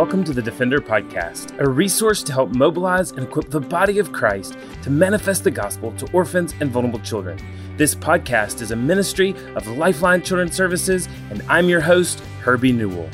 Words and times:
welcome 0.00 0.24
to 0.24 0.32
the 0.32 0.40
Defender 0.40 0.80
Podcast, 0.80 1.60
a 1.60 1.68
resource 1.68 2.22
to 2.22 2.32
help 2.32 2.54
mobilize 2.54 3.10
and 3.10 3.24
equip 3.24 3.50
the 3.50 3.60
body 3.60 3.98
of 3.98 4.10
Christ 4.12 4.56
to 4.80 4.88
manifest 4.88 5.44
the 5.44 5.50
gospel 5.50 5.92
to 5.98 6.10
orphans 6.12 6.54
and 6.60 6.70
vulnerable 6.70 7.00
children. 7.00 7.38
This 7.76 7.94
podcast 7.94 8.62
is 8.62 8.70
a 8.70 8.76
ministry 8.76 9.34
of 9.56 9.66
Lifeline 9.66 10.22
Children's 10.22 10.56
Services, 10.56 11.06
and 11.28 11.42
I'm 11.50 11.68
your 11.68 11.82
host, 11.82 12.20
Herbie 12.40 12.72
Newell. 12.72 13.10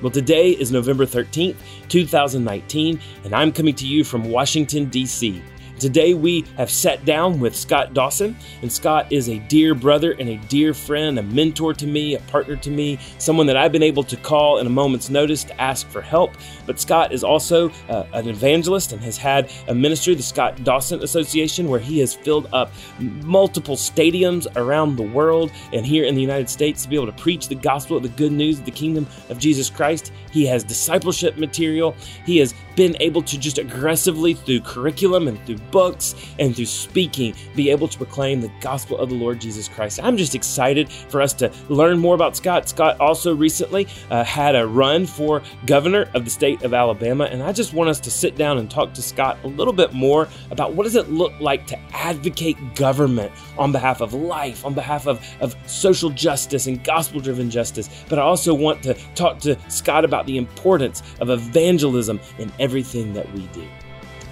Well, 0.00 0.12
today 0.12 0.50
is 0.50 0.70
November 0.70 1.06
13th, 1.06 1.56
2019, 1.88 3.00
and 3.24 3.34
I'm 3.34 3.50
coming 3.50 3.74
to 3.74 3.88
you 3.88 4.04
from 4.04 4.30
Washington, 4.30 4.84
D.C. 4.84 5.42
Today 5.80 6.12
we 6.12 6.44
have 6.58 6.70
sat 6.70 7.06
down 7.06 7.40
with 7.40 7.56
Scott 7.56 7.94
Dawson, 7.94 8.36
and 8.60 8.70
Scott 8.70 9.10
is 9.10 9.30
a 9.30 9.38
dear 9.38 9.74
brother 9.74 10.12
and 10.12 10.28
a 10.28 10.36
dear 10.36 10.74
friend, 10.74 11.18
a 11.18 11.22
mentor 11.22 11.72
to 11.72 11.86
me, 11.86 12.16
a 12.16 12.20
partner 12.20 12.54
to 12.56 12.70
me, 12.70 12.98
someone 13.16 13.46
that 13.46 13.56
I've 13.56 13.72
been 13.72 13.82
able 13.82 14.02
to 14.04 14.16
call 14.18 14.58
in 14.58 14.66
a 14.66 14.70
moment's 14.70 15.08
notice 15.08 15.42
to 15.44 15.58
ask 15.58 15.88
for 15.88 16.02
help. 16.02 16.32
But 16.66 16.78
Scott 16.78 17.14
is 17.14 17.24
also 17.24 17.70
uh, 17.88 18.04
an 18.12 18.28
evangelist 18.28 18.92
and 18.92 19.00
has 19.00 19.16
had 19.16 19.50
a 19.68 19.74
ministry, 19.74 20.14
the 20.14 20.22
Scott 20.22 20.62
Dawson 20.64 21.02
Association, 21.02 21.66
where 21.66 21.80
he 21.80 21.98
has 22.00 22.14
filled 22.14 22.48
up 22.52 22.70
multiple 22.98 23.76
stadiums 23.76 24.46
around 24.56 24.96
the 24.96 25.02
world 25.02 25.50
and 25.72 25.86
here 25.86 26.04
in 26.04 26.14
the 26.14 26.20
United 26.20 26.50
States 26.50 26.82
to 26.82 26.90
be 26.90 26.96
able 26.96 27.06
to 27.06 27.12
preach 27.12 27.48
the 27.48 27.54
gospel 27.54 27.96
of 27.96 28.02
the 28.02 28.10
good 28.10 28.32
news 28.32 28.58
of 28.58 28.66
the 28.66 28.70
kingdom 28.70 29.06
of 29.30 29.38
Jesus 29.38 29.70
Christ. 29.70 30.12
He 30.30 30.44
has 30.44 30.62
discipleship 30.62 31.38
material. 31.38 31.96
He 32.26 32.36
has 32.36 32.54
been 32.76 32.96
able 33.00 33.22
to 33.22 33.38
just 33.38 33.58
aggressively 33.58 34.34
through 34.34 34.60
curriculum 34.60 35.28
and 35.28 35.44
through 35.46 35.58
books 35.70 36.14
and 36.38 36.54
through 36.54 36.66
speaking 36.66 37.34
be 37.54 37.70
able 37.70 37.88
to 37.88 37.96
proclaim 37.98 38.40
the 38.40 38.50
gospel 38.60 38.98
of 38.98 39.08
the 39.08 39.14
Lord 39.14 39.40
Jesus 39.40 39.68
Christ. 39.68 40.00
I'm 40.02 40.16
just 40.16 40.34
excited 40.34 40.90
for 40.90 41.20
us 41.20 41.32
to 41.34 41.52
learn 41.68 41.98
more 41.98 42.14
about 42.14 42.36
Scott. 42.36 42.68
Scott 42.68 42.98
also 43.00 43.34
recently 43.34 43.86
uh, 44.10 44.24
had 44.24 44.56
a 44.56 44.66
run 44.66 45.06
for 45.06 45.42
governor 45.66 46.08
of 46.14 46.24
the 46.24 46.30
state 46.30 46.62
of 46.62 46.74
Alabama, 46.74 47.24
and 47.24 47.42
I 47.42 47.52
just 47.52 47.72
want 47.72 47.90
us 47.90 48.00
to 48.00 48.10
sit 48.10 48.36
down 48.36 48.58
and 48.58 48.70
talk 48.70 48.94
to 48.94 49.02
Scott 49.02 49.38
a 49.44 49.48
little 49.48 49.72
bit 49.72 49.92
more 49.92 50.28
about 50.50 50.74
what 50.74 50.84
does 50.84 50.96
it 50.96 51.10
look 51.10 51.32
like 51.40 51.66
to 51.68 51.78
advocate 51.92 52.56
government 52.74 53.32
on 53.58 53.72
behalf 53.72 54.00
of 54.00 54.14
life, 54.14 54.64
on 54.64 54.74
behalf 54.74 55.06
of, 55.06 55.24
of 55.40 55.54
social 55.66 56.10
justice 56.10 56.66
and 56.66 56.82
gospel 56.84 57.20
driven 57.20 57.50
justice. 57.50 58.04
But 58.08 58.18
I 58.18 58.22
also 58.22 58.54
want 58.54 58.82
to 58.84 58.94
talk 59.14 59.38
to 59.40 59.58
Scott 59.68 60.04
about 60.04 60.26
the 60.26 60.36
importance 60.36 61.02
of 61.20 61.30
evangelism 61.30 62.20
in 62.38 62.52
everything 62.70 63.12
that 63.14 63.30
we 63.32 63.40
do. 63.48 63.66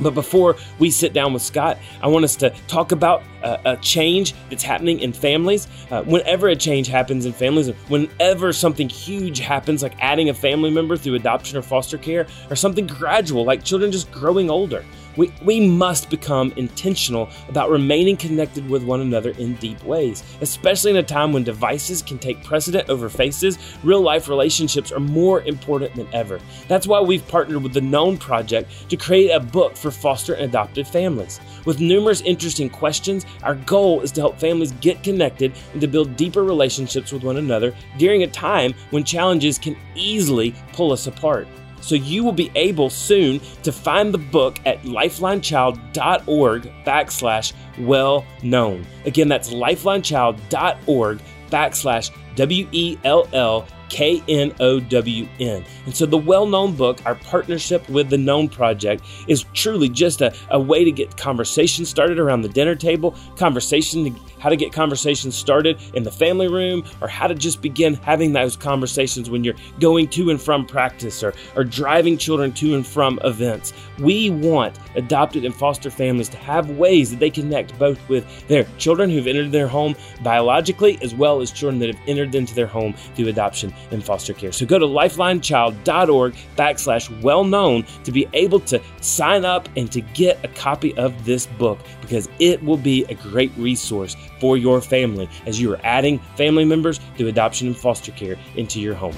But 0.00 0.14
before 0.14 0.54
we 0.78 0.92
sit 0.92 1.12
down 1.12 1.32
with 1.32 1.42
Scott, 1.42 1.76
I 2.00 2.06
want 2.06 2.24
us 2.24 2.36
to 2.36 2.50
talk 2.68 2.92
about 2.92 3.24
a 3.42 3.76
change 3.78 4.32
that's 4.48 4.62
happening 4.62 5.00
in 5.00 5.12
families. 5.12 5.66
Uh, 5.90 6.04
whenever 6.04 6.46
a 6.46 6.54
change 6.54 6.86
happens 6.86 7.26
in 7.26 7.32
families, 7.32 7.70
whenever 7.88 8.52
something 8.52 8.88
huge 8.88 9.40
happens, 9.40 9.82
like 9.82 9.94
adding 9.98 10.28
a 10.28 10.34
family 10.34 10.70
member 10.70 10.96
through 10.96 11.14
adoption 11.14 11.58
or 11.58 11.62
foster 11.62 11.98
care, 11.98 12.28
or 12.48 12.54
something 12.54 12.86
gradual, 12.86 13.44
like 13.44 13.64
children 13.64 13.90
just 13.90 14.08
growing 14.12 14.50
older, 14.50 14.84
we, 15.18 15.32
we 15.42 15.60
must 15.60 16.08
become 16.08 16.52
intentional 16.56 17.28
about 17.48 17.70
remaining 17.70 18.16
connected 18.16 18.66
with 18.70 18.84
one 18.84 19.00
another 19.00 19.30
in 19.30 19.54
deep 19.56 19.82
ways, 19.82 20.22
especially 20.40 20.92
in 20.92 20.96
a 20.96 21.02
time 21.02 21.32
when 21.32 21.42
devices 21.42 22.02
can 22.02 22.18
take 22.18 22.42
precedent 22.44 22.88
over 22.88 23.10
faces. 23.10 23.58
Real 23.82 24.00
life 24.00 24.28
relationships 24.28 24.92
are 24.92 25.00
more 25.00 25.42
important 25.42 25.94
than 25.94 26.08
ever. 26.14 26.40
That's 26.68 26.86
why 26.86 27.00
we've 27.00 27.26
partnered 27.26 27.62
with 27.62 27.74
the 27.74 27.80
Known 27.80 28.16
Project 28.16 28.88
to 28.88 28.96
create 28.96 29.30
a 29.30 29.40
book 29.40 29.76
for 29.76 29.90
foster 29.90 30.34
and 30.34 30.44
adopted 30.44 30.86
families. 30.86 31.40
With 31.64 31.80
numerous 31.80 32.20
interesting 32.20 32.70
questions, 32.70 33.26
our 33.42 33.56
goal 33.56 34.00
is 34.00 34.12
to 34.12 34.20
help 34.20 34.38
families 34.38 34.72
get 34.80 35.02
connected 35.02 35.52
and 35.72 35.80
to 35.80 35.88
build 35.88 36.16
deeper 36.16 36.44
relationships 36.44 37.10
with 37.10 37.24
one 37.24 37.38
another 37.38 37.74
during 37.98 38.22
a 38.22 38.28
time 38.28 38.72
when 38.90 39.02
challenges 39.02 39.58
can 39.58 39.76
easily 39.96 40.54
pull 40.72 40.92
us 40.92 41.08
apart. 41.08 41.48
So 41.88 41.94
you 41.94 42.22
will 42.22 42.32
be 42.32 42.50
able 42.54 42.90
soon 42.90 43.40
to 43.62 43.72
find 43.72 44.12
the 44.12 44.18
book 44.18 44.58
at 44.66 44.82
lifelinechild.org 44.82 46.62
backslash 46.84 47.52
well 47.78 48.26
known. 48.42 48.86
Again, 49.06 49.28
that's 49.28 49.54
lifelinechild.org 49.54 51.22
backslash 51.50 52.10
W 52.36 52.68
E 52.72 52.98
L 53.04 53.26
L 53.32 53.66
K 53.88 54.22
N 54.28 54.54
O 54.60 54.80
W 54.80 55.28
N. 55.40 55.64
And 55.86 55.94
so, 55.94 56.06
the 56.06 56.18
well 56.18 56.46
known 56.46 56.74
book, 56.74 57.04
our 57.06 57.14
partnership 57.14 57.88
with 57.88 58.10
the 58.10 58.18
Known 58.18 58.48
Project, 58.48 59.04
is 59.26 59.44
truly 59.54 59.88
just 59.88 60.20
a, 60.20 60.34
a 60.50 60.60
way 60.60 60.84
to 60.84 60.92
get 60.92 61.16
conversation 61.16 61.84
started 61.84 62.18
around 62.18 62.42
the 62.42 62.48
dinner 62.48 62.74
table, 62.74 63.16
conversation 63.36 64.04
to 64.04 64.20
how 64.40 64.48
to 64.48 64.56
get 64.56 64.72
conversations 64.72 65.36
started 65.36 65.80
in 65.94 66.02
the 66.02 66.10
family 66.10 66.48
room, 66.48 66.84
or 67.00 67.08
how 67.08 67.26
to 67.26 67.34
just 67.34 67.60
begin 67.60 67.94
having 67.94 68.32
those 68.32 68.56
conversations 68.56 69.30
when 69.30 69.44
you're 69.44 69.54
going 69.80 70.08
to 70.08 70.30
and 70.30 70.40
from 70.40 70.66
practice 70.66 71.22
or, 71.22 71.34
or 71.56 71.64
driving 71.64 72.16
children 72.16 72.52
to 72.52 72.74
and 72.74 72.86
from 72.86 73.18
events. 73.24 73.72
We 73.98 74.30
want 74.30 74.78
adopted 74.94 75.44
and 75.44 75.54
foster 75.54 75.90
families 75.90 76.28
to 76.30 76.36
have 76.38 76.70
ways 76.70 77.10
that 77.10 77.18
they 77.20 77.30
connect 77.30 77.78
both 77.78 77.98
with 78.08 78.46
their 78.48 78.64
children 78.78 79.10
who've 79.10 79.26
entered 79.26 79.52
their 79.52 79.68
home 79.68 79.96
biologically 80.22 80.98
as 81.02 81.14
well 81.14 81.40
as 81.40 81.50
children 81.50 81.78
that 81.80 81.94
have 81.94 82.08
entered 82.08 82.34
into 82.34 82.54
their 82.54 82.66
home 82.66 82.94
through 83.14 83.28
adoption 83.28 83.72
in 83.90 84.00
foster 84.00 84.32
care. 84.32 84.52
So 84.52 84.66
go 84.66 84.78
to 84.78 84.86
lifelinechild.org 84.86 86.34
backslash 86.56 87.22
well 87.22 87.44
known 87.44 87.84
to 88.04 88.12
be 88.12 88.26
able 88.32 88.60
to 88.60 88.80
sign 89.00 89.44
up 89.44 89.68
and 89.76 89.90
to 89.92 90.00
get 90.00 90.42
a 90.44 90.48
copy 90.48 90.96
of 90.96 91.24
this 91.24 91.46
book 91.46 91.78
because 92.00 92.28
it 92.38 92.62
will 92.62 92.76
be 92.76 93.04
a 93.04 93.14
great 93.14 93.52
resource 93.56 94.16
for 94.40 94.56
your 94.56 94.80
family 94.80 95.28
as 95.46 95.60
you 95.60 95.72
are 95.72 95.80
adding 95.84 96.18
family 96.36 96.64
members 96.64 97.00
through 97.16 97.28
adoption 97.28 97.68
and 97.68 97.76
foster 97.76 98.12
care 98.12 98.36
into 98.56 98.80
your 98.80 98.94
home. 98.94 99.14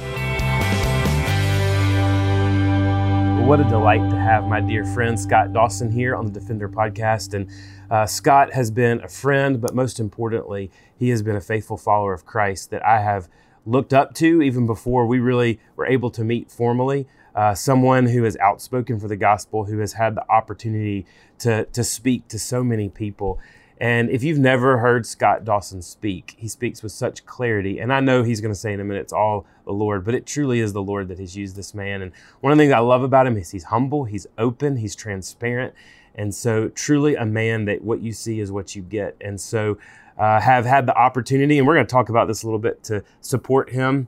What 3.50 3.58
a 3.58 3.64
delight 3.64 4.08
to 4.10 4.16
have 4.16 4.44
my 4.44 4.60
dear 4.60 4.84
friend 4.84 5.18
Scott 5.18 5.52
Dawson 5.52 5.90
here 5.90 6.14
on 6.14 6.24
the 6.24 6.30
Defender 6.30 6.68
podcast. 6.68 7.34
And 7.34 7.50
uh, 7.90 8.06
Scott 8.06 8.52
has 8.52 8.70
been 8.70 9.00
a 9.00 9.08
friend, 9.08 9.60
but 9.60 9.74
most 9.74 9.98
importantly, 9.98 10.70
he 10.96 11.08
has 11.08 11.20
been 11.20 11.34
a 11.34 11.40
faithful 11.40 11.76
follower 11.76 12.14
of 12.14 12.24
Christ 12.24 12.70
that 12.70 12.86
I 12.86 13.00
have 13.00 13.28
looked 13.66 13.92
up 13.92 14.14
to 14.14 14.42
even 14.42 14.66
before 14.66 15.06
we 15.06 15.18
really 15.18 15.60
were 15.76 15.86
able 15.86 16.10
to 16.10 16.24
meet 16.24 16.50
formally. 16.50 17.06
Uh, 17.34 17.54
someone 17.54 18.06
who 18.06 18.24
is 18.24 18.36
outspoken 18.38 18.98
for 18.98 19.06
the 19.06 19.16
gospel, 19.16 19.64
who 19.64 19.78
has 19.78 19.92
had 19.92 20.16
the 20.16 20.28
opportunity 20.30 21.06
to, 21.38 21.64
to 21.66 21.84
speak 21.84 22.26
to 22.28 22.38
so 22.38 22.64
many 22.64 22.88
people. 22.88 23.38
And 23.80 24.10
if 24.10 24.22
you've 24.22 24.38
never 24.38 24.78
heard 24.78 25.06
Scott 25.06 25.44
Dawson 25.44 25.80
speak, 25.80 26.34
he 26.36 26.48
speaks 26.48 26.82
with 26.82 26.92
such 26.92 27.24
clarity. 27.24 27.78
And 27.78 27.92
I 27.92 28.00
know 28.00 28.22
he's 28.22 28.42
going 28.42 28.52
to 28.52 28.58
say 28.58 28.74
in 28.74 28.80
a 28.80 28.84
minute, 28.84 29.00
it's 29.00 29.12
all 29.12 29.46
the 29.64 29.72
Lord, 29.72 30.04
but 30.04 30.14
it 30.14 30.26
truly 30.26 30.60
is 30.60 30.74
the 30.74 30.82
Lord 30.82 31.08
that 31.08 31.18
has 31.18 31.34
used 31.34 31.56
this 31.56 31.72
man. 31.72 32.02
And 32.02 32.12
one 32.40 32.52
of 32.52 32.58
the 32.58 32.64
things 32.64 32.74
I 32.74 32.80
love 32.80 33.02
about 33.02 33.26
him 33.26 33.38
is 33.38 33.52
he's 33.52 33.64
humble, 33.64 34.04
he's 34.04 34.26
open, 34.36 34.76
he's 34.76 34.94
transparent. 34.94 35.72
And 36.14 36.34
so, 36.34 36.68
truly, 36.68 37.14
a 37.14 37.24
man 37.24 37.64
that 37.66 37.82
what 37.82 38.02
you 38.02 38.12
see 38.12 38.40
is 38.40 38.52
what 38.52 38.74
you 38.74 38.82
get. 38.82 39.16
And 39.20 39.40
so, 39.40 39.78
uh, 40.20 40.38
have 40.38 40.66
had 40.66 40.84
the 40.84 40.94
opportunity, 40.94 41.56
and 41.56 41.66
we're 41.66 41.74
going 41.74 41.86
to 41.86 41.90
talk 41.90 42.10
about 42.10 42.28
this 42.28 42.42
a 42.42 42.46
little 42.46 42.58
bit, 42.58 42.84
to 42.84 43.02
support 43.22 43.70
him. 43.70 44.06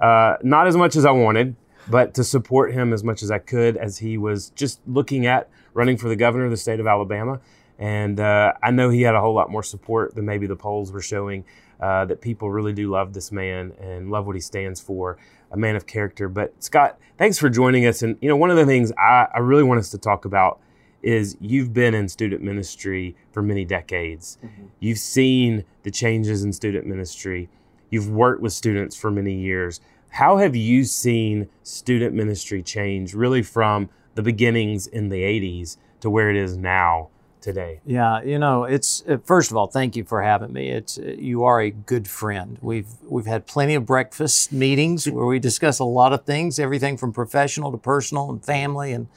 Uh, 0.00 0.36
not 0.42 0.66
as 0.66 0.76
much 0.76 0.94
as 0.94 1.04
I 1.04 1.10
wanted, 1.10 1.56
but 1.90 2.14
to 2.14 2.22
support 2.22 2.72
him 2.72 2.92
as 2.92 3.02
much 3.02 3.22
as 3.22 3.30
I 3.30 3.38
could 3.38 3.76
as 3.76 3.98
he 3.98 4.18
was 4.18 4.50
just 4.50 4.80
looking 4.86 5.26
at 5.26 5.48
running 5.72 5.96
for 5.96 6.08
the 6.08 6.16
governor 6.16 6.44
of 6.44 6.50
the 6.50 6.56
state 6.56 6.78
of 6.78 6.86
Alabama. 6.86 7.40
And 7.78 8.20
uh, 8.20 8.52
I 8.62 8.70
know 8.70 8.90
he 8.90 9.02
had 9.02 9.14
a 9.14 9.20
whole 9.20 9.34
lot 9.34 9.50
more 9.50 9.62
support 9.62 10.14
than 10.14 10.26
maybe 10.26 10.46
the 10.46 10.54
polls 10.54 10.92
were 10.92 11.00
showing. 11.00 11.44
Uh, 11.80 12.04
that 12.04 12.20
people 12.20 12.50
really 12.50 12.72
do 12.72 12.88
love 12.88 13.12
this 13.12 13.32
man 13.32 13.72
and 13.80 14.10
love 14.10 14.26
what 14.26 14.36
he 14.36 14.40
stands 14.40 14.80
for, 14.80 15.18
a 15.50 15.56
man 15.56 15.74
of 15.74 15.86
character. 15.86 16.28
But 16.28 16.62
Scott, 16.62 16.98
thanks 17.18 17.36
for 17.36 17.50
joining 17.50 17.84
us. 17.84 18.00
And 18.00 18.16
you 18.20 18.28
know, 18.28 18.36
one 18.36 18.50
of 18.50 18.56
the 18.56 18.64
things 18.64 18.92
I, 18.92 19.26
I 19.34 19.40
really 19.40 19.64
want 19.64 19.80
us 19.80 19.90
to 19.90 19.98
talk 19.98 20.24
about 20.24 20.60
is 21.04 21.36
you've 21.40 21.74
been 21.74 21.94
in 21.94 22.08
student 22.08 22.42
ministry 22.42 23.14
for 23.30 23.42
many 23.42 23.64
decades. 23.64 24.38
Mm-hmm. 24.42 24.64
You've 24.80 24.98
seen 24.98 25.64
the 25.82 25.90
changes 25.90 26.42
in 26.42 26.52
student 26.52 26.86
ministry. 26.86 27.48
You've 27.90 28.10
worked 28.10 28.40
with 28.40 28.52
students 28.52 28.96
for 28.96 29.10
many 29.10 29.34
years. 29.34 29.80
How 30.10 30.38
have 30.38 30.56
you 30.56 30.84
seen 30.84 31.48
student 31.62 32.14
ministry 32.14 32.62
change 32.62 33.14
really 33.14 33.42
from 33.42 33.90
the 34.14 34.22
beginnings 34.22 34.86
in 34.86 35.10
the 35.10 35.22
80s 35.22 35.76
to 36.00 36.08
where 36.08 36.30
it 36.30 36.36
is 36.36 36.56
now 36.56 37.10
today? 37.42 37.80
Yeah, 37.84 38.22
you 38.22 38.38
know, 38.38 38.64
it's 38.64 39.04
uh, 39.06 39.18
first 39.24 39.50
of 39.50 39.56
all, 39.58 39.66
thank 39.66 39.96
you 39.96 40.04
for 40.04 40.22
having 40.22 40.52
me. 40.52 40.70
It's 40.70 40.98
uh, 40.98 41.14
you 41.18 41.44
are 41.44 41.60
a 41.60 41.70
good 41.70 42.08
friend. 42.08 42.58
We've 42.62 42.88
we've 43.06 43.26
had 43.26 43.46
plenty 43.46 43.74
of 43.74 43.84
breakfast 43.84 44.52
meetings 44.52 45.08
where 45.08 45.26
we 45.26 45.38
discuss 45.38 45.78
a 45.78 45.84
lot 45.84 46.12
of 46.14 46.24
things, 46.24 46.58
everything 46.58 46.96
from 46.96 47.12
professional 47.12 47.70
to 47.72 47.78
personal 47.78 48.30
and 48.30 48.42
family 48.42 48.92
and 48.92 49.08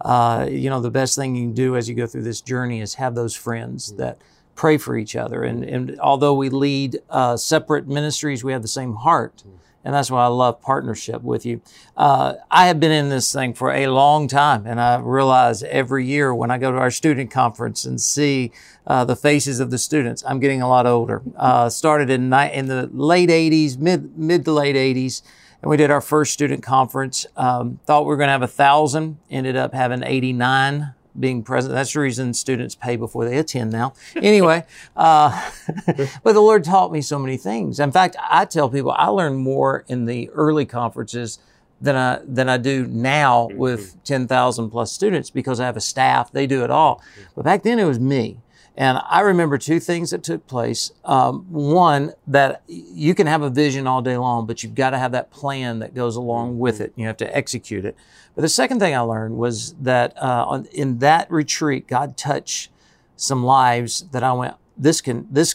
uh, 0.00 0.46
you 0.50 0.70
know, 0.70 0.80
the 0.80 0.90
best 0.90 1.16
thing 1.16 1.34
you 1.36 1.44
can 1.44 1.54
do 1.54 1.76
as 1.76 1.88
you 1.88 1.94
go 1.94 2.06
through 2.06 2.22
this 2.22 2.40
journey 2.40 2.80
is 2.80 2.94
have 2.94 3.14
those 3.14 3.34
friends 3.34 3.92
that 3.94 4.18
pray 4.54 4.76
for 4.76 4.96
each 4.96 5.16
other. 5.16 5.42
And, 5.42 5.64
and 5.64 5.98
although 6.00 6.34
we 6.34 6.48
lead 6.48 6.98
uh, 7.08 7.36
separate 7.36 7.86
ministries, 7.86 8.44
we 8.44 8.52
have 8.52 8.62
the 8.62 8.68
same 8.68 8.94
heart. 8.94 9.42
And 9.82 9.94
that's 9.94 10.10
why 10.10 10.24
I 10.24 10.26
love 10.26 10.60
partnership 10.60 11.22
with 11.22 11.46
you. 11.46 11.62
Uh, 11.96 12.34
I 12.50 12.66
have 12.66 12.78
been 12.78 12.92
in 12.92 13.08
this 13.08 13.32
thing 13.32 13.54
for 13.54 13.72
a 13.72 13.86
long 13.86 14.28
time, 14.28 14.66
and 14.66 14.78
I 14.78 14.98
realize 14.98 15.62
every 15.62 16.04
year 16.04 16.34
when 16.34 16.50
I 16.50 16.58
go 16.58 16.70
to 16.70 16.76
our 16.76 16.90
student 16.90 17.30
conference 17.30 17.86
and 17.86 17.98
see 17.98 18.52
uh, 18.86 19.06
the 19.06 19.16
faces 19.16 19.58
of 19.58 19.70
the 19.70 19.78
students, 19.78 20.22
I'm 20.26 20.38
getting 20.38 20.60
a 20.60 20.68
lot 20.68 20.84
older. 20.84 21.22
Uh, 21.34 21.70
started 21.70 22.10
in, 22.10 22.28
ni- 22.28 22.52
in 22.52 22.66
the 22.66 22.90
late 22.92 23.30
80s, 23.30 23.78
mid, 23.78 24.18
mid 24.18 24.44
to 24.44 24.52
late 24.52 24.76
80s, 24.76 25.22
and 25.62 25.70
we 25.70 25.76
did 25.76 25.90
our 25.90 26.00
first 26.00 26.32
student 26.32 26.62
conference. 26.62 27.26
Um, 27.36 27.80
thought 27.84 28.02
we 28.02 28.08
were 28.08 28.16
going 28.16 28.28
to 28.28 28.32
have 28.32 28.42
a 28.42 28.48
thousand, 28.48 29.18
ended 29.30 29.56
up 29.56 29.74
having 29.74 30.02
89 30.02 30.94
being 31.18 31.42
present. 31.42 31.74
That's 31.74 31.92
the 31.92 32.00
reason 32.00 32.32
students 32.34 32.74
pay 32.74 32.96
before 32.96 33.24
they 33.24 33.36
attend 33.38 33.72
now. 33.72 33.94
Anyway, 34.16 34.64
uh, 34.96 35.50
but 35.86 36.32
the 36.32 36.40
Lord 36.40 36.62
taught 36.62 36.92
me 36.92 37.00
so 37.00 37.18
many 37.18 37.36
things. 37.36 37.80
In 37.80 37.90
fact, 37.90 38.16
I 38.20 38.44
tell 38.44 38.68
people 38.68 38.92
I 38.92 39.06
learned 39.06 39.38
more 39.38 39.84
in 39.88 40.04
the 40.04 40.28
early 40.30 40.66
conferences 40.66 41.38
than 41.80 41.96
I 41.96 42.20
than 42.24 42.48
I 42.48 42.58
do 42.58 42.86
now 42.86 43.48
with 43.52 44.02
ten 44.04 44.28
thousand 44.28 44.70
plus 44.70 44.92
students 44.92 45.30
because 45.30 45.58
I 45.58 45.66
have 45.66 45.76
a 45.76 45.80
staff. 45.80 46.30
They 46.30 46.46
do 46.46 46.62
it 46.64 46.70
all. 46.70 47.02
But 47.34 47.44
back 47.44 47.62
then 47.62 47.78
it 47.78 47.86
was 47.86 47.98
me. 47.98 48.38
And 48.76 48.98
I 49.08 49.20
remember 49.20 49.58
two 49.58 49.80
things 49.80 50.10
that 50.10 50.22
took 50.22 50.46
place. 50.46 50.92
Um, 51.04 51.44
one, 51.50 52.14
that 52.26 52.62
you 52.66 53.14
can 53.14 53.26
have 53.26 53.42
a 53.42 53.50
vision 53.50 53.86
all 53.86 54.00
day 54.00 54.16
long, 54.16 54.46
but 54.46 54.62
you've 54.62 54.74
got 54.74 54.90
to 54.90 54.98
have 54.98 55.12
that 55.12 55.30
plan 55.30 55.80
that 55.80 55.94
goes 55.94 56.16
along 56.16 56.58
with 56.58 56.80
it. 56.80 56.92
You 56.96 57.06
have 57.06 57.16
to 57.18 57.36
execute 57.36 57.84
it. 57.84 57.96
But 58.34 58.42
the 58.42 58.48
second 58.48 58.78
thing 58.78 58.94
I 58.94 59.00
learned 59.00 59.36
was 59.36 59.74
that 59.74 60.16
uh, 60.16 60.44
on, 60.48 60.66
in 60.66 60.98
that 60.98 61.30
retreat, 61.30 61.88
God 61.88 62.16
touched 62.16 62.70
some 63.16 63.44
lives 63.44 64.06
that 64.12 64.22
I 64.22 64.32
went, 64.32 64.54
this 64.80 65.02
can 65.02 65.26
this 65.30 65.54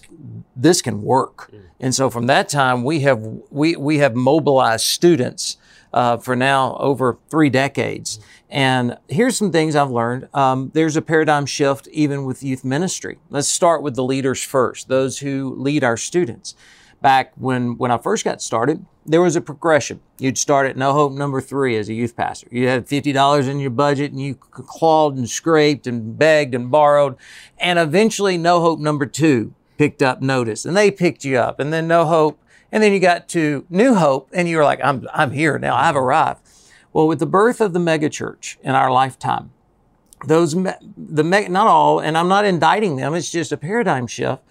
this 0.55 0.81
can 0.81 1.01
work. 1.01 1.51
And 1.79 1.95
so 1.95 2.09
from 2.11 2.27
that 2.27 2.47
time, 2.47 2.83
we 2.83 2.99
have 3.01 3.19
we 3.49 3.75
we 3.75 3.97
have 3.97 4.15
mobilized 4.15 4.85
students 4.85 5.57
uh, 5.91 6.17
for 6.17 6.35
now 6.35 6.77
over 6.77 7.17
three 7.29 7.49
decades. 7.49 8.19
And 8.55 8.97
here's 9.09 9.35
some 9.35 9.51
things 9.51 9.75
I've 9.75 9.91
learned. 9.91 10.29
Um, 10.33 10.71
there's 10.73 10.95
a 10.95 11.01
paradigm 11.01 11.45
shift 11.45 11.89
even 11.89 12.23
with 12.23 12.41
youth 12.41 12.63
ministry. 12.63 13.17
Let's 13.29 13.49
start 13.49 13.81
with 13.81 13.95
the 13.95 14.03
leaders 14.03 14.41
first, 14.41 14.87
those 14.87 15.19
who 15.19 15.53
lead 15.57 15.83
our 15.83 15.97
students. 15.97 16.55
Back 17.01 17.33
when, 17.35 17.77
when 17.77 17.91
I 17.91 17.97
first 17.97 18.23
got 18.23 18.41
started, 18.41 18.85
there 19.05 19.21
was 19.21 19.35
a 19.35 19.41
progression. 19.41 19.99
You'd 20.19 20.37
start 20.37 20.67
at 20.67 20.77
No 20.77 20.93
Hope 20.93 21.11
number 21.11 21.41
three 21.41 21.75
as 21.75 21.89
a 21.89 21.93
youth 21.93 22.15
pastor. 22.15 22.47
You 22.49 22.69
had 22.69 22.87
$50 22.87 23.49
in 23.49 23.59
your 23.59 23.71
budget 23.71 24.13
and 24.13 24.21
you 24.21 24.35
clawed 24.35 25.17
and 25.17 25.29
scraped 25.29 25.85
and 25.85 26.17
begged 26.17 26.55
and 26.55 26.71
borrowed. 26.71 27.17
And 27.57 27.77
eventually 27.77 28.37
No 28.37 28.61
Hope 28.61 28.79
number 28.79 29.05
two 29.05 29.53
picked 29.77 30.01
up 30.01 30.21
notice 30.21 30.63
and 30.63 30.77
they 30.77 30.91
picked 30.91 31.25
you 31.25 31.37
up 31.37 31.59
and 31.59 31.73
then 31.73 31.89
No 31.89 32.05
Hope. 32.05 32.39
And 32.71 32.81
then 32.81 32.93
you 32.93 33.01
got 33.01 33.27
to 33.29 33.65
New 33.69 33.95
Hope 33.95 34.29
and 34.31 34.47
you 34.47 34.55
were 34.55 34.63
like, 34.63 34.79
I'm, 34.81 35.05
I'm 35.13 35.31
here 35.31 35.59
now. 35.59 35.75
I've 35.75 35.97
arrived. 35.97 36.44
Well, 36.95 37.09
with 37.09 37.19
the 37.19 37.25
birth 37.25 37.59
of 37.59 37.73
the 37.73 37.79
megachurch 37.79 38.55
in 38.63 38.73
our 38.73 38.89
lifetime, 38.89 39.51
those 40.27 40.55
me- 40.55 40.71
the 40.95 41.25
me- 41.25 41.49
not 41.49 41.67
all, 41.67 41.99
and 41.99 42.17
I'm 42.17 42.29
not 42.29 42.45
indicting 42.45 42.95
them. 42.95 43.13
It's 43.13 43.29
just 43.29 43.51
a 43.51 43.57
paradigm 43.57 44.07
shift. 44.07 44.41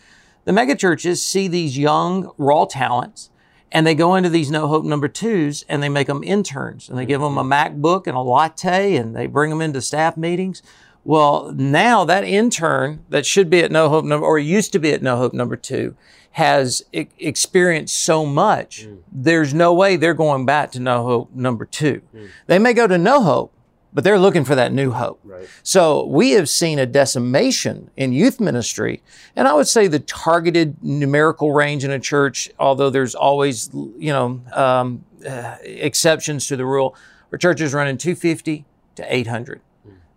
The 0.44 0.52
megachurches 0.52 1.20
see 1.20 1.48
these 1.48 1.78
young 1.78 2.32
raw 2.36 2.66
talents, 2.66 3.30
and 3.72 3.86
they 3.86 3.94
go 3.94 4.14
into 4.14 4.28
these 4.28 4.50
no 4.50 4.68
hope 4.68 4.84
number 4.84 5.08
twos, 5.08 5.64
and 5.70 5.82
they 5.82 5.88
make 5.88 6.06
them 6.08 6.22
interns, 6.22 6.90
and 6.90 6.98
they 6.98 7.06
give 7.06 7.22
them 7.22 7.38
a 7.38 7.42
MacBook 7.42 8.06
and 8.06 8.14
a 8.14 8.20
latte, 8.20 8.94
and 8.94 9.16
they 9.16 9.26
bring 9.26 9.48
them 9.48 9.62
into 9.62 9.80
staff 9.80 10.18
meetings. 10.18 10.62
Well, 11.02 11.50
now 11.56 12.04
that 12.04 12.24
intern 12.24 13.06
that 13.08 13.24
should 13.24 13.48
be 13.48 13.60
at 13.60 13.72
No 13.72 13.88
Hope 13.88 14.04
number, 14.04 14.26
or 14.26 14.38
used 14.38 14.70
to 14.72 14.78
be 14.78 14.92
at 14.92 15.02
No 15.02 15.16
Hope 15.16 15.32
number 15.32 15.56
two, 15.56 15.96
has 16.34 16.82
e- 16.92 17.06
experienced 17.18 17.96
so 17.96 18.26
much. 18.26 18.88
There's 19.12 19.54
no 19.54 19.72
way 19.72 19.94
they're 19.94 20.14
going 20.14 20.44
back 20.44 20.72
to 20.72 20.80
No 20.80 21.04
Hope 21.04 21.32
number 21.32 21.64
two. 21.64 22.02
They 22.48 22.58
may 22.58 22.72
go 22.72 22.88
to 22.88 22.98
No 22.98 23.22
Hope, 23.22 23.52
but 23.92 24.02
they're 24.02 24.18
looking 24.18 24.44
for 24.44 24.56
that 24.56 24.72
new 24.72 24.90
hope. 24.90 25.20
Right. 25.22 25.48
So 25.62 26.04
we 26.04 26.32
have 26.32 26.48
seen 26.48 26.80
a 26.80 26.86
decimation 26.86 27.88
in 27.96 28.12
youth 28.12 28.40
ministry. 28.40 29.00
And 29.36 29.46
I 29.46 29.52
would 29.54 29.68
say 29.68 29.86
the 29.86 30.00
targeted 30.00 30.82
numerical 30.82 31.52
range 31.52 31.84
in 31.84 31.92
a 31.92 32.00
church, 32.00 32.50
although 32.58 32.90
there's 32.90 33.14
always, 33.14 33.70
you 33.72 34.12
know, 34.12 34.40
um, 34.52 35.04
uh, 35.24 35.56
exceptions 35.62 36.48
to 36.48 36.56
the 36.56 36.66
rule, 36.66 36.96
where 37.28 37.38
churches 37.38 37.72
running 37.72 37.96
250 37.96 38.64
to 38.96 39.14
800. 39.14 39.60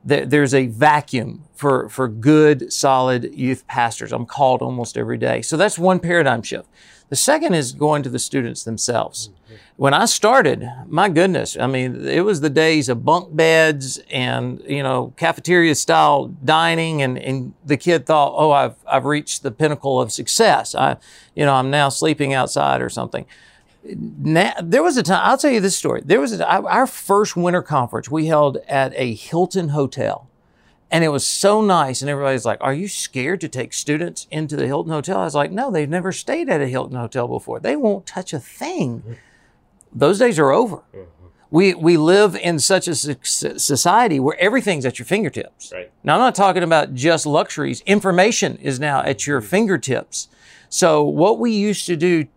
There, 0.04 0.26
there's 0.26 0.54
a 0.54 0.68
vacuum 0.68 1.44
for, 1.54 1.90
for 1.90 2.08
good, 2.08 2.72
solid 2.72 3.34
youth 3.34 3.68
pastors. 3.68 4.14
I'm 4.14 4.26
called 4.26 4.62
almost 4.62 4.98
every 4.98 5.18
day. 5.18 5.42
So 5.42 5.58
that's 5.58 5.78
one 5.78 6.00
paradigm 6.00 6.44
shift. 6.44 6.70
The 7.10 7.16
second 7.16 7.54
is 7.54 7.72
going 7.72 8.04
to 8.04 8.10
the 8.10 8.20
students 8.20 8.64
themselves. 8.64 9.30
Mm-hmm. 9.30 9.56
When 9.78 9.94
I 9.94 10.06
started, 10.06 10.70
my 10.88 11.08
goodness, 11.08 11.56
I 11.58 11.68
mean, 11.68 12.08
it 12.08 12.26
was 12.26 12.42
the 12.42 12.50
days 12.50 12.90
of 12.90 13.06
bunk 13.06 13.36
beds 13.36 14.00
and, 14.12 14.62
you 14.68 14.84
know, 14.84 15.14
cafeteria 15.18 15.76
style 15.76 16.28
dining 16.44 17.02
and, 17.02 17.18
and 17.18 17.54
the 17.66 17.78
kid 17.78 18.06
thought, 18.06 18.34
oh, 18.36 18.52
I've, 18.52 18.76
I've 18.86 19.06
reached 19.06 19.44
the 19.44 19.52
pinnacle 19.52 20.02
of 20.02 20.12
success. 20.12 20.76
I, 20.76 20.98
you 21.36 21.46
know, 21.46 21.54
I'm 21.54 21.70
now 21.70 21.90
sleeping 21.90 22.34
outside 22.34 22.82
or 22.82 22.90
something. 22.90 23.26
Now, 23.96 24.54
there 24.62 24.84
was 24.84 24.98
a 24.98 25.04
time, 25.04 25.22
I'll 25.24 25.38
tell 25.38 25.52
you 25.52 25.62
this 25.62 25.76
story. 25.76 26.02
There 26.04 26.20
was 26.20 26.40
a, 26.40 26.48
our 26.48 26.88
first 26.88 27.36
winter 27.36 27.62
conference 27.62 28.10
we 28.10 28.28
held 28.28 28.58
at 28.68 28.94
a 28.96 29.14
Hilton 29.14 29.70
hotel. 29.70 30.30
And 30.90 31.04
it 31.04 31.10
was 31.10 31.26
so 31.26 31.62
nice. 31.62 32.02
And 32.02 32.10
everybody's 32.10 32.46
like, 32.46 32.60
Are 32.62 32.74
you 32.74 32.88
scared 32.88 33.42
to 33.42 33.50
take 33.50 33.74
students 33.74 34.26
into 34.32 34.56
the 34.56 34.68
Hilton 34.68 34.94
Hotel? 34.94 35.20
I 35.20 35.26
was 35.26 35.36
like, 35.36 35.52
No, 35.52 35.70
they've 35.70 35.90
never 35.90 36.12
stayed 36.12 36.50
at 36.50 36.62
a 36.62 36.68
Hilton 36.68 36.98
Hotel 36.98 37.28
before. 37.28 37.60
They 37.60 37.76
won't 37.76 38.06
touch 38.06 38.34
a 38.34 38.40
thing. 38.40 39.18
Those 39.94 40.20
days 40.20 40.40
are 40.40 40.52
over. 40.52 40.78
Mm-hmm. 40.78 41.04
We, 41.50 41.74
we 41.74 41.96
live 41.96 42.36
in 42.36 42.60
such 42.60 42.90
a 42.90 42.96
society 42.96 44.20
where 44.20 44.38
everything's 44.38 44.86
at 44.86 45.00
your 45.00 45.06
fingertips. 45.06 45.72
Right. 45.74 45.92
Now, 46.04 46.16
I'm 46.16 46.20
not 46.20 46.36
talking 46.36 46.64
about 46.64 46.94
just 46.94 47.26
luxuries. 47.26 47.82
Information 47.86 48.58
is 48.58 48.80
now 48.80 49.02
at 49.02 49.26
your 49.26 49.40
mm-hmm. 49.40 49.50
fingertips. 49.50 50.28
So, 50.70 51.04
what 51.04 51.40
we 51.40 51.52
used 51.52 51.86
to 51.86 51.96
do 51.96 52.28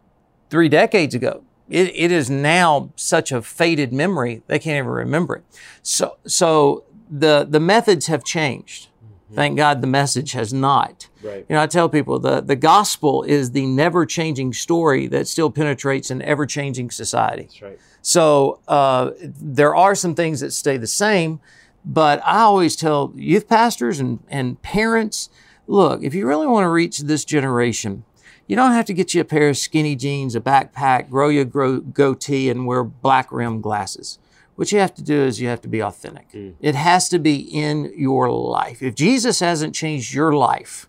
three 0.50 0.68
decades 0.68 1.14
ago, 1.14 1.42
it, 1.68 1.92
it 1.94 2.12
is 2.12 2.28
now 2.28 2.92
such 2.96 3.32
a 3.32 3.40
faded 3.40 3.92
memory, 3.92 4.42
they 4.48 4.58
can't 4.58 4.78
even 4.78 4.90
remember 4.90 5.36
it. 5.36 5.44
So, 5.82 6.18
so 6.26 6.84
the, 7.08 7.46
the 7.48 7.60
methods 7.60 8.08
have 8.08 8.24
changed. 8.24 8.88
Thank 9.32 9.56
God 9.56 9.80
the 9.80 9.86
message 9.86 10.32
has 10.32 10.52
not. 10.52 11.08
Right. 11.22 11.46
You 11.48 11.54
know, 11.54 11.62
I 11.62 11.68
tell 11.68 11.88
people 11.88 12.18
the, 12.18 12.40
the 12.40 12.56
gospel 12.56 13.22
is 13.22 13.52
the 13.52 13.64
never 13.64 14.04
changing 14.04 14.52
story 14.54 15.06
that 15.06 15.28
still 15.28 15.50
penetrates 15.50 16.10
an 16.10 16.20
ever 16.22 16.46
changing 16.46 16.90
society. 16.90 17.44
That's 17.44 17.62
right. 17.62 17.78
So 18.02 18.58
uh, 18.66 19.12
there 19.20 19.74
are 19.76 19.94
some 19.94 20.16
things 20.16 20.40
that 20.40 20.52
stay 20.52 20.78
the 20.78 20.88
same, 20.88 21.38
but 21.84 22.20
I 22.24 22.40
always 22.40 22.74
tell 22.74 23.12
youth 23.14 23.48
pastors 23.48 24.00
and, 24.00 24.18
and 24.28 24.60
parents 24.62 25.30
look, 25.68 26.02
if 26.02 26.14
you 26.14 26.26
really 26.26 26.48
want 26.48 26.64
to 26.64 26.68
reach 26.68 26.98
this 26.98 27.24
generation, 27.24 28.04
you 28.50 28.56
don't 28.56 28.72
have 28.72 28.86
to 28.86 28.92
get 28.92 29.14
you 29.14 29.20
a 29.20 29.24
pair 29.24 29.48
of 29.48 29.56
skinny 29.56 29.94
jeans, 29.94 30.34
a 30.34 30.40
backpack, 30.40 31.08
grow 31.08 31.28
your 31.28 31.44
grow, 31.44 31.78
goatee, 31.78 32.50
and 32.50 32.66
wear 32.66 32.82
black 32.82 33.30
rim 33.30 33.60
glasses. 33.60 34.18
What 34.56 34.72
you 34.72 34.80
have 34.80 34.92
to 34.96 35.04
do 35.04 35.22
is 35.22 35.40
you 35.40 35.46
have 35.46 35.60
to 35.60 35.68
be 35.68 35.80
authentic. 35.80 36.32
Mm. 36.32 36.54
It 36.58 36.74
has 36.74 37.08
to 37.10 37.20
be 37.20 37.36
in 37.36 37.92
your 37.96 38.28
life. 38.28 38.82
If 38.82 38.96
Jesus 38.96 39.38
hasn't 39.38 39.72
changed 39.72 40.12
your 40.12 40.32
life, 40.32 40.88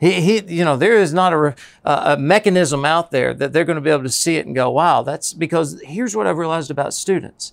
he, 0.00 0.12
he, 0.22 0.56
you 0.56 0.64
know, 0.64 0.78
there 0.78 0.94
is 0.94 1.12
not 1.12 1.34
a, 1.34 1.54
a 1.84 2.16
mechanism 2.16 2.86
out 2.86 3.10
there 3.10 3.34
that 3.34 3.52
they're 3.52 3.66
going 3.66 3.76
to 3.76 3.82
be 3.82 3.90
able 3.90 4.04
to 4.04 4.08
see 4.08 4.36
it 4.36 4.46
and 4.46 4.54
go, 4.54 4.70
wow, 4.70 5.02
that's 5.02 5.34
because 5.34 5.82
here's 5.84 6.16
what 6.16 6.26
I've 6.26 6.38
realized 6.38 6.70
about 6.70 6.94
students. 6.94 7.52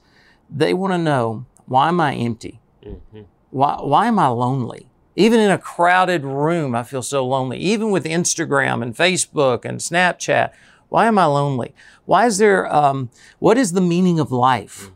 They 0.50 0.74
want 0.74 0.94
to 0.94 0.98
know, 0.98 1.46
why 1.66 1.90
am 1.90 2.00
I 2.00 2.16
empty? 2.16 2.62
Mm-hmm. 2.86 3.24
Why, 3.50 3.76
why 3.82 4.08
am 4.08 4.18
I 4.18 4.28
lonely? 4.28 4.88
Even 5.16 5.40
in 5.40 5.50
a 5.50 5.58
crowded 5.58 6.26
room, 6.26 6.76
I 6.76 6.84
feel 6.84 7.02
so 7.02 7.26
lonely. 7.26 7.58
Even 7.58 7.90
with 7.90 8.06
Instagram 8.06 8.82
and 8.82 8.96
Facebook 8.96 9.64
and 9.64 9.80
Snapchat, 9.80 10.52
why 10.90 11.08
am 11.08 11.18
I 11.18 11.26
lonely? 11.26 11.74
Why 12.06 12.26
is 12.26 12.38
there, 12.38 12.74
um, 12.74 13.10
what 13.40 13.58
is 13.58 13.72
the 13.72 13.82
meaning 13.82 14.20
of 14.20 14.32
life? 14.32 14.92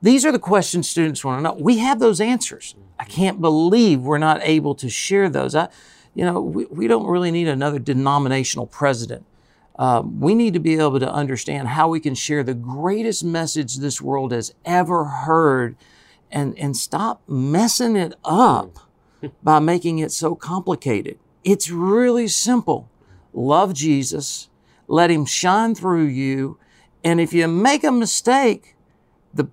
These 0.00 0.26
are 0.26 0.32
the 0.32 0.38
questions 0.38 0.90
students 0.90 1.24
want 1.24 1.38
to 1.38 1.42
know. 1.42 1.54
We 1.54 1.78
have 1.78 2.00
those 2.00 2.20
answers. 2.20 2.74
I 2.98 3.04
can't 3.04 3.40
believe 3.40 4.00
we're 4.00 4.18
not 4.18 4.40
able 4.42 4.74
to 4.76 4.88
share 4.88 5.28
those. 5.28 5.54
I, 5.54 5.68
you 6.14 6.24
know, 6.24 6.40
we, 6.40 6.64
we 6.66 6.88
don't 6.88 7.06
really 7.06 7.30
need 7.30 7.48
another 7.48 7.78
denominational 7.78 8.66
president. 8.66 9.24
Um, 9.78 10.20
we 10.20 10.34
need 10.34 10.54
to 10.54 10.60
be 10.60 10.74
able 10.74 11.00
to 11.00 11.10
understand 11.10 11.68
how 11.68 11.88
we 11.88 12.00
can 12.00 12.14
share 12.14 12.42
the 12.42 12.54
greatest 12.54 13.24
message 13.24 13.76
this 13.76 14.02
world 14.02 14.32
has 14.32 14.54
ever 14.64 15.04
heard 15.04 15.76
and, 16.30 16.58
and 16.58 16.76
stop 16.76 17.22
messing 17.28 17.96
it 17.96 18.14
up 18.24 18.78
by 19.42 19.58
making 19.58 19.98
it 19.98 20.12
so 20.12 20.34
complicated. 20.34 21.18
It's 21.44 21.70
really 21.70 22.28
simple. 22.28 22.88
Love 23.32 23.74
Jesus, 23.74 24.48
let 24.86 25.10
him 25.10 25.24
shine 25.24 25.74
through 25.74 26.06
you, 26.06 26.58
and 27.02 27.20
if 27.20 27.32
you 27.32 27.48
make 27.48 27.82
a 27.82 27.90
mistake, 27.92 28.76
the, 29.32 29.48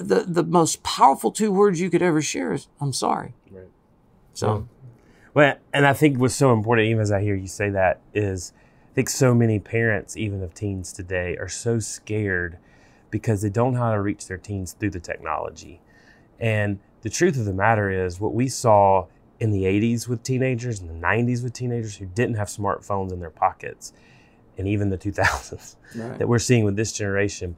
the, 0.00 0.24
the 0.26 0.44
most 0.44 0.82
powerful 0.82 1.32
two 1.32 1.50
words 1.50 1.80
you 1.80 1.90
could 1.90 2.02
ever 2.02 2.22
share 2.22 2.52
is, 2.52 2.68
I'm 2.80 2.92
sorry. 2.92 3.34
Right. 3.50 3.68
So, 4.34 4.56
hmm. 4.58 4.64
Well, 5.34 5.56
and 5.72 5.84
I 5.84 5.92
think 5.94 6.18
what's 6.18 6.36
so 6.36 6.52
important, 6.52 6.86
even 6.88 7.02
as 7.02 7.10
I 7.10 7.20
hear 7.20 7.34
you 7.34 7.48
say 7.48 7.68
that, 7.70 8.00
is 8.14 8.52
I 8.92 8.94
think 8.94 9.10
so 9.10 9.34
many 9.34 9.58
parents, 9.58 10.16
even 10.16 10.42
of 10.44 10.54
teens 10.54 10.92
today, 10.92 11.36
are 11.38 11.48
so 11.48 11.80
scared 11.80 12.58
because 13.10 13.42
they 13.42 13.50
don't 13.50 13.74
know 13.74 13.80
how 13.80 13.92
to 13.92 14.00
reach 14.00 14.28
their 14.28 14.38
teens 14.38 14.72
through 14.72 14.90
the 14.90 15.00
technology. 15.00 15.80
And 16.38 16.78
the 17.04 17.10
truth 17.10 17.38
of 17.38 17.44
the 17.44 17.52
matter 17.52 17.90
is, 17.90 18.18
what 18.18 18.32
we 18.32 18.48
saw 18.48 19.06
in 19.38 19.50
the 19.50 19.64
80s 19.64 20.08
with 20.08 20.22
teenagers 20.22 20.80
and 20.80 20.88
the 20.88 21.06
90s 21.06 21.44
with 21.44 21.52
teenagers 21.52 21.96
who 21.96 22.06
didn't 22.06 22.36
have 22.36 22.48
smartphones 22.48 23.12
in 23.12 23.20
their 23.20 23.28
pockets, 23.28 23.92
and 24.56 24.66
even 24.66 24.88
the 24.88 24.96
2000s 24.96 25.76
right. 25.94 26.18
that 26.18 26.26
we're 26.26 26.38
seeing 26.38 26.64
with 26.64 26.76
this 26.76 26.92
generation, 26.92 27.56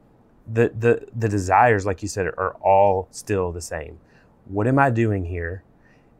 the, 0.52 0.72
the, 0.76 1.06
the 1.14 1.28
desires, 1.28 1.86
like 1.86 2.02
you 2.02 2.08
said, 2.08 2.26
are 2.26 2.54
all 2.60 3.06
still 3.12 3.52
the 3.52 3.60
same. 3.60 4.00
What 4.46 4.66
am 4.66 4.80
I 4.80 4.90
doing 4.90 5.24
here? 5.24 5.62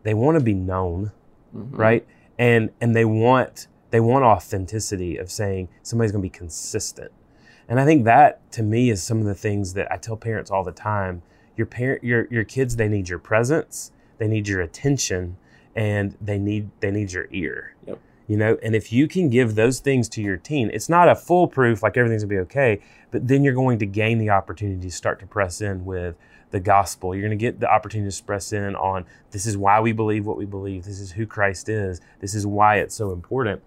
They 0.04 0.14
want 0.14 0.38
to 0.38 0.44
be 0.44 0.54
known, 0.54 1.10
mm-hmm. 1.54 1.74
right? 1.74 2.06
And, 2.38 2.70
and 2.80 2.94
they 2.94 3.04
want 3.04 3.66
they 3.90 4.00
want 4.00 4.24
authenticity 4.24 5.16
of 5.16 5.30
saying 5.30 5.68
somebody's 5.82 6.12
going 6.12 6.20
to 6.20 6.26
be 6.26 6.30
consistent. 6.30 7.12
And 7.68 7.80
I 7.80 7.84
think 7.84 8.04
that 8.04 8.50
to 8.52 8.62
me 8.62 8.90
is 8.90 9.02
some 9.02 9.20
of 9.20 9.24
the 9.24 9.34
things 9.34 9.74
that 9.74 9.90
I 9.90 9.96
tell 9.96 10.16
parents 10.16 10.50
all 10.50 10.64
the 10.64 10.72
time. 10.72 11.22
Your 11.56 11.66
parent 11.66 12.04
your 12.04 12.26
your 12.30 12.44
kids 12.44 12.76
they 12.76 12.88
need 12.88 13.08
your 13.08 13.18
presence, 13.18 13.92
they 14.18 14.28
need 14.28 14.48
your 14.48 14.60
attention, 14.60 15.36
and 15.74 16.16
they 16.20 16.38
need 16.38 16.70
they 16.80 16.90
need 16.90 17.12
your 17.12 17.28
ear. 17.30 17.74
Yep. 17.86 17.98
You 18.28 18.36
know, 18.36 18.58
and 18.62 18.74
if 18.74 18.92
you 18.92 19.06
can 19.06 19.30
give 19.30 19.54
those 19.54 19.78
things 19.78 20.08
to 20.10 20.22
your 20.22 20.36
teen, 20.36 20.70
it's 20.72 20.88
not 20.88 21.08
a 21.08 21.14
foolproof 21.14 21.82
like 21.82 21.96
everything's 21.96 22.24
gonna 22.24 22.34
be 22.34 22.40
okay, 22.40 22.80
but 23.10 23.28
then 23.28 23.44
you're 23.44 23.54
going 23.54 23.78
to 23.78 23.86
gain 23.86 24.18
the 24.18 24.30
opportunity 24.30 24.88
to 24.88 24.90
start 24.90 25.20
to 25.20 25.26
press 25.26 25.60
in 25.60 25.84
with 25.84 26.16
the 26.50 26.60
gospel. 26.60 27.14
You're 27.14 27.26
going 27.26 27.38
to 27.38 27.42
get 27.42 27.60
the 27.60 27.70
opportunity 27.70 28.10
to 28.10 28.24
press 28.24 28.52
in 28.52 28.76
on 28.76 29.04
this 29.30 29.46
is 29.46 29.56
why 29.56 29.80
we 29.80 29.92
believe 29.92 30.26
what 30.26 30.36
we 30.36 30.44
believe. 30.44 30.84
This 30.84 31.00
is 31.00 31.12
who 31.12 31.26
Christ 31.26 31.68
is. 31.68 32.00
This 32.20 32.34
is 32.34 32.46
why 32.46 32.76
it's 32.76 32.94
so 32.94 33.12
important. 33.12 33.62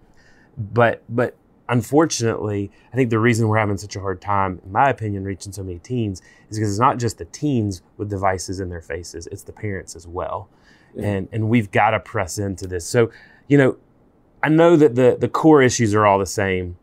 But 0.56 1.02
but 1.08 1.36
unfortunately, 1.70 2.70
I 2.92 2.96
think 2.96 3.08
the 3.08 3.18
reason 3.18 3.48
we're 3.48 3.58
having 3.58 3.78
such 3.78 3.96
a 3.96 4.00
hard 4.00 4.20
time, 4.20 4.60
in 4.64 4.72
my 4.72 4.90
opinion, 4.90 5.24
reaching 5.24 5.52
so 5.52 5.62
many 5.62 5.78
teens 5.78 6.20
is 6.50 6.58
because 6.58 6.70
it's 6.70 6.80
not 6.80 6.98
just 6.98 7.16
the 7.18 7.24
teens 7.26 7.80
with 7.96 8.10
devices 8.10 8.60
in 8.60 8.68
their 8.68 8.82
faces; 8.82 9.26
it's 9.28 9.44
the 9.44 9.52
parents 9.52 9.96
as 9.96 10.06
well. 10.06 10.48
Yeah. 10.94 11.06
And 11.06 11.28
and 11.32 11.48
we've 11.48 11.70
got 11.70 11.90
to 11.90 12.00
press 12.00 12.38
into 12.38 12.66
this. 12.66 12.86
So, 12.86 13.10
you 13.48 13.56
know, 13.56 13.76
I 14.42 14.48
know 14.48 14.76
that 14.76 14.96
the 14.96 15.16
the 15.18 15.28
core 15.28 15.62
issues 15.62 15.94
are 15.94 16.04
all 16.04 16.18
the 16.18 16.26
same, 16.26 16.76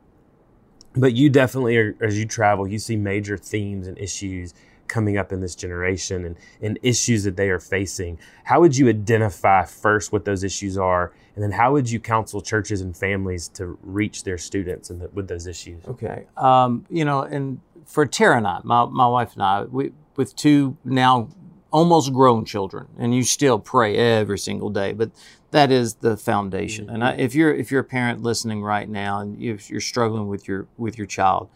but 0.95 1.13
you 1.13 1.29
definitely, 1.29 1.77
are, 1.77 1.95
as 2.01 2.17
you 2.17 2.25
travel, 2.25 2.67
you 2.67 2.79
see 2.79 2.95
major 2.95 3.37
themes 3.37 3.87
and 3.87 3.97
issues 3.99 4.53
coming 4.87 5.17
up 5.17 5.31
in 5.31 5.41
this 5.41 5.55
generation 5.55 6.25
and, 6.25 6.35
and 6.61 6.79
issues 6.81 7.23
that 7.23 7.35
they 7.35 7.49
are 7.49 7.59
facing. 7.59 8.19
How 8.45 8.59
would 8.61 8.77
you 8.77 8.89
identify 8.89 9.65
first 9.65 10.11
what 10.11 10.25
those 10.25 10.43
issues 10.43 10.77
are? 10.77 11.13
And 11.35 11.43
then 11.43 11.51
how 11.51 11.73
would 11.73 11.89
you 11.89 11.99
counsel 11.99 12.41
churches 12.41 12.81
and 12.81 12.95
families 12.95 13.47
to 13.49 13.77
reach 13.83 14.23
their 14.23 14.37
students 14.37 14.89
the, 14.89 15.09
with 15.13 15.27
those 15.27 15.45
issues? 15.45 15.85
Okay. 15.85 16.25
Um, 16.35 16.85
you 16.89 17.05
know, 17.05 17.21
and 17.21 17.59
for 17.85 18.05
Tara 18.05 18.37
and 18.37 18.47
I, 18.47 18.59
my, 18.63 18.85
my 18.85 19.07
wife 19.07 19.33
and 19.33 19.43
I, 19.43 19.63
we, 19.63 19.91
with 20.15 20.35
two 20.35 20.77
now 20.83 21.29
almost 21.69 22.11
grown 22.13 22.45
children, 22.45 22.87
and 22.97 23.13
you 23.13 23.23
still 23.23 23.59
pray 23.59 23.95
every 23.97 24.39
single 24.39 24.69
day, 24.69 24.93
but 24.93 25.11
that 25.51 25.71
is 25.71 25.95
the 25.95 26.17
foundation. 26.17 26.85
Mm-hmm. 26.85 26.95
And 26.95 27.03
I, 27.03 27.13
if 27.13 27.35
you're 27.35 27.53
if 27.53 27.71
you're 27.71 27.81
a 27.81 27.85
parent 27.85 28.23
listening 28.23 28.63
right 28.63 28.89
now 28.89 29.19
and 29.19 29.39
you're 29.39 29.79
struggling 29.79 30.27
with 30.27 30.47
your 30.47 30.67
with 30.77 30.97
your 30.97 31.07
child, 31.07 31.49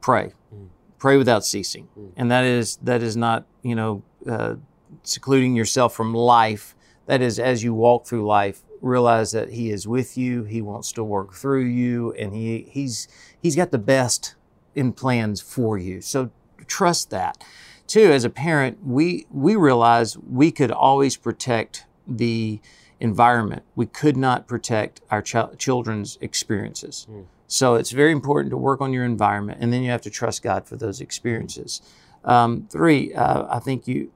pray. 0.00 0.32
Mm-hmm 0.52 0.66
pray 1.02 1.16
without 1.16 1.44
ceasing, 1.44 1.88
mm. 1.98 2.12
and 2.16 2.30
that 2.30 2.44
is 2.44 2.76
that 2.76 3.02
is 3.02 3.16
not 3.16 3.44
you 3.62 3.74
know 3.74 4.04
uh, 4.30 4.54
secluding 5.02 5.56
yourself 5.56 5.92
from 5.96 6.14
life. 6.14 6.76
That 7.06 7.20
is 7.20 7.40
as 7.40 7.64
you 7.64 7.74
walk 7.74 8.06
through 8.06 8.24
life, 8.24 8.62
realize 8.80 9.32
that 9.32 9.50
He 9.50 9.70
is 9.70 9.88
with 9.88 10.16
you. 10.16 10.44
He 10.44 10.62
wants 10.62 10.92
to 10.92 11.02
work 11.02 11.34
through 11.34 11.64
you, 11.64 12.12
and 12.12 12.32
He 12.32 12.68
He's 12.70 13.08
He's 13.42 13.56
got 13.56 13.72
the 13.72 13.78
best 13.78 14.36
in 14.76 14.92
plans 14.92 15.40
for 15.40 15.76
you. 15.76 16.00
So 16.00 16.30
trust 16.68 17.10
that. 17.10 17.44
Too, 17.88 18.12
as 18.12 18.24
a 18.24 18.30
parent, 18.30 18.78
we 18.86 19.26
we 19.28 19.56
realize 19.56 20.16
we 20.16 20.52
could 20.52 20.70
always 20.70 21.16
protect 21.16 21.84
the 22.06 22.60
environment. 23.00 23.64
We 23.74 23.86
could 23.86 24.16
not 24.16 24.46
protect 24.46 25.00
our 25.10 25.20
ch- 25.20 25.58
children's 25.58 26.16
experiences. 26.20 27.08
Mm. 27.10 27.24
So 27.52 27.74
it's 27.74 27.90
very 27.90 28.12
important 28.12 28.50
to 28.52 28.56
work 28.56 28.80
on 28.80 28.94
your 28.94 29.04
environment, 29.04 29.58
and 29.60 29.70
then 29.70 29.82
you 29.82 29.90
have 29.90 30.00
to 30.02 30.10
trust 30.10 30.42
God 30.42 30.66
for 30.66 30.76
those 30.76 31.02
experiences. 31.02 31.82
Um, 32.24 32.66
three, 32.70 33.12
uh, 33.12 33.44
I 33.54 33.58
think 33.58 33.86
you 33.86 34.10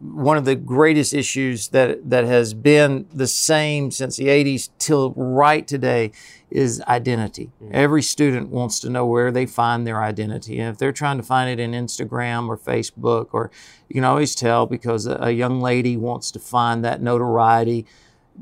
one 0.00 0.36
of 0.36 0.44
the 0.44 0.54
greatest 0.54 1.12
issues 1.12 1.68
that 1.68 2.08
that 2.08 2.24
has 2.24 2.54
been 2.54 3.06
the 3.12 3.26
same 3.26 3.90
since 3.90 4.16
the 4.16 4.26
80s 4.26 4.68
till 4.78 5.10
right 5.16 5.66
today 5.66 6.12
is 6.50 6.80
identity. 6.82 7.50
Mm-hmm. 7.60 7.74
Every 7.74 8.02
student 8.02 8.50
wants 8.50 8.78
to 8.80 8.90
know 8.90 9.06
where 9.06 9.32
they 9.32 9.46
find 9.46 9.84
their 9.84 10.00
identity. 10.00 10.60
And 10.60 10.68
if 10.68 10.78
they're 10.78 10.92
trying 10.92 11.16
to 11.16 11.24
find 11.24 11.50
it 11.50 11.58
in 11.58 11.72
Instagram 11.72 12.46
or 12.46 12.56
Facebook, 12.56 13.30
or 13.32 13.50
you 13.88 13.94
can 13.94 14.04
always 14.04 14.36
tell 14.36 14.66
because 14.66 15.06
a, 15.06 15.16
a 15.20 15.30
young 15.32 15.60
lady 15.60 15.96
wants 15.96 16.30
to 16.30 16.38
find 16.38 16.84
that 16.84 17.02
notoriety 17.02 17.86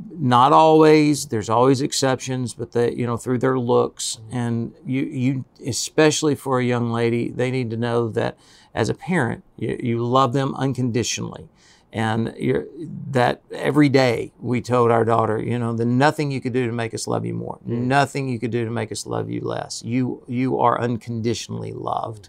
not 0.09 0.53
always 0.53 1.27
there's 1.27 1.49
always 1.49 1.81
exceptions 1.81 2.55
but 2.55 2.73
they 2.73 2.93
you 2.95 3.07
know 3.07 3.17
through 3.17 3.39
their 3.39 3.59
looks. 3.59 4.19
And 4.31 4.75
you 4.87 5.03
you 5.03 5.45
especially 5.67 6.35
for 6.35 6.61
a 6.61 6.65
young 6.65 6.91
lady 6.91 7.31
they 7.31 7.51
need 7.51 7.71
to 7.71 7.77
know 7.77 8.09
that 8.09 8.39
as 8.75 8.89
a 8.89 8.95
parent 8.95 9.45
you, 9.57 9.79
you 9.83 10.05
love 10.05 10.33
them 10.33 10.55
unconditionally. 10.55 11.49
And 11.93 12.33
you're, 12.39 12.67
that 13.11 13.43
every 13.51 13.89
day 13.89 14.33
we 14.39 14.61
told 14.61 14.93
our 14.93 15.05
daughter 15.05 15.43
you 15.43 15.59
know 15.59 15.73
the 15.73 15.85
nothing 15.85 16.31
you 16.31 16.41
could 16.41 16.53
do 16.53 16.67
to 16.67 16.73
make 16.73 16.95
us 16.95 17.07
love 17.07 17.27
you 17.27 17.35
more. 17.35 17.59
Mm. 17.67 17.87
nothing 17.87 18.29
you 18.29 18.39
could 18.39 18.53
do 18.53 18.65
to 18.65 18.71
make 18.71 18.93
us 18.93 19.07
love 19.07 19.29
you 19.31 19.41
less. 19.41 19.83
You 19.85 20.23
you 20.29 20.59
are 20.59 20.81
unconditionally 20.81 21.73
loved. 21.73 22.29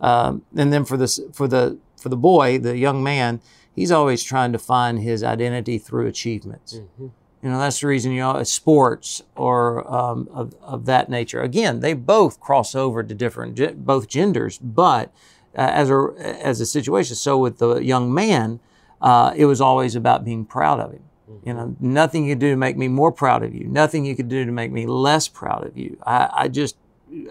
Um, 0.00 0.42
and 0.56 0.72
then 0.72 0.84
for 0.84 0.96
this 0.96 1.20
for 1.32 1.48
the 1.48 1.78
for 2.00 2.08
the 2.08 2.16
boy 2.16 2.58
the 2.58 2.76
young 2.76 3.02
man 3.02 3.40
he's 3.74 3.90
always 3.90 4.22
trying 4.22 4.52
to 4.52 4.58
find 4.58 5.00
his 5.00 5.22
identity 5.22 5.78
through 5.78 6.06
achievements. 6.06 6.74
Mm-hmm. 6.74 7.08
You 7.42 7.48
know, 7.48 7.58
that's 7.58 7.80
the 7.80 7.86
reason, 7.86 8.12
you 8.12 8.20
know, 8.20 8.42
sports 8.42 9.22
or 9.34 9.90
um, 9.90 10.28
of, 10.30 10.54
of 10.60 10.84
that 10.84 11.08
nature. 11.08 11.40
Again, 11.40 11.80
they 11.80 11.94
both 11.94 12.38
cross 12.38 12.74
over 12.74 13.02
to 13.02 13.14
different, 13.14 13.84
both 13.86 14.08
genders, 14.08 14.58
but 14.58 15.10
uh, 15.56 15.62
as, 15.62 15.88
a, 15.90 16.08
as 16.18 16.60
a 16.60 16.66
situation. 16.66 17.16
So 17.16 17.38
with 17.38 17.58
the 17.58 17.76
young 17.76 18.12
man, 18.12 18.60
uh, 19.00 19.32
it 19.34 19.46
was 19.46 19.60
always 19.60 19.96
about 19.96 20.22
being 20.22 20.44
proud 20.44 20.80
of 20.80 20.92
him. 20.92 21.02
Mm-hmm. 21.30 21.48
You 21.48 21.54
know, 21.54 21.76
nothing 21.80 22.26
you 22.26 22.34
do 22.34 22.50
to 22.50 22.56
make 22.56 22.76
me 22.76 22.88
more 22.88 23.10
proud 23.10 23.42
of 23.42 23.54
you. 23.54 23.66
Nothing 23.66 24.04
you 24.04 24.14
could 24.14 24.28
do 24.28 24.44
to 24.44 24.52
make 24.52 24.70
me 24.70 24.86
less 24.86 25.26
proud 25.26 25.66
of 25.66 25.78
you. 25.78 25.96
I, 26.06 26.28
I 26.30 26.48
just, 26.48 26.76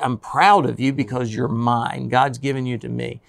I'm 0.01 0.17
proud 0.17 0.65
of 0.65 0.79
you 0.79 0.91
because 0.91 1.36
you're 1.36 1.48
mine. 1.48 2.10
God's 2.10 2.39
given 2.39 2.65
you 2.65 2.79
to 2.79 2.89
me. 2.89 3.22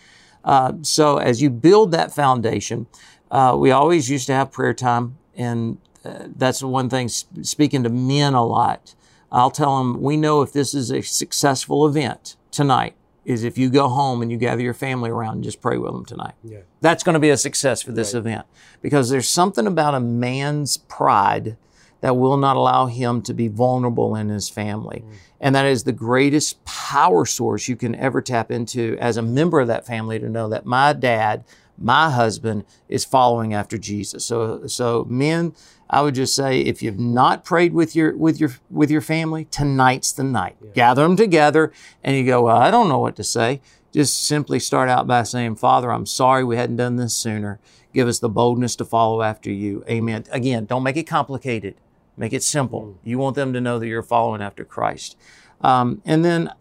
Uh, 0.45 0.75
so 0.83 1.19
as 1.19 1.43
you 1.43 1.51
build 1.51 1.93
that 1.93 2.13
foundation, 2.13 2.87
uh, 3.31 3.57
we 3.59 3.71
always 3.71 4.11
used 4.11 4.27
to 4.27 4.33
have 4.33 4.51
prayer 4.51 4.75
time, 4.75 5.19
and 5.37 5.79
uh, 6.05 6.25
that's 6.37 6.61
the 6.61 6.67
one 6.67 6.89
thing. 6.89 7.09
Speaking 7.09 7.83
to 7.83 7.89
men 7.89 8.35
a 8.35 8.45
lot, 8.45 8.95
I'll 9.31 9.51
tell 9.51 9.79
them 9.79 10.03
we 10.03 10.17
know 10.17 10.43
if 10.43 10.53
this 10.53 10.75
is 10.75 10.91
a 10.91 11.03
successful 11.03 11.87
event 11.87 12.37
tonight 12.51 12.95
is 13.25 13.45
if 13.45 13.59
you 13.59 13.71
go 13.71 13.89
home 13.89 14.23
and 14.23 14.31
you 14.33 14.39
gather 14.39 14.63
your 14.63 14.75
family 14.75 15.11
around 15.11 15.35
and 15.35 15.45
just 15.45 15.61
pray 15.61 15.77
with 15.77 15.93
them 15.93 16.05
tonight. 16.05 16.35
Yeah. 16.43 16.61
That's 16.81 17.03
going 17.03 17.15
to 17.15 17.21
be 17.21 17.31
a 17.31 17.37
success 17.37 17.83
for 17.83 17.93
this 17.93 18.15
right. 18.15 18.21
event 18.21 18.47
because 18.83 19.11
there's 19.11 19.29
something 19.29 19.67
about 19.67 19.95
a 19.95 20.01
man's 20.01 20.77
pride 20.79 21.57
that 22.01 22.17
will 22.17 22.39
not 22.39 22.57
allow 22.57 22.87
him 22.87 23.21
to 23.23 23.35
be 23.35 23.47
vulnerable 23.49 24.17
in 24.17 24.31
his 24.31 24.49
family. 24.49 25.05
Mm. 25.07 25.15
And 25.41 25.55
that 25.55 25.65
is 25.65 25.85
the 25.85 25.93
greatest 25.93 26.63
power 26.65 27.25
source 27.25 27.67
you 27.67 27.77
can 27.77 27.95
ever 27.95 28.21
tap 28.21 28.51
into 28.51 28.97
as 29.01 29.17
a 29.17 29.23
member 29.23 29.61
of 29.61 29.69
that 29.69 29.87
family 29.87 30.19
to 30.19 30.29
know 30.29 30.49
that 30.51 30.67
my 30.67 30.93
dad, 30.93 31.45
my 31.79 32.11
husband 32.11 32.65
is 32.89 33.07
following 33.07 33.55
after 33.55 33.79
Jesus. 33.79 34.27
So, 34.27 34.67
so 34.67 35.07
men, 35.09 35.55
I 35.89 36.03
would 36.03 36.15
just 36.15 36.37
say 36.37 36.61
if 36.61 36.83
you've 36.83 36.99
not 36.99 37.45
prayed 37.45 37.73
with 37.73 37.97
your 37.97 38.17
with 38.17 38.39
your 38.39 38.51
with 38.71 38.91
your 38.91 39.01
family, 39.01 39.47
tonight's 39.47 40.13
the 40.13 40.25
night. 40.25 40.57
Yeah. 40.61 40.71
Gather 40.75 41.03
them 41.03 41.17
together, 41.17 41.73
and 42.05 42.17
you 42.17 42.25
go. 42.25 42.43
Well, 42.43 42.57
I 42.57 42.71
don't 42.71 42.89
know 42.89 42.99
what 42.99 43.17
to 43.17 43.25
say. 43.25 43.61
Just 43.93 44.25
simply 44.25 44.61
start 44.61 44.89
out 44.89 45.09
by 45.09 45.25
saying, 45.25 45.57
"Father, 45.57 45.91
I'm 45.91 46.07
sorry 46.07 46.45
we 46.45 46.57
hadn't 46.57 46.77
done 46.77 46.97
this 46.97 47.15
sooner. 47.15 47.59
Give 47.93 48.07
us 48.07 48.21
the 48.21 48.29
boldness 48.29 48.77
to 48.77 48.85
follow 48.85 49.23
after 49.23 49.51
you." 49.51 49.83
Amen. 49.91 50.27
Again, 50.31 50.67
don't 50.67 50.85
make 50.85 50.97
it 50.97 51.09
complicated. 51.09 51.75
Make 52.21 52.35
it 52.35 52.43
simple. 52.43 52.83
Mm. 52.83 52.95
You 53.03 53.19
want 53.19 53.35
them 53.35 53.55
to 53.55 53.63
know 53.63 53.79
that 53.79 53.87
you're 53.87 54.03
following 54.03 54.43
after 54.43 54.63
Christ. 54.63 55.17
Um, 55.63 56.03
and 56.05 56.23
then 56.23 56.53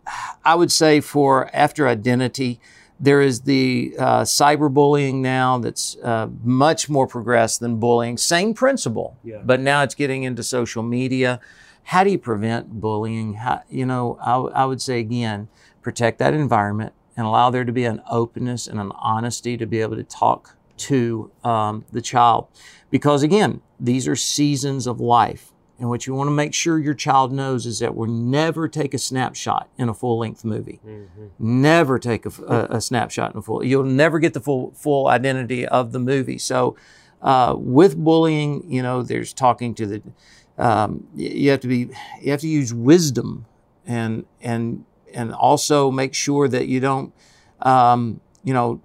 I 0.46 0.56
would 0.56 0.72
say 0.72 1.02
for 1.02 1.54
after 1.54 1.86
identity, 1.86 2.62
there 2.98 3.20
is 3.20 3.42
the 3.42 3.94
uh, 4.00 4.22
cyberbullying 4.22 5.16
now 5.16 5.58
that's 5.58 5.98
uh, 5.98 6.30
much 6.44 6.90
more 6.90 7.08
progressed 7.08 7.60
than 7.60 7.76
bullying. 7.76 8.18
Same 8.18 8.54
principle, 8.54 9.18
yeah. 9.22 9.42
but 9.44 9.60
now 9.60 9.84
it's 9.84 9.96
getting 9.96 10.24
into 10.24 10.44
social 10.44 10.82
media. 10.82 11.42
How 11.84 12.06
do 12.06 12.12
you 12.12 12.20
prevent 12.20 12.80
bullying? 12.80 13.34
How, 13.36 13.64
you 13.70 13.86
know, 13.86 14.18
I, 14.22 14.62
I 14.62 14.66
would 14.66 14.82
say 14.82 15.00
again, 15.00 15.50
protect 15.82 16.20
that 16.20 16.34
environment 16.34 16.94
and 17.18 17.26
allow 17.26 17.50
there 17.50 17.66
to 17.66 17.74
be 17.74 17.84
an 17.84 18.02
openness 18.10 18.66
and 18.66 18.80
an 18.80 18.94
honesty 18.96 19.58
to 19.58 19.66
be 19.66 19.82
able 19.82 19.98
to 19.98 20.04
talk 20.04 20.56
to 20.78 21.32
um, 21.44 21.84
the 21.92 22.02
child. 22.02 22.48
Because 22.90 23.24
again, 23.24 23.62
these 23.80 24.08
are 24.08 24.16
seasons 24.16 24.88
of 24.88 25.00
life. 25.00 25.52
and 25.80 25.88
what 25.88 26.06
you 26.06 26.14
want 26.14 26.28
to 26.28 26.32
make 26.32 26.54
sure 26.54 26.78
your 26.78 26.94
child 26.94 27.32
knows 27.32 27.66
is 27.66 27.80
that 27.80 27.96
we'll 27.96 28.10
never 28.10 28.68
take 28.68 28.94
a 28.94 28.98
snapshot 28.98 29.70
in 29.78 29.88
a 29.88 29.94
full 29.94 30.18
length 30.18 30.44
movie. 30.44 30.82
Mm-hmm. 30.86 31.28
Never 31.40 31.98
take 31.98 32.26
a, 32.26 32.32
a, 32.44 32.78
a, 32.78 32.82
snapshot 32.82 33.32
in 33.34 33.40
a 33.40 33.42
full. 33.42 33.64
You'll 33.64 33.86
never 33.86 34.20
get 34.20 34.34
the 34.34 34.42
full 34.42 34.72
full 34.72 35.08
identity 35.08 35.66
of 35.66 35.94
the 35.94 36.00
movie. 36.00 36.38
So, 36.38 36.76
uh, 37.22 37.56
with 37.58 37.98
bullying, 37.98 38.70
you 38.70 38.82
know, 38.82 39.04
there's 39.04 39.32
talking 39.34 39.74
to 39.76 39.86
the. 39.86 40.04
Um, 40.58 41.08
you 41.16 41.50
have 41.52 41.62
to 41.62 41.70
be. 41.70 41.90
You 42.22 42.32
have 42.32 42.42
to 42.42 42.48
use 42.50 42.74
wisdom, 42.74 43.46
and 43.86 44.26
and 44.42 44.84
and 45.14 45.34
also 45.34 45.92
make 45.92 46.14
sure 46.14 46.48
that 46.48 46.68
you 46.68 46.82
don't, 46.82 47.14
um, 47.62 48.20
you 48.44 48.54
know, 48.54 48.82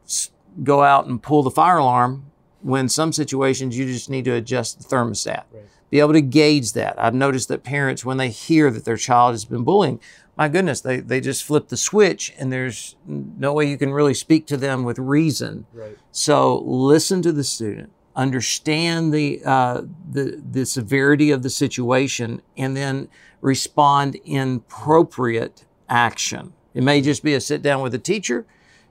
go 0.62 0.82
out 0.82 1.06
and 1.06 1.22
pull 1.22 1.42
the 1.42 1.50
fire 1.50 1.78
alarm 1.78 2.30
when 2.64 2.88
some 2.88 3.12
situations 3.12 3.78
you 3.78 3.86
just 3.86 4.10
need 4.10 4.24
to 4.24 4.34
adjust 4.34 4.78
the 4.78 4.84
thermostat. 4.84 5.44
Right 5.52 5.64
be 5.94 6.00
able 6.00 6.12
to 6.12 6.20
gauge 6.20 6.72
that. 6.72 6.96
I've 6.98 7.14
noticed 7.14 7.46
that 7.50 7.62
parents, 7.62 8.04
when 8.04 8.16
they 8.16 8.28
hear 8.28 8.68
that 8.68 8.84
their 8.84 8.96
child 8.96 9.32
has 9.32 9.44
been 9.44 9.62
bullying, 9.62 10.00
my 10.36 10.48
goodness, 10.48 10.80
they, 10.80 10.98
they 10.98 11.20
just 11.20 11.44
flip 11.44 11.68
the 11.68 11.76
switch 11.76 12.34
and 12.36 12.52
there's 12.52 12.96
no 13.06 13.52
way 13.52 13.66
you 13.66 13.78
can 13.78 13.92
really 13.92 14.12
speak 14.12 14.44
to 14.48 14.56
them 14.56 14.82
with 14.82 14.98
reason. 14.98 15.66
Right. 15.72 15.96
So 16.10 16.58
listen 16.64 17.22
to 17.22 17.30
the 17.30 17.44
student, 17.44 17.92
understand 18.16 19.14
the, 19.14 19.40
uh, 19.44 19.82
the, 20.10 20.42
the 20.50 20.66
severity 20.66 21.30
of 21.30 21.44
the 21.44 21.50
situation, 21.50 22.42
and 22.56 22.76
then 22.76 23.08
respond 23.40 24.16
in 24.24 24.56
appropriate 24.56 25.64
action. 25.88 26.54
It 26.74 26.82
may 26.82 27.02
just 27.02 27.22
be 27.22 27.34
a 27.34 27.40
sit 27.40 27.62
down 27.62 27.82
with 27.82 27.94
a 27.94 28.00
teacher. 28.00 28.46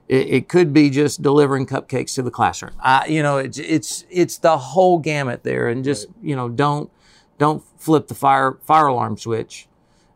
It, 0.08 0.28
it 0.28 0.48
could 0.48 0.72
be 0.72 0.90
just 0.90 1.22
delivering 1.22 1.66
cupcakes 1.66 2.14
to 2.16 2.22
the 2.22 2.30
classroom. 2.30 2.72
I, 2.80 3.06
you 3.06 3.22
know, 3.22 3.38
it's 3.38 3.58
it's 3.58 4.04
it's 4.10 4.38
the 4.38 4.58
whole 4.58 4.98
gamut 4.98 5.42
there, 5.42 5.68
and 5.68 5.84
just 5.84 6.08
right. 6.08 6.16
you 6.22 6.36
know, 6.36 6.48
don't 6.48 6.90
don't 7.38 7.62
flip 7.78 8.08
the 8.08 8.14
fire 8.14 8.58
fire 8.62 8.86
alarm 8.86 9.16
switch 9.16 9.68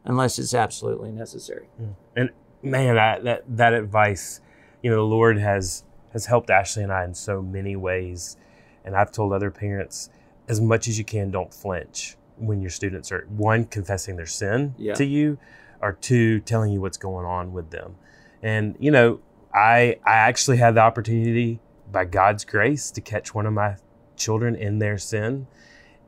unless 0.04 0.38
it's 0.38 0.54
absolutely 0.54 1.12
necessary. 1.12 1.66
Hmm. 1.76 1.90
And 2.16 2.30
man, 2.62 2.98
I, 2.98 3.18
that 3.20 3.44
that 3.48 3.72
advice, 3.72 4.40
you 4.82 4.90
know, 4.90 4.96
the 4.96 5.02
Lord 5.02 5.38
has 5.38 5.84
has 6.12 6.26
helped 6.26 6.50
Ashley 6.50 6.82
and 6.82 6.92
I 6.92 7.04
in 7.04 7.14
so 7.14 7.42
many 7.42 7.76
ways. 7.76 8.36
And 8.84 8.96
I've 8.96 9.12
told 9.12 9.32
other 9.32 9.50
parents, 9.50 10.08
as 10.48 10.60
much 10.60 10.88
as 10.88 10.98
you 10.98 11.04
can, 11.04 11.30
don't 11.30 11.52
flinch 11.52 12.16
when 12.36 12.60
your 12.60 12.70
students 12.70 13.12
are 13.12 13.26
one 13.28 13.64
confessing 13.64 14.16
their 14.16 14.26
sin 14.26 14.74
yeah. 14.78 14.94
to 14.94 15.04
you, 15.04 15.38
or 15.80 15.92
two 15.92 16.40
telling 16.40 16.72
you 16.72 16.80
what's 16.80 16.96
going 16.96 17.26
on 17.26 17.52
with 17.52 17.70
them. 17.70 17.96
And 18.42 18.76
you 18.78 18.90
know, 18.90 19.20
I 19.58 19.96
I 20.04 20.14
actually 20.14 20.58
had 20.58 20.76
the 20.76 20.80
opportunity 20.80 21.58
by 21.90 22.04
God's 22.04 22.44
grace 22.44 22.90
to 22.92 23.00
catch 23.00 23.34
one 23.34 23.46
of 23.46 23.52
my 23.52 23.76
children 24.16 24.54
in 24.54 24.78
their 24.78 24.98
sin. 24.98 25.46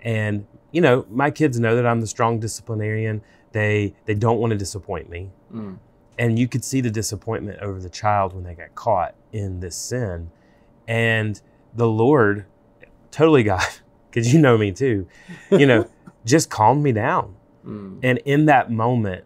And 0.03 0.47
you 0.73 0.81
know, 0.81 1.05
my 1.11 1.31
kids 1.31 1.59
know 1.59 1.75
that 1.75 1.87
I'm 1.87 2.01
the 2.01 2.07
strong 2.07 2.39
disciplinarian. 2.39 3.23
They 3.53 3.95
they 4.07 4.15
don't 4.15 4.39
want 4.39 4.53
to 4.53 4.57
disappoint 4.57 5.11
me. 5.11 5.31
Mm. 5.53 5.79
And 6.19 6.39
you 6.39 6.47
could 6.47 6.65
see 6.65 6.81
the 6.81 6.91
disappointment 6.91 7.61
over 7.61 7.81
the 7.81 7.91
child 7.91 8.35
when 8.35 8.45
they 8.45 8.55
got 8.55 8.75
caught 8.75 9.15
in 9.33 9.61
this 9.61 9.75
sin. 9.75 10.31
And 10.87 11.41
the 11.75 11.89
Lord 11.89 12.47
totally 13.11 13.43
got 13.43 13.81
because 14.11 14.33
you 14.33 14.41
know 14.41 14.57
me 14.59 14.71
too, 14.71 15.09
you 15.51 15.67
know, 15.67 15.89
just 16.25 16.51
calmed 16.51 16.83
me 16.83 16.93
down. 16.93 17.35
Mm. 17.67 18.01
And 18.03 18.19
in 18.19 18.47
that 18.47 18.71
moment, 18.71 19.25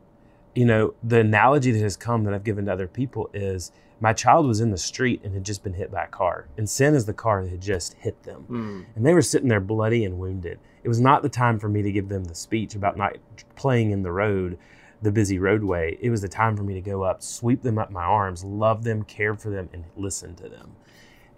you 0.55 0.65
know, 0.65 0.95
the 1.03 1.21
analogy 1.21 1.73
that 1.73 1.83
has 1.83 1.97
come 1.97 2.25
that 2.25 2.35
I've 2.35 2.45
given 2.45 2.67
to 2.67 2.73
other 2.73 2.87
people 2.87 3.29
is 3.35 3.73
my 4.05 4.13
child 4.13 4.47
was 4.47 4.61
in 4.61 4.71
the 4.71 4.77
street 4.77 5.23
and 5.25 5.33
had 5.33 5.43
just 5.43 5.63
been 5.63 5.73
hit 5.73 5.91
by 5.91 6.05
a 6.05 6.09
car. 6.09 6.47
And 6.59 6.69
sin 6.69 6.95
is 6.95 7.07
the 7.07 7.15
car 7.15 7.43
that 7.43 7.49
had 7.49 7.63
just 7.63 7.95
hit 7.95 8.23
them. 8.25 8.45
Mm. 8.51 8.85
And 8.95 9.07
they 9.07 9.15
were 9.15 9.23
sitting 9.23 9.49
there 9.49 9.61
bloody 9.61 10.05
and 10.05 10.19
wounded. 10.19 10.59
It 10.83 10.89
was 10.89 11.01
not 11.01 11.23
the 11.23 11.31
time 11.31 11.59
for 11.59 11.71
me 11.71 11.81
to 11.81 11.91
give 11.91 12.11
them 12.11 12.25
the 12.25 12.35
speech 12.35 12.75
about 12.75 12.99
not 12.99 13.17
playing 13.57 13.93
in 13.93 14.03
the 14.03 14.13
road, 14.13 14.59
the 15.01 15.11
busy 15.11 15.39
roadway. 15.39 15.97
It 16.03 16.11
was 16.11 16.21
the 16.21 16.29
time 16.29 16.55
for 16.55 16.63
me 16.63 16.75
to 16.75 16.83
go 16.83 17.03
up, 17.03 17.23
sweep 17.23 17.63
them 17.63 17.79
up 17.79 17.91
my 17.91 18.03
arms, 18.03 18.45
love 18.45 18.85
them, 18.85 19.05
care 19.05 19.33
for 19.33 19.49
them, 19.49 19.71
and 19.73 19.87
listen 19.97 20.35
to 20.35 20.51
them. 20.51 20.77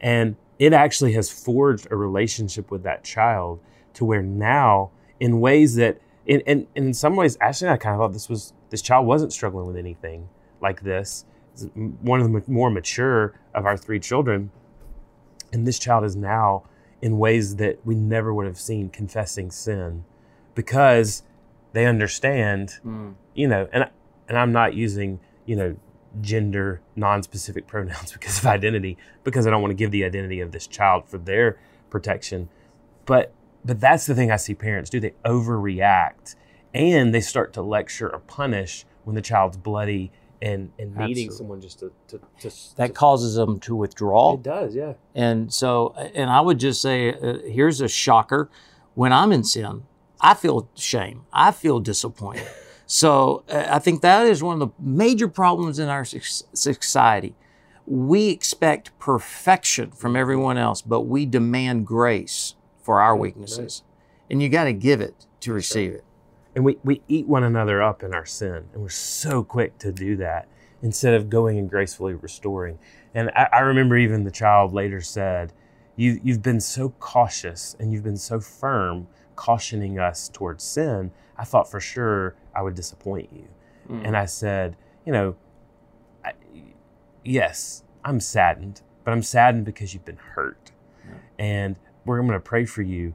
And 0.01 0.35
it 0.59 0.73
actually 0.73 1.13
has 1.13 1.31
forged 1.31 1.87
a 1.93 1.97
relationship 1.97 2.73
with 2.73 2.83
that 2.83 3.05
child 3.05 3.61
to 3.95 4.05
where 4.05 4.25
now, 4.25 4.91
in 5.21 5.39
ways 5.39 5.77
that, 5.77 6.01
in, 6.27 6.41
in, 6.41 6.67
in 6.75 6.93
some 6.93 7.15
ways, 7.15 7.39
Ashley 7.41 7.69
and 7.69 7.75
I 7.75 7.77
kind 7.77 7.95
of 7.95 8.01
thought 8.01 8.13
this 8.13 8.29
was, 8.29 8.55
this 8.71 8.83
child 8.83 9.07
wasn't 9.07 9.33
struggling 9.33 9.69
with 9.69 9.77
anything 9.77 10.29
like 10.61 10.81
this 10.81 11.27
one 11.75 12.21
of 12.21 12.31
the 12.31 12.43
more 12.51 12.71
mature 12.71 13.39
of 13.55 13.67
our 13.67 13.77
three 13.77 14.01
children. 14.01 14.51
And 15.53 15.67
this 15.67 15.79
child 15.79 16.05
is 16.05 16.17
now 16.17 16.65
in 17.01 17.19
ways 17.19 17.57
that 17.57 17.79
we 17.85 17.95
never 17.95 18.33
would 18.33 18.47
have 18.47 18.59
seen 18.59 18.89
confessing 18.89 19.51
sin 19.51 20.05
because 20.55 21.23
they 21.73 21.87
understand, 21.87 22.81
mm. 22.85 23.15
you 23.35 23.47
know, 23.47 23.69
and, 23.73 23.89
and 24.29 24.39
I'm 24.39 24.53
not 24.53 24.75
using, 24.75 25.21
you 25.45 25.57
know, 25.57 25.77
gender 26.21 26.81
non-specific 26.97 27.67
pronouns 27.69 28.13
because 28.13 28.39
of 28.39 28.47
identity 28.47 28.97
because 29.25 29.47
I 29.47 29.51
don't 29.51 29.61
want 29.61 29.71
to 29.71 29.77
give 29.77 29.91
the 29.91 30.05
identity 30.05 30.41
of 30.41 30.53
this 30.53 30.67
child 30.67 31.09
for 31.09 31.19
their 31.19 31.59
protection. 31.91 32.49
But 33.05 33.33
but 33.65 33.81
that's 33.81 34.07
the 34.07 34.15
thing 34.15 34.31
I 34.31 34.37
see 34.37 34.55
parents 34.55 34.91
do. 34.91 35.01
They 35.01 35.15
overreact 35.25 36.37
and 36.73 37.13
they 37.13 37.21
start 37.21 37.53
to 37.55 37.63
lecture 37.63 38.09
or 38.09 38.21
punish 38.21 38.85
when 39.05 39.17
the 39.17 39.23
child's 39.23 39.57
bloody 39.57 40.13
and 40.43 40.71
and 40.79 40.95
needing 40.97 41.29
Absolutely. 41.29 41.37
someone 41.37 41.61
just 41.61 41.79
to, 41.81 41.93
to, 42.09 42.21
to 42.41 42.77
that 42.77 42.89
to, 42.89 42.93
causes 42.93 43.35
them 43.35 43.61
to 43.61 43.75
withdraw. 43.75 44.35
It 44.35 44.43
does, 44.43 44.75
yeah. 44.75 44.95
And 45.15 45.53
so, 45.53 45.95
and 46.15 46.31
I 46.31 46.41
would 46.41 46.59
just 46.59 46.83
say, 46.83 47.13
uh, 47.13 47.39
here's 47.47 47.81
a 47.81 47.89
shocker: 47.89 48.51
when 48.95 49.13
I'm 49.13 49.33
in 49.33 49.45
sin, 49.45 49.85
I 50.21 50.35
feel 50.35 50.69
shame, 50.75 51.27
I 51.33 51.53
feel 51.53 51.81
disappointed. 51.81 52.47
so 52.87 53.45
uh, 53.49 53.67
I 53.69 53.79
think 53.79 54.03
that 54.03 54.27
is 54.27 54.43
one 54.43 54.61
of 54.61 54.69
the 54.69 54.75
major 54.79 55.29
problems 55.29 55.79
in 55.79 55.89
our 55.89 56.05
society. 56.05 57.35
We 57.87 58.31
expect 58.31 58.99
perfection 58.99 59.93
from 59.93 60.17
everyone 60.17 60.59
else, 60.59 60.83
but 60.83 61.03
we 61.03 61.25
demand 61.25 61.87
grace 61.87 62.55
for 62.83 63.01
our 63.01 63.17
weaknesses, 63.17 63.83
right. 63.85 64.33
and 64.33 64.43
you 64.43 64.49
got 64.49 64.65
to 64.65 64.73
give 64.73 65.01
it 65.01 65.27
to 65.41 65.53
receive 65.53 65.93
it 65.93 66.05
and 66.57 66.65
we, 66.65 66.79
we 66.83 67.03
eat 67.07 67.29
one 67.29 67.45
another 67.45 67.83
up 67.83 68.03
in 68.03 68.15
our 68.15 68.25
sin 68.25 68.65
and 68.73 68.83
we're 68.83 68.89
so 68.89 69.45
quick 69.45 69.79
to 69.79 69.93
do 69.93 70.17
that 70.17 70.49
instead 70.83 71.15
of 71.15 71.29
going 71.31 71.59
and 71.59 71.71
gracefully 71.71 72.15
restoring 72.15 72.79
and 73.15 73.31
i, 73.37 73.49
I 73.53 73.61
remember 73.61 73.97
even 73.97 74.25
the 74.25 74.31
child 74.31 74.73
later 74.73 75.01
said 75.01 75.53
you, 75.95 76.19
you've 76.25 76.43
been 76.43 76.61
so 76.61 76.91
cautious 76.99 77.77
and 77.79 77.93
you've 77.93 78.03
been 78.03 78.17
so 78.17 78.41
firm 78.41 79.07
cautioning 79.37 79.99
us 79.99 80.29
towards 80.29 80.65
sin 80.65 81.13
i 81.37 81.45
thought 81.45 81.71
for 81.71 81.79
sure 81.79 82.35
i 82.55 82.63
would 82.63 82.75
disappoint 82.75 83.29
you 83.33 83.47
mm. 83.89 84.05
and 84.05 84.17
i 84.17 84.25
said 84.25 84.77
you 85.05 85.13
know 85.13 85.37
I, 86.25 86.33
yes 87.23 87.85
i'm 88.05 88.19
saddened 88.19 88.81
but 89.05 89.13
i'm 89.13 89.23
saddened 89.23 89.67
because 89.67 89.93
you've 89.93 90.07
been 90.07 90.17
hurt 90.17 90.73
yeah. 91.07 91.15
and 91.39 91.77
we're 92.07 92.19
going 92.21 92.33
to 92.33 92.41
pray 92.41 92.65
for 92.65 92.83
you 92.83 93.15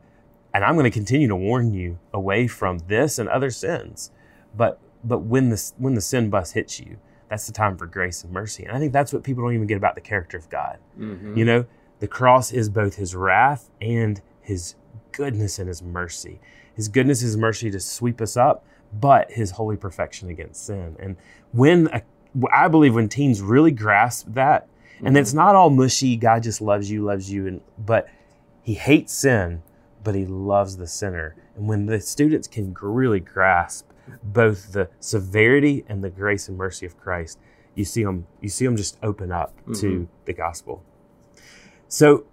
and 0.53 0.63
I'm 0.63 0.75
going 0.75 0.83
to 0.83 0.91
continue 0.91 1.27
to 1.27 1.35
warn 1.35 1.73
you 1.73 1.99
away 2.13 2.47
from 2.47 2.79
this 2.87 3.17
and 3.19 3.29
other 3.29 3.49
sins. 3.49 4.11
But 4.55 4.79
but 5.03 5.19
when 5.19 5.49
the 5.49 5.71
when 5.77 5.93
the 5.93 6.01
sin 6.01 6.29
bus 6.29 6.51
hits 6.51 6.79
you, 6.79 6.97
that's 7.29 7.47
the 7.47 7.53
time 7.53 7.77
for 7.77 7.85
grace 7.85 8.23
and 8.23 8.33
mercy. 8.33 8.63
And 8.63 8.75
I 8.75 8.79
think 8.79 8.93
that's 8.93 9.13
what 9.13 9.23
people 9.23 9.43
don't 9.43 9.53
even 9.53 9.67
get 9.67 9.77
about 9.77 9.95
the 9.95 10.01
character 10.01 10.37
of 10.37 10.49
God. 10.49 10.77
Mm-hmm. 10.99 11.37
You 11.37 11.45
know, 11.45 11.65
the 11.99 12.07
cross 12.07 12.51
is 12.51 12.69
both 12.69 12.95
His 12.95 13.15
wrath 13.15 13.69
and 13.79 14.21
His 14.41 14.75
goodness 15.11 15.57
and 15.57 15.67
His 15.67 15.81
mercy. 15.81 16.39
His 16.75 16.87
goodness, 16.87 17.21
His 17.21 17.37
mercy 17.37 17.71
to 17.71 17.79
sweep 17.79 18.21
us 18.21 18.35
up, 18.35 18.65
but 18.91 19.31
His 19.31 19.51
holy 19.51 19.77
perfection 19.77 20.29
against 20.29 20.65
sin. 20.65 20.97
And 20.99 21.15
when 21.51 21.87
a, 21.93 22.01
I 22.51 22.67
believe 22.67 22.95
when 22.95 23.07
teens 23.07 23.41
really 23.41 23.71
grasp 23.71 24.27
that, 24.31 24.67
mm-hmm. 24.67 25.07
and 25.07 25.17
it's 25.17 25.33
not 25.33 25.55
all 25.55 25.69
mushy, 25.69 26.17
God 26.17 26.43
just 26.43 26.61
loves 26.61 26.91
you, 26.91 27.03
loves 27.03 27.31
you, 27.31 27.47
and 27.47 27.61
but 27.77 28.07
He 28.61 28.73
hates 28.73 29.13
sin 29.13 29.63
but 30.03 30.15
he 30.15 30.25
loves 30.25 30.77
the 30.77 30.87
sinner. 30.87 31.35
And 31.55 31.67
when 31.67 31.85
the 31.85 31.99
students 31.99 32.47
can 32.47 32.75
really 32.81 33.19
grasp 33.19 33.89
both 34.23 34.73
the 34.73 34.89
severity 34.99 35.85
and 35.87 36.03
the 36.03 36.09
grace 36.09 36.47
and 36.47 36.57
mercy 36.57 36.85
of 36.85 36.99
Christ, 36.99 37.39
you 37.75 37.85
see 37.85 38.03
them 38.03 38.27
you 38.41 38.49
see 38.49 38.65
them 38.65 38.75
just 38.75 38.97
open 39.01 39.31
up 39.31 39.55
mm-hmm. 39.61 39.73
to 39.73 40.09
the 40.25 40.33
gospel. 40.33 40.83
So, 41.87 42.25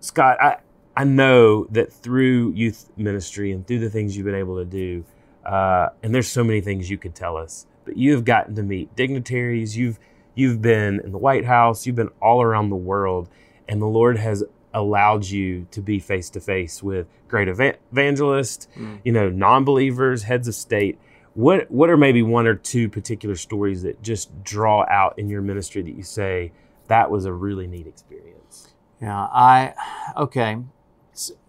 Scott, 0.00 0.40
I 0.40 0.58
I 0.96 1.04
know 1.04 1.64
that 1.66 1.92
through 1.92 2.52
youth 2.52 2.90
ministry 2.96 3.52
and 3.52 3.66
through 3.66 3.80
the 3.80 3.90
things 3.90 4.16
you've 4.16 4.26
been 4.26 4.34
able 4.34 4.56
to 4.56 4.64
do, 4.64 5.04
uh, 5.44 5.90
and 6.02 6.14
there's 6.14 6.28
so 6.28 6.44
many 6.44 6.60
things 6.60 6.88
you 6.90 6.98
could 6.98 7.14
tell 7.14 7.36
us, 7.36 7.66
but 7.84 7.96
you've 7.96 8.24
gotten 8.24 8.54
to 8.56 8.62
meet 8.62 8.94
dignitaries. 8.96 9.76
You've 9.76 9.98
you've 10.34 10.62
been 10.62 11.00
in 11.00 11.12
the 11.12 11.18
White 11.18 11.44
House. 11.44 11.86
You've 11.86 11.96
been 11.96 12.10
all 12.20 12.42
around 12.42 12.70
the 12.70 12.76
world, 12.76 13.28
and 13.68 13.82
the 13.82 13.86
Lord 13.86 14.18
has 14.18 14.44
allowed 14.76 15.24
you 15.24 15.66
to 15.70 15.80
be 15.80 15.98
face 15.98 16.28
to 16.30 16.40
face 16.40 16.82
with 16.82 17.06
great 17.28 17.48
evangelists, 17.48 18.68
mm. 18.76 19.00
you 19.04 19.10
know, 19.10 19.30
non-believers, 19.30 20.22
heads 20.22 20.46
of 20.46 20.54
state. 20.54 20.98
What 21.34 21.70
what 21.70 21.90
are 21.90 21.96
maybe 21.96 22.22
one 22.22 22.46
or 22.46 22.54
two 22.54 22.88
particular 22.88 23.34
stories 23.34 23.82
that 23.82 24.02
just 24.02 24.44
draw 24.44 24.84
out 24.88 25.18
in 25.18 25.28
your 25.28 25.42
ministry 25.42 25.82
that 25.82 25.94
you 25.96 26.02
say 26.02 26.52
that 26.88 27.10
was 27.10 27.24
a 27.24 27.32
really 27.32 27.66
neat 27.66 27.86
experience? 27.86 28.74
Yeah, 29.00 29.18
I 29.18 29.74
okay, 30.16 30.58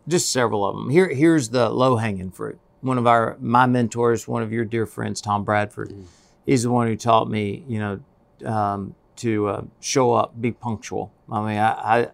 just 0.07 0.31
several 0.31 0.65
of 0.65 0.75
them. 0.75 0.89
Here 0.89 1.09
here's 1.09 1.49
the 1.49 1.69
low 1.69 1.97
hanging 1.97 2.31
fruit. 2.31 2.59
one 2.81 2.97
of 2.97 3.07
our 3.07 3.37
my 3.39 3.65
mentors, 3.65 4.27
one 4.27 4.43
of 4.43 4.51
your 4.51 4.65
dear 4.65 4.85
friends, 4.85 5.21
Tom 5.21 5.43
Bradford. 5.43 5.89
Mm. 5.89 6.05
He's 6.45 6.63
the 6.63 6.71
one 6.71 6.87
who 6.87 6.95
taught 6.95 7.29
me, 7.29 7.63
you 7.67 7.79
know, 7.79 8.49
um, 8.49 8.95
to 9.17 9.47
uh, 9.47 9.61
show 9.81 10.13
up, 10.13 10.39
be 10.39 10.51
punctual. 10.51 11.11
I 11.29 11.39
mean, 11.41 11.57
I, 11.57 11.71
I, 11.71 12.07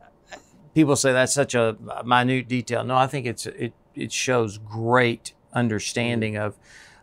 people 0.73 0.95
say 0.95 1.13
that's 1.13 1.33
such 1.33 1.55
a 1.55 1.77
minute 2.05 2.47
detail. 2.47 2.83
No, 2.83 2.95
I 2.95 3.07
think 3.07 3.25
it's 3.25 3.45
it 3.45 3.73
it 3.95 4.11
shows 4.11 4.57
great 4.57 5.33
understanding 5.53 6.37
of. 6.37 6.57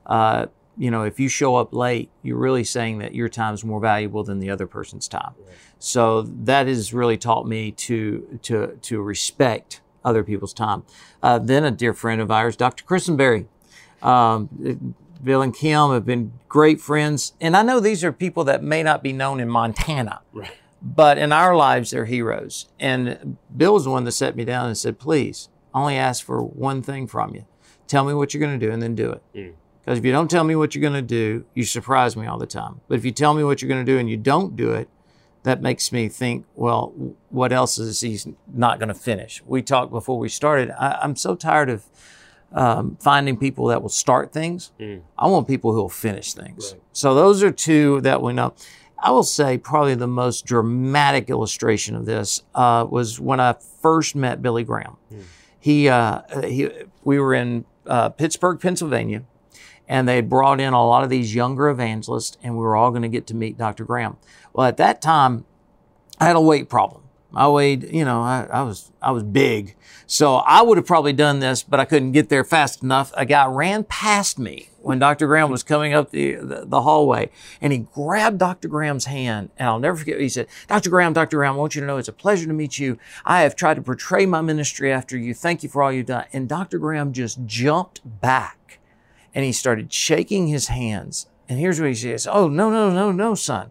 Uh, 0.06 0.46
you 0.78 0.90
know, 0.90 1.02
if 1.02 1.20
you 1.20 1.28
show 1.28 1.56
up 1.56 1.74
late, 1.74 2.10
you're 2.22 2.38
really 2.38 2.64
saying 2.64 2.98
that 2.98 3.14
your 3.14 3.28
time 3.28 3.52
is 3.52 3.64
more 3.64 3.80
valuable 3.80 4.24
than 4.24 4.38
the 4.38 4.48
other 4.48 4.66
person's 4.66 5.08
time. 5.08 5.34
Right. 5.38 5.54
So 5.78 6.22
that 6.22 6.68
has 6.68 6.94
really 6.94 7.18
taught 7.18 7.46
me 7.46 7.70
to 7.72 8.38
to 8.42 8.78
to 8.80 9.02
respect 9.02 9.82
other 10.04 10.24
people's 10.24 10.54
time. 10.54 10.84
Uh, 11.22 11.38
then 11.38 11.64
a 11.64 11.70
dear 11.70 11.92
friend 11.92 12.20
of 12.20 12.30
ours, 12.30 12.56
Dr. 12.56 12.84
Christenberry. 12.84 13.46
Um, 14.02 14.94
Bill 15.22 15.42
and 15.42 15.54
Kim 15.54 15.90
have 15.90 16.06
been 16.06 16.32
great 16.48 16.80
friends. 16.80 17.34
And 17.40 17.56
I 17.56 17.62
know 17.62 17.80
these 17.80 18.02
are 18.02 18.12
people 18.12 18.44
that 18.44 18.62
may 18.62 18.82
not 18.82 19.02
be 19.02 19.12
known 19.12 19.40
in 19.40 19.48
Montana, 19.48 20.22
right. 20.32 20.50
But 20.82 21.18
in 21.18 21.32
our 21.32 21.54
lives, 21.54 21.90
they're 21.90 22.06
heroes. 22.06 22.68
And 22.78 23.36
Bill 23.54 23.74
was 23.74 23.84
the 23.84 23.90
one 23.90 24.04
that 24.04 24.12
set 24.12 24.36
me 24.36 24.44
down 24.44 24.66
and 24.66 24.76
said, 24.76 24.98
please, 24.98 25.48
only 25.74 25.96
ask 25.96 26.24
for 26.24 26.42
one 26.42 26.82
thing 26.82 27.06
from 27.06 27.34
you. 27.34 27.46
Tell 27.86 28.04
me 28.04 28.14
what 28.14 28.32
you're 28.32 28.40
going 28.40 28.58
to 28.58 28.66
do 28.66 28.72
and 28.72 28.82
then 28.82 28.94
do 28.94 29.10
it. 29.10 29.22
Mm. 29.34 29.54
Because 29.84 29.98
if 29.98 30.04
you 30.04 30.12
don't 30.12 30.30
tell 30.30 30.44
me 30.44 30.54
what 30.54 30.74
you're 30.74 30.82
going 30.82 30.92
to 30.92 31.02
do, 31.02 31.44
you 31.54 31.64
surprise 31.64 32.16
me 32.16 32.26
all 32.26 32.38
the 32.38 32.46
time. 32.46 32.80
But 32.88 32.98
if 32.98 33.04
you 33.04 33.10
tell 33.10 33.34
me 33.34 33.42
what 33.42 33.60
you're 33.60 33.68
going 33.68 33.84
to 33.84 33.92
do 33.92 33.98
and 33.98 34.08
you 34.08 34.16
don't 34.16 34.54
do 34.56 34.72
it, 34.72 34.88
that 35.42 35.62
makes 35.62 35.90
me 35.90 36.08
think, 36.08 36.44
well, 36.54 36.92
what 37.30 37.52
else 37.52 37.78
is 37.78 38.00
he 38.00 38.18
not 38.52 38.78
going 38.78 38.88
to 38.88 38.94
finish? 38.94 39.42
We 39.46 39.62
talked 39.62 39.90
before 39.90 40.18
we 40.18 40.28
started. 40.28 40.70
I, 40.78 41.02
am 41.02 41.16
so 41.16 41.34
tired 41.34 41.70
of 41.70 41.84
um, 42.52 42.98
finding 43.00 43.36
people 43.38 43.66
that 43.66 43.82
will 43.82 43.88
start 43.88 44.32
things. 44.32 44.72
Mm. 44.78 45.02
I 45.18 45.26
want 45.28 45.48
people 45.48 45.72
who 45.72 45.80
will 45.80 45.88
finish 45.88 46.34
things. 46.34 46.72
Right. 46.72 46.82
So 46.92 47.14
those 47.14 47.42
are 47.42 47.50
two 47.50 48.00
that 48.02 48.20
we 48.20 48.32
know. 48.34 48.54
I 49.02 49.10
will 49.10 49.22
say 49.22 49.58
probably 49.58 49.94
the 49.94 50.06
most 50.06 50.44
dramatic 50.44 51.30
illustration 51.30 51.96
of 51.96 52.06
this 52.06 52.42
uh, 52.54 52.86
was 52.88 53.18
when 53.18 53.40
I 53.40 53.54
first 53.80 54.14
met 54.14 54.42
Billy 54.42 54.64
Graham. 54.64 54.96
Mm. 55.12 55.22
He, 55.58 55.88
uh, 55.88 56.22
he, 56.42 56.70
we 57.04 57.18
were 57.18 57.34
in 57.34 57.64
uh, 57.86 58.10
Pittsburgh, 58.10 58.60
Pennsylvania, 58.60 59.24
and 59.88 60.08
they 60.08 60.20
brought 60.20 60.60
in 60.60 60.72
a 60.72 60.86
lot 60.86 61.02
of 61.02 61.10
these 61.10 61.34
younger 61.34 61.68
evangelists, 61.68 62.36
and 62.42 62.54
we 62.54 62.60
were 62.60 62.76
all 62.76 62.90
going 62.90 63.02
to 63.02 63.08
get 63.08 63.26
to 63.28 63.34
meet 63.34 63.58
Dr. 63.58 63.84
Graham. 63.84 64.16
Well, 64.52 64.66
at 64.66 64.76
that 64.76 65.02
time, 65.02 65.44
I 66.18 66.26
had 66.26 66.36
a 66.36 66.40
weight 66.40 66.68
problem. 66.68 67.02
I 67.34 67.48
weighed, 67.48 67.92
you 67.92 68.04
know, 68.04 68.22
I, 68.22 68.48
I, 68.50 68.62
was 68.62 68.90
I 69.00 69.12
was 69.12 69.22
big, 69.22 69.76
so 70.06 70.36
I 70.36 70.62
would 70.62 70.78
have 70.78 70.86
probably 70.86 71.12
done 71.12 71.38
this, 71.38 71.62
but 71.62 71.78
I 71.78 71.84
couldn't 71.84 72.12
get 72.12 72.28
there 72.28 72.42
fast 72.42 72.82
enough. 72.82 73.12
A 73.16 73.24
guy 73.24 73.46
ran 73.46 73.84
past 73.84 74.38
me 74.38 74.69
when 74.82 74.98
Dr. 74.98 75.26
Graham 75.26 75.50
was 75.50 75.62
coming 75.62 75.92
up 75.92 76.10
the, 76.10 76.34
the, 76.34 76.64
the 76.66 76.82
hallway, 76.82 77.30
and 77.60 77.72
he 77.72 77.80
grabbed 77.80 78.38
Dr. 78.38 78.68
Graham's 78.68 79.06
hand, 79.06 79.50
and 79.56 79.68
I'll 79.68 79.78
never 79.78 79.96
forget. 79.96 80.20
He 80.20 80.28
said, 80.28 80.46
"Dr. 80.68 80.90
Graham, 80.90 81.12
Dr. 81.12 81.36
Graham, 81.36 81.54
I 81.54 81.58
want 81.58 81.74
you 81.74 81.80
to 81.80 81.86
know 81.86 81.98
it's 81.98 82.08
a 82.08 82.12
pleasure 82.12 82.46
to 82.46 82.52
meet 82.52 82.78
you. 82.78 82.98
I 83.24 83.42
have 83.42 83.56
tried 83.56 83.74
to 83.74 83.82
portray 83.82 84.26
my 84.26 84.40
ministry 84.40 84.92
after 84.92 85.16
you. 85.16 85.34
Thank 85.34 85.62
you 85.62 85.68
for 85.68 85.82
all 85.82 85.92
you've 85.92 86.06
done." 86.06 86.24
And 86.32 86.48
Dr. 86.48 86.78
Graham 86.78 87.12
just 87.12 87.44
jumped 87.46 88.00
back, 88.20 88.78
and 89.34 89.44
he 89.44 89.52
started 89.52 89.92
shaking 89.92 90.48
his 90.48 90.68
hands. 90.68 91.26
And 91.48 91.58
here's 91.58 91.80
what 91.80 91.88
he 91.88 91.94
says: 91.94 92.26
"Oh 92.26 92.48
no, 92.48 92.70
no, 92.70 92.90
no, 92.90 93.12
no, 93.12 93.34
son." 93.34 93.70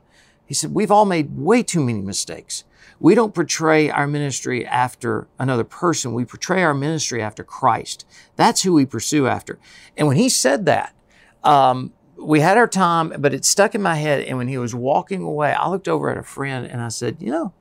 He 0.50 0.56
said, 0.56 0.74
We've 0.74 0.89
all 0.89 1.06
made 1.06 1.38
way 1.38 1.62
too 1.62 1.80
many 1.80 2.02
mistakes. 2.02 2.63
We 3.00 3.13
don't 3.13 3.36
portray 3.36 3.91
our 3.91 4.08
ministry 4.08 4.65
after 4.65 5.28
another 5.38 5.63
person. 5.63 6.12
We 6.12 6.26
portray 6.26 6.63
our 6.63 6.74
ministry 6.74 7.22
after 7.22 7.43
Christ. 7.43 8.04
That's 8.36 8.63
who 8.63 8.74
we 8.74 8.88
pursue 8.88 9.28
after. 9.28 9.60
And 9.95 10.08
when 10.08 10.17
he 10.17 10.28
said 10.28 10.65
that, 10.65 10.95
um, 11.43 11.93
we 12.17 12.41
had 12.41 12.58
our 12.58 12.67
time, 12.67 13.13
but 13.19 13.34
it 13.34 13.45
stuck 13.45 13.75
in 13.75 13.82
my 13.82 13.95
head. 13.95 14.23
And 14.23 14.38
when 14.38 14.47
he 14.47 14.58
was 14.58 14.75
walking 14.75 15.21
away, 15.21 15.54
I 15.54 15.69
looked 15.69 15.88
over 15.88 16.10
at 16.10 16.17
a 16.17 16.23
friend 16.23 16.65
and 16.65 16.82
I 16.82 16.89
said, 16.89 17.17
You 17.19 17.32
know, 17.32 17.54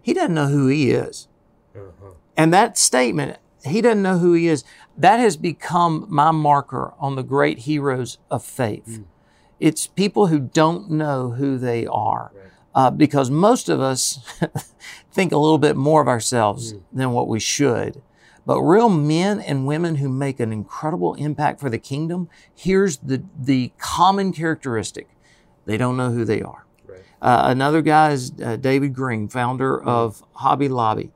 he 0.00 0.14
doesn't 0.14 0.34
know 0.34 0.48
who 0.48 0.68
he 0.68 0.90
is. 0.90 1.28
Uh-huh. 1.74 2.12
And 2.36 2.52
that 2.52 2.78
statement, 2.78 3.38
he 3.64 3.80
doesn't 3.80 4.02
know 4.02 4.18
who 4.18 4.32
he 4.32 4.48
is, 4.48 4.64
that 4.96 5.18
has 5.18 5.36
become 5.36 6.06
my 6.08 6.30
marker 6.30 6.94
on 6.98 7.16
the 7.16 7.22
great 7.22 7.60
heroes 7.60 8.18
of 8.30 8.44
faith. 8.44 8.86
Mm. 8.86 9.04
It's 9.58 9.86
people 9.86 10.28
who 10.28 10.40
don't 10.40 10.90
know 10.90 11.32
who 11.32 11.58
they 11.58 11.86
are. 11.86 12.32
Right. 12.34 12.44
Uh, 12.72 12.90
because 12.90 13.30
most 13.30 13.68
of 13.68 13.80
us 13.80 14.20
think 15.12 15.32
a 15.32 15.36
little 15.36 15.58
bit 15.58 15.76
more 15.76 16.00
of 16.00 16.08
ourselves 16.08 16.72
mm. 16.72 16.82
than 16.92 17.12
what 17.12 17.28
we 17.28 17.40
should. 17.40 18.00
But 18.46 18.60
real 18.60 18.88
men 18.88 19.40
and 19.40 19.66
women 19.66 19.96
who 19.96 20.08
make 20.08 20.40
an 20.40 20.52
incredible 20.52 21.14
impact 21.14 21.60
for 21.60 21.70
the 21.70 21.78
kingdom, 21.78 22.28
here's 22.54 22.98
the, 22.98 23.22
the 23.38 23.72
common 23.78 24.32
characteristic. 24.32 25.08
They 25.66 25.76
don't 25.76 25.96
know 25.96 26.10
who 26.10 26.24
they 26.24 26.42
are. 26.42 26.66
Right. 26.86 27.00
Uh, 27.20 27.42
another 27.44 27.82
guy 27.82 28.10
is 28.12 28.32
uh, 28.42 28.56
David 28.56 28.94
Green, 28.94 29.28
founder 29.28 29.78
mm. 29.78 29.86
of 29.86 30.22
Hobby 30.32 30.68
Lobby, 30.68 31.12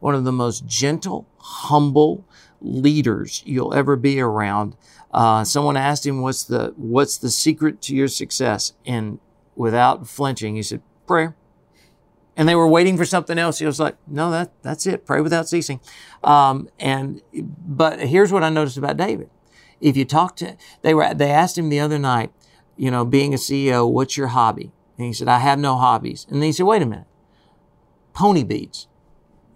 one 0.00 0.14
of 0.14 0.24
the 0.24 0.32
most 0.32 0.66
gentle, 0.66 1.26
humble 1.38 2.24
leaders 2.60 3.42
you'll 3.44 3.74
ever 3.74 3.96
be 3.96 4.20
around. 4.20 4.76
Uh, 5.12 5.44
someone 5.44 5.76
asked 5.76 6.06
him, 6.06 6.20
"What's 6.20 6.44
the 6.44 6.74
what's 6.76 7.18
the 7.18 7.30
secret 7.30 7.80
to 7.82 7.96
your 7.96 8.08
success?" 8.08 8.74
And 8.86 9.20
without 9.56 10.06
flinching, 10.06 10.56
he 10.56 10.62
said, 10.62 10.82
"Prayer." 11.06 11.34
And 12.38 12.48
they 12.48 12.54
were 12.54 12.68
waiting 12.68 12.96
for 12.96 13.04
something 13.04 13.36
else. 13.36 13.58
He 13.58 13.66
was 13.66 13.80
like, 13.80 13.96
"No, 14.06 14.30
that 14.30 14.52
that's 14.62 14.86
it. 14.86 15.04
Pray 15.04 15.20
without 15.20 15.48
ceasing." 15.48 15.80
Um, 16.22 16.68
and 16.78 17.20
but 17.34 17.98
here's 17.98 18.32
what 18.32 18.44
I 18.44 18.48
noticed 18.48 18.78
about 18.78 18.96
David. 18.96 19.28
If 19.80 19.96
you 19.96 20.04
talk 20.04 20.36
to 20.36 20.56
they 20.82 20.94
were 20.94 21.12
they 21.12 21.30
asked 21.30 21.58
him 21.58 21.68
the 21.68 21.80
other 21.80 21.98
night, 21.98 22.32
you 22.76 22.92
know, 22.92 23.04
being 23.04 23.34
a 23.34 23.38
CEO, 23.38 23.90
what's 23.90 24.16
your 24.16 24.28
hobby? 24.28 24.70
And 24.96 25.08
he 25.08 25.12
said, 25.12 25.26
"I 25.26 25.40
have 25.40 25.58
no 25.58 25.76
hobbies." 25.76 26.26
And 26.30 26.36
then 26.36 26.46
he 26.46 26.52
said, 26.52 26.64
"Wait 26.66 26.80
a 26.80 26.86
minute, 26.86 27.08
pony 28.12 28.44
beads." 28.44 28.86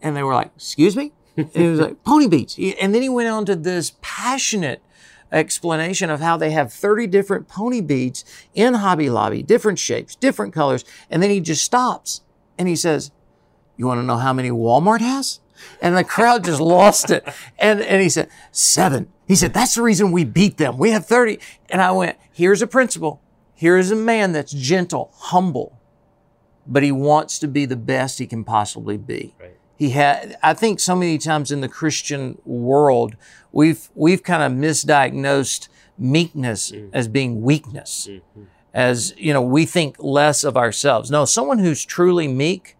And 0.03 0.16
they 0.16 0.25
were 0.25 0.35
like, 0.35 0.51
"Excuse 0.57 0.97
me." 0.97 1.12
and 1.37 1.51
he 1.55 1.68
was 1.68 1.79
like, 1.79 2.03
"Pony 2.05 2.27
beads." 2.27 2.59
And 2.59 2.92
then 2.92 3.03
he 3.03 3.09
went 3.09 3.29
on 3.29 3.45
to 3.47 3.55
this 3.55 3.92
passionate 4.03 4.83
explanation 5.31 6.11
of 6.11 6.18
how 6.21 6.37
they 6.37 6.51
have 6.51 6.73
30 6.73 7.07
different 7.07 7.47
pony 7.47 7.81
beads 7.81 8.25
in 8.55 8.75
Hobby 8.75 9.09
Lobby, 9.09 9.42
different 9.42 9.79
shapes, 9.79 10.16
different 10.16 10.53
colors. 10.53 10.85
And 11.09 11.23
then 11.23 11.31
he 11.31 11.40
just 11.40 11.64
stops 11.64 12.23
and 12.58 12.68
he 12.68 12.76
says, 12.76 13.10
You 13.76 13.86
want 13.86 13.98
to 14.00 14.04
know 14.04 14.18
how 14.18 14.32
many 14.32 14.50
Walmart 14.50 15.00
has? 15.00 15.40
And 15.80 15.96
the 15.96 16.04
crowd 16.04 16.44
just 16.44 16.60
lost 16.60 17.10
it. 17.10 17.26
And, 17.58 17.80
and 17.80 18.02
he 18.02 18.08
said, 18.08 18.28
Seven. 18.50 19.12
He 19.26 19.34
said, 19.34 19.54
That's 19.54 19.74
the 19.74 19.82
reason 19.82 20.12
we 20.12 20.24
beat 20.24 20.56
them. 20.56 20.78
We 20.78 20.90
have 20.90 21.06
30. 21.06 21.38
And 21.70 21.80
I 21.80 21.92
went, 21.92 22.18
Here's 22.32 22.62
a 22.62 22.66
principle. 22.66 23.20
Here 23.54 23.76
is 23.76 23.90
a 23.90 23.96
man 23.96 24.32
that's 24.32 24.52
gentle, 24.52 25.12
humble, 25.14 25.78
but 26.66 26.82
he 26.82 26.90
wants 26.90 27.38
to 27.38 27.48
be 27.48 27.64
the 27.64 27.76
best 27.76 28.18
he 28.18 28.26
can 28.26 28.42
possibly 28.44 28.96
be. 28.96 29.34
Right 29.40 29.56
he 29.82 29.90
had 29.90 30.38
i 30.44 30.54
think 30.54 30.78
so 30.78 30.94
many 30.94 31.18
times 31.18 31.50
in 31.50 31.60
the 31.60 31.68
christian 31.68 32.38
world 32.44 33.16
we've 33.50 33.90
we've 33.96 34.22
kind 34.22 34.42
of 34.42 34.52
misdiagnosed 34.52 35.68
meekness 35.98 36.70
mm-hmm. 36.70 36.88
as 36.92 37.08
being 37.08 37.42
weakness 37.42 38.06
mm-hmm. 38.08 38.44
As 38.74 39.14
you 39.16 39.32
know 39.32 39.42
we 39.42 39.64
think 39.64 39.96
less 39.98 40.44
of 40.44 40.56
ourselves 40.56 41.11
no 41.11 41.24
someone 41.24 41.58
who's 41.58 41.85
truly 41.85 42.28
meek 42.28 42.76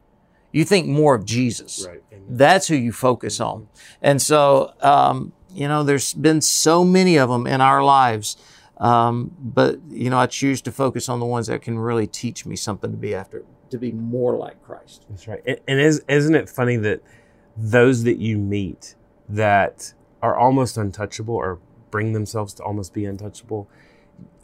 you 0.53 0.65
think 0.65 0.87
more 0.87 1.15
of 1.15 1.25
jesus 1.25 1.87
right. 1.89 2.03
that's 2.29 2.69
who 2.69 2.77
you 2.77 2.93
focus 2.93 3.41
on 3.41 3.69
and 4.01 4.21
so 4.21 4.73
um, 4.81 5.33
you 5.53 5.69
know 5.69 5.83
there's 5.83 6.15
been 6.15 6.41
so 6.41 6.85
many 6.85 7.19
of 7.19 7.29
them 7.29 7.47
in 7.47 7.61
our 7.61 7.83
lives 7.83 8.37
um, 8.79 9.31
but 9.39 9.79
you 9.89 10.09
know 10.09 10.19
i 10.19 10.27
choose 10.27 10.61
to 10.63 10.73
focus 10.73 11.09
on 11.09 11.21
the 11.21 11.27
ones 11.27 11.47
that 11.47 11.63
can 11.63 11.79
really 11.79 12.07
teach 12.07 12.47
me 12.47 12.57
something 12.57 12.91
to 12.91 12.97
be 12.97 13.15
after 13.15 13.45
to 13.73 13.79
be 13.79 13.91
more 13.91 14.37
like 14.37 14.63
Christ. 14.63 15.05
That's 15.09 15.27
right. 15.27 15.43
And, 15.45 15.59
and 15.67 15.81
is, 15.81 16.05
isn't 16.07 16.35
it 16.35 16.49
funny 16.49 16.77
that 16.77 17.03
those 17.57 18.05
that 18.05 18.19
you 18.19 18.39
meet 18.39 18.95
that 19.29 19.93
are 20.23 20.37
almost 20.37 20.77
untouchable 20.77 21.35
or 21.35 21.59
bring 21.91 22.13
themselves 22.13 22.55
to 22.55 22.63
almost 22.63 22.95
be 22.95 23.05
untouchable, 23.05 23.69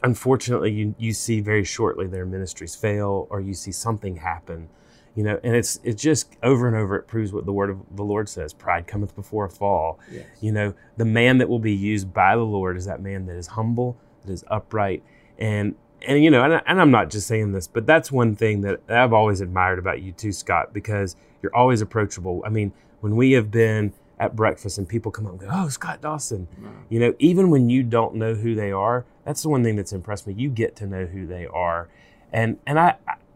unfortunately, 0.03 0.71
you, 0.71 0.95
you 0.97 1.13
see 1.13 1.41
very 1.41 1.63
shortly 1.63 2.07
their 2.07 2.25
ministries 2.25 2.75
fail 2.75 3.27
or 3.29 3.41
you 3.41 3.53
see 3.53 3.71
something 3.71 4.17
happen. 4.17 4.69
You 5.15 5.23
know, 5.23 5.39
and 5.43 5.55
it's 5.55 5.79
it's 5.83 6.01
just 6.01 6.37
over 6.43 6.67
and 6.67 6.77
over. 6.77 6.95
It 6.95 7.07
proves 7.07 7.33
what 7.33 7.45
the 7.45 7.51
word 7.51 7.69
of 7.71 7.79
the 7.95 8.03
Lord 8.03 8.29
says: 8.29 8.53
"Pride 8.53 8.87
cometh 8.87 9.15
before 9.15 9.45
a 9.45 9.49
fall." 9.49 9.99
Yes. 10.09 10.25
You 10.39 10.51
know, 10.51 10.73
the 10.97 11.03
man 11.03 11.39
that 11.39 11.49
will 11.49 11.59
be 11.59 11.73
used 11.73 12.13
by 12.13 12.35
the 12.35 12.43
Lord 12.43 12.77
is 12.77 12.85
that 12.85 13.01
man 13.01 13.25
that 13.25 13.35
is 13.35 13.47
humble, 13.47 13.97
that 14.23 14.31
is 14.31 14.45
upright, 14.47 15.03
and 15.37 15.75
and 16.07 16.23
you 16.23 16.31
know, 16.31 16.43
and, 16.43 16.61
and, 16.65 16.79
I'm 16.79 16.91
not 16.91 17.09
just 17.09 17.27
saying 17.27 17.51
this, 17.51 17.67
but 17.67 17.85
that's 17.85 18.11
one 18.11 18.35
thing 18.35 18.61
that 18.61 18.81
I've 18.87 19.11
always 19.11 19.41
admired 19.41 19.79
about 19.79 20.01
you 20.01 20.11
too, 20.13 20.31
Scott, 20.31 20.73
because 20.73 21.15
you're 21.41 21.55
always 21.55 21.81
approachable. 21.81 22.41
I 22.45 22.49
mean, 22.49 22.71
when 23.01 23.15
we 23.15 23.33
have 23.33 23.51
been 23.51 23.93
at 24.19 24.35
breakfast 24.35 24.77
and 24.77 24.87
people 24.87 25.11
come 25.11 25.25
up 25.25 25.31
and 25.33 25.41
go, 25.41 25.49
"Oh, 25.51 25.69
Scott 25.69 26.01
Dawson," 26.01 26.47
you 26.89 26.99
know, 26.99 27.13
even 27.19 27.49
when 27.49 27.69
you 27.69 27.83
don't 27.83 28.15
know 28.15 28.33
who 28.35 28.55
they 28.55 28.71
are, 28.71 29.05
that's 29.25 29.41
the 29.41 29.49
one 29.49 29.63
thing 29.63 29.75
that's 29.75 29.93
impressed 29.93 30.27
me. 30.27 30.33
You 30.33 30.49
get 30.49 30.75
to 30.77 30.85
know 30.85 31.05
who 31.05 31.25
they 31.25 31.47
are, 31.47 31.89
and 32.31 32.57
and 32.65 32.79
I. 32.79 32.95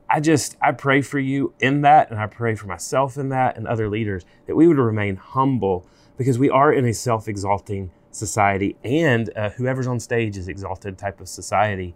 I 0.09 0.19
just 0.19 0.57
I 0.61 0.73
pray 0.73 1.01
for 1.01 1.17
you 1.17 1.55
in 1.59 1.81
that, 1.81 2.11
and 2.11 2.19
I 2.19 2.27
pray 2.27 2.53
for 2.53 2.67
myself 2.67 3.17
in 3.17 3.29
that, 3.29 3.57
and 3.57 3.65
other 3.65 3.89
leaders 3.89 4.25
that 4.45 4.55
we 4.55 4.67
would 4.67 4.77
remain 4.77 5.15
humble 5.15 5.87
because 6.17 6.37
we 6.37 6.51
are 6.51 6.71
in 6.71 6.85
a 6.85 6.93
self-exalting 6.93 7.89
society 8.11 8.75
and 8.83 9.35
uh, 9.35 9.49
whoever's 9.51 9.87
on 9.87 9.99
stage 9.99 10.37
is 10.37 10.47
exalted 10.47 10.99
type 10.99 11.19
of 11.19 11.27
society. 11.27 11.95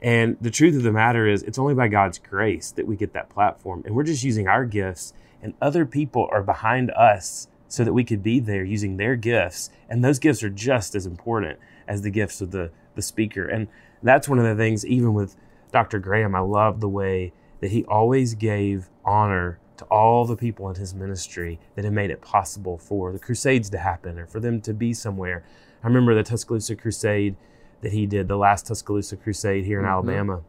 And 0.00 0.36
the 0.40 0.50
truth 0.50 0.74
of 0.74 0.82
the 0.82 0.90
matter 0.90 1.28
is, 1.28 1.44
it's 1.44 1.58
only 1.58 1.74
by 1.74 1.86
God's 1.86 2.18
grace 2.18 2.72
that 2.72 2.86
we 2.88 2.96
get 2.96 3.12
that 3.12 3.30
platform. 3.30 3.84
And 3.86 3.94
we're 3.94 4.02
just 4.02 4.24
using 4.24 4.48
our 4.48 4.64
gifts, 4.64 5.12
and 5.40 5.54
other 5.62 5.86
people 5.86 6.28
are 6.32 6.42
behind 6.42 6.90
us 6.90 7.46
so 7.72 7.84
that 7.84 7.94
we 7.94 8.04
could 8.04 8.22
be 8.22 8.38
there 8.38 8.62
using 8.62 8.98
their 8.98 9.16
gifts. 9.16 9.70
And 9.88 10.04
those 10.04 10.18
gifts 10.18 10.42
are 10.42 10.50
just 10.50 10.94
as 10.94 11.06
important 11.06 11.58
as 11.88 12.02
the 12.02 12.10
gifts 12.10 12.42
of 12.42 12.50
the, 12.50 12.70
the 12.96 13.00
speaker. 13.00 13.48
And 13.48 13.66
that's 14.02 14.28
one 14.28 14.38
of 14.38 14.44
the 14.44 14.62
things, 14.62 14.84
even 14.84 15.14
with 15.14 15.36
Dr. 15.72 15.98
Graham, 15.98 16.34
I 16.34 16.40
love 16.40 16.80
the 16.80 16.88
way 16.88 17.32
that 17.62 17.70
he 17.70 17.82
always 17.86 18.34
gave 18.34 18.90
honor 19.06 19.58
to 19.78 19.86
all 19.86 20.26
the 20.26 20.36
people 20.36 20.68
in 20.68 20.74
his 20.74 20.92
ministry 20.92 21.58
that 21.74 21.86
had 21.86 21.94
made 21.94 22.10
it 22.10 22.20
possible 22.20 22.76
for 22.76 23.10
the 23.10 23.18
Crusades 23.18 23.70
to 23.70 23.78
happen 23.78 24.18
or 24.18 24.26
for 24.26 24.38
them 24.38 24.60
to 24.60 24.74
be 24.74 24.92
somewhere. 24.92 25.42
I 25.82 25.86
remember 25.86 26.14
the 26.14 26.24
Tuscaloosa 26.24 26.76
Crusade 26.76 27.36
that 27.80 27.92
he 27.92 28.04
did, 28.04 28.28
the 28.28 28.36
last 28.36 28.66
Tuscaloosa 28.66 29.16
Crusade 29.16 29.64
here 29.64 29.78
in 29.78 29.86
mm-hmm. 29.86 29.94
Alabama. 29.94 30.42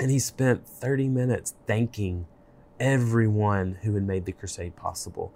And 0.00 0.10
he 0.10 0.18
spent 0.18 0.66
30 0.66 1.10
minutes 1.10 1.54
thanking 1.68 2.26
everyone 2.80 3.78
who 3.82 3.94
had 3.94 4.04
made 4.04 4.24
the 4.24 4.32
crusade 4.32 4.74
possible. 4.74 5.32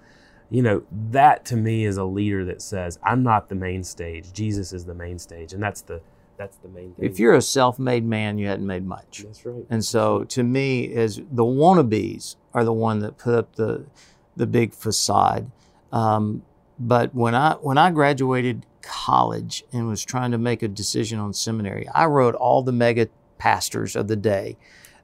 You 0.52 0.62
know, 0.62 0.82
that 1.10 1.46
to 1.46 1.56
me 1.56 1.86
is 1.86 1.96
a 1.96 2.04
leader 2.04 2.44
that 2.44 2.60
says, 2.60 2.98
I'm 3.02 3.22
not 3.22 3.48
the 3.48 3.54
main 3.54 3.82
stage. 3.82 4.32
Jesus 4.32 4.74
is 4.74 4.84
the 4.84 4.94
main 4.94 5.18
stage. 5.18 5.54
And 5.54 5.62
that's 5.62 5.80
the 5.80 6.02
that's 6.36 6.58
the 6.58 6.68
main 6.68 6.92
thing. 6.92 7.04
If 7.04 7.18
you're 7.18 7.34
a 7.34 7.42
self-made 7.42 8.04
man, 8.04 8.36
you 8.36 8.48
hadn't 8.48 8.66
made 8.66 8.86
much. 8.86 9.22
That's 9.24 9.46
right. 9.46 9.64
And 9.70 9.84
so 9.84 10.24
to 10.24 10.42
me, 10.42 10.84
is 10.84 11.16
the 11.16 11.44
wannabes 11.44 12.36
are 12.52 12.64
the 12.64 12.72
one 12.72 12.98
that 12.98 13.16
put 13.16 13.34
up 13.34 13.56
the 13.56 13.86
the 14.36 14.46
big 14.46 14.74
facade. 14.74 15.50
Um, 15.90 16.42
but 16.78 17.14
when 17.14 17.34
I 17.34 17.54
when 17.54 17.78
I 17.78 17.90
graduated 17.90 18.66
college 18.82 19.64
and 19.72 19.88
was 19.88 20.04
trying 20.04 20.32
to 20.32 20.38
make 20.38 20.62
a 20.62 20.68
decision 20.68 21.18
on 21.18 21.32
seminary, 21.32 21.88
I 21.94 22.06
wrote 22.06 22.34
all 22.34 22.62
the 22.62 22.72
mega 22.72 23.08
pastors 23.38 23.96
of 23.96 24.08
the 24.08 24.16
day 24.16 24.58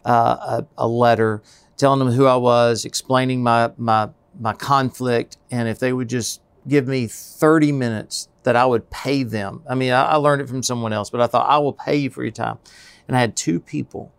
uh, 0.04 0.62
a, 0.62 0.66
a, 0.76 0.88
letter 0.88 1.42
telling 1.76 1.98
them 1.98 2.12
who 2.12 2.26
I 2.26 2.36
was, 2.36 2.84
explaining 2.84 3.42
my 3.42 3.70
my 3.76 4.10
my 4.38 4.52
conflict, 4.52 5.36
and 5.50 5.68
if 5.68 5.78
they 5.78 5.92
would 5.92 6.08
just 6.08 6.40
give 6.66 6.86
me 6.86 7.06
30 7.06 7.72
minutes 7.72 8.28
that 8.42 8.56
I 8.56 8.66
would 8.66 8.90
pay 8.90 9.22
them. 9.22 9.62
I 9.68 9.74
mean, 9.74 9.92
I, 9.92 10.04
I 10.04 10.16
learned 10.16 10.42
it 10.42 10.48
from 10.48 10.62
someone 10.62 10.92
else, 10.92 11.10
but 11.10 11.20
I 11.20 11.26
thought 11.26 11.48
I 11.48 11.58
will 11.58 11.72
pay 11.72 11.96
you 11.96 12.10
for 12.10 12.22
your 12.22 12.32
time. 12.32 12.58
And 13.06 13.16
I 13.16 13.20
had 13.20 13.36
two 13.36 13.58
people 13.58 14.12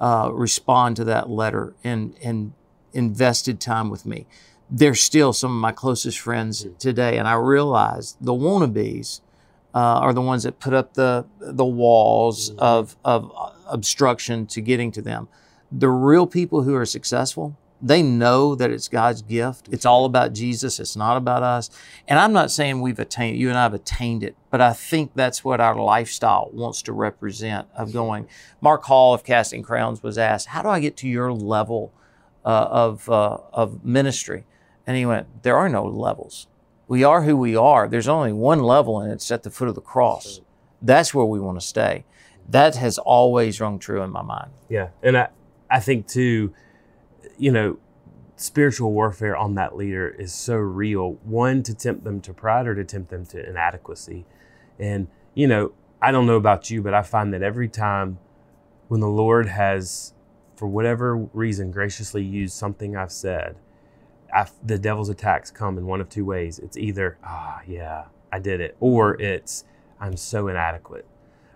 uh, 0.00 0.30
respond 0.32 0.96
to 0.96 1.04
that 1.04 1.28
letter 1.28 1.74
and 1.84 2.14
and 2.22 2.52
invested 2.92 3.60
time 3.60 3.90
with 3.90 4.06
me. 4.06 4.26
They're 4.70 4.94
still 4.94 5.32
some 5.32 5.50
of 5.50 5.60
my 5.60 5.72
closest 5.72 6.18
friends 6.18 6.64
mm. 6.64 6.76
today, 6.78 7.18
and 7.18 7.28
I 7.28 7.34
realized 7.34 8.16
the 8.20 8.32
wannabes 8.32 9.20
uh, 9.74 9.78
are 9.78 10.12
the 10.12 10.22
ones 10.22 10.42
that 10.44 10.58
put 10.58 10.72
up 10.72 10.94
the 10.94 11.26
the 11.38 11.66
walls 11.66 12.50
mm. 12.50 12.58
of 12.58 12.96
of 13.04 13.30
obstruction 13.68 14.46
to 14.46 14.60
getting 14.60 14.90
to 14.92 15.02
them. 15.02 15.28
The 15.70 15.88
real 15.88 16.26
people 16.26 16.62
who 16.62 16.74
are 16.74 16.86
successful 16.86 17.56
they 17.82 18.02
know 18.02 18.54
that 18.54 18.70
it's 18.70 18.88
God's 18.88 19.22
gift. 19.22 19.68
It's 19.70 19.86
all 19.86 20.04
about 20.04 20.32
Jesus. 20.32 20.78
It's 20.78 20.96
not 20.96 21.16
about 21.16 21.42
us. 21.42 21.70
And 22.06 22.18
I'm 22.18 22.32
not 22.32 22.50
saying 22.50 22.80
we've 22.80 22.98
attained, 22.98 23.38
you 23.38 23.48
and 23.48 23.58
I 23.58 23.62
have 23.62 23.74
attained 23.74 24.22
it, 24.22 24.36
but 24.50 24.60
I 24.60 24.72
think 24.72 25.12
that's 25.14 25.44
what 25.44 25.60
our 25.60 25.74
lifestyle 25.74 26.50
wants 26.52 26.82
to 26.82 26.92
represent 26.92 27.68
of 27.74 27.92
going. 27.92 28.28
Mark 28.60 28.84
Hall 28.84 29.14
of 29.14 29.24
Casting 29.24 29.62
Crowns 29.62 30.02
was 30.02 30.18
asked, 30.18 30.48
How 30.48 30.62
do 30.62 30.68
I 30.68 30.80
get 30.80 30.96
to 30.98 31.08
your 31.08 31.32
level 31.32 31.92
uh, 32.44 32.68
of, 32.70 33.08
uh, 33.08 33.38
of 33.52 33.84
ministry? 33.84 34.44
And 34.86 34.96
he 34.96 35.06
went, 35.06 35.42
There 35.42 35.56
are 35.56 35.68
no 35.68 35.84
levels. 35.84 36.48
We 36.86 37.04
are 37.04 37.22
who 37.22 37.36
we 37.36 37.54
are. 37.54 37.88
There's 37.88 38.08
only 38.08 38.32
one 38.32 38.62
level, 38.62 39.00
and 39.00 39.12
it's 39.12 39.30
at 39.30 39.44
the 39.44 39.50
foot 39.50 39.68
of 39.68 39.74
the 39.74 39.80
cross. 39.80 40.40
That's 40.82 41.14
where 41.14 41.24
we 41.24 41.38
want 41.38 41.60
to 41.60 41.66
stay. 41.66 42.04
That 42.48 42.74
has 42.76 42.98
always 42.98 43.60
rung 43.60 43.78
true 43.78 44.02
in 44.02 44.10
my 44.10 44.22
mind. 44.22 44.50
Yeah. 44.68 44.88
And 45.02 45.16
I, 45.16 45.28
I 45.70 45.78
think, 45.78 46.08
too, 46.08 46.52
you 47.40 47.50
know, 47.50 47.78
spiritual 48.36 48.92
warfare 48.92 49.34
on 49.34 49.54
that 49.54 49.74
leader 49.74 50.08
is 50.08 50.32
so 50.32 50.56
real. 50.56 51.12
One, 51.24 51.62
to 51.62 51.74
tempt 51.74 52.04
them 52.04 52.20
to 52.20 52.34
pride 52.34 52.66
or 52.66 52.74
to 52.74 52.84
tempt 52.84 53.10
them 53.10 53.24
to 53.26 53.48
inadequacy. 53.48 54.26
And, 54.78 55.08
you 55.34 55.48
know, 55.48 55.72
I 56.02 56.12
don't 56.12 56.26
know 56.26 56.36
about 56.36 56.70
you, 56.70 56.82
but 56.82 56.92
I 56.92 57.02
find 57.02 57.32
that 57.32 57.42
every 57.42 57.68
time 57.68 58.18
when 58.88 59.00
the 59.00 59.08
Lord 59.08 59.46
has, 59.46 60.12
for 60.54 60.68
whatever 60.68 61.16
reason, 61.16 61.70
graciously 61.70 62.22
used 62.22 62.54
something 62.54 62.94
I've 62.94 63.12
said, 63.12 63.56
I, 64.32 64.46
the 64.62 64.78
devil's 64.78 65.08
attacks 65.08 65.50
come 65.50 65.78
in 65.78 65.86
one 65.86 66.00
of 66.00 66.10
two 66.10 66.26
ways. 66.26 66.58
It's 66.58 66.76
either, 66.76 67.16
ah, 67.24 67.62
yeah, 67.66 68.04
I 68.30 68.38
did 68.38 68.60
it, 68.60 68.76
or 68.80 69.20
it's, 69.20 69.64
I'm 69.98 70.16
so 70.16 70.48
inadequate. 70.48 71.06